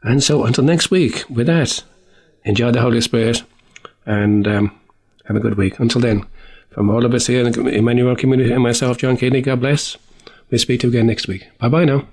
And 0.02 0.22
so 0.22 0.44
until 0.44 0.64
next 0.64 0.90
week, 0.90 1.24
with 1.28 1.48
that, 1.48 1.82
enjoy 2.44 2.70
the 2.70 2.80
Holy 2.80 3.00
Spirit 3.00 3.42
and 4.04 4.46
um, 4.46 4.80
Have 5.26 5.36
a 5.36 5.40
good 5.40 5.56
week. 5.56 5.78
Until 5.80 6.00
then, 6.00 6.24
from 6.70 6.88
all 6.90 7.04
of 7.04 7.12
us 7.12 7.26
here 7.26 7.44
in 7.44 7.68
Emmanuel 7.68 8.14
community 8.16 8.52
and 8.52 8.62
myself, 8.62 8.98
John 8.98 9.16
Kennedy, 9.16 9.42
God 9.42 9.60
bless. 9.60 9.96
We'll 10.50 10.60
speak 10.60 10.80
to 10.80 10.86
you 10.86 10.92
again 10.92 11.06
next 11.06 11.26
week. 11.26 11.48
Bye 11.58 11.68
bye 11.68 11.84
now. 11.84 12.06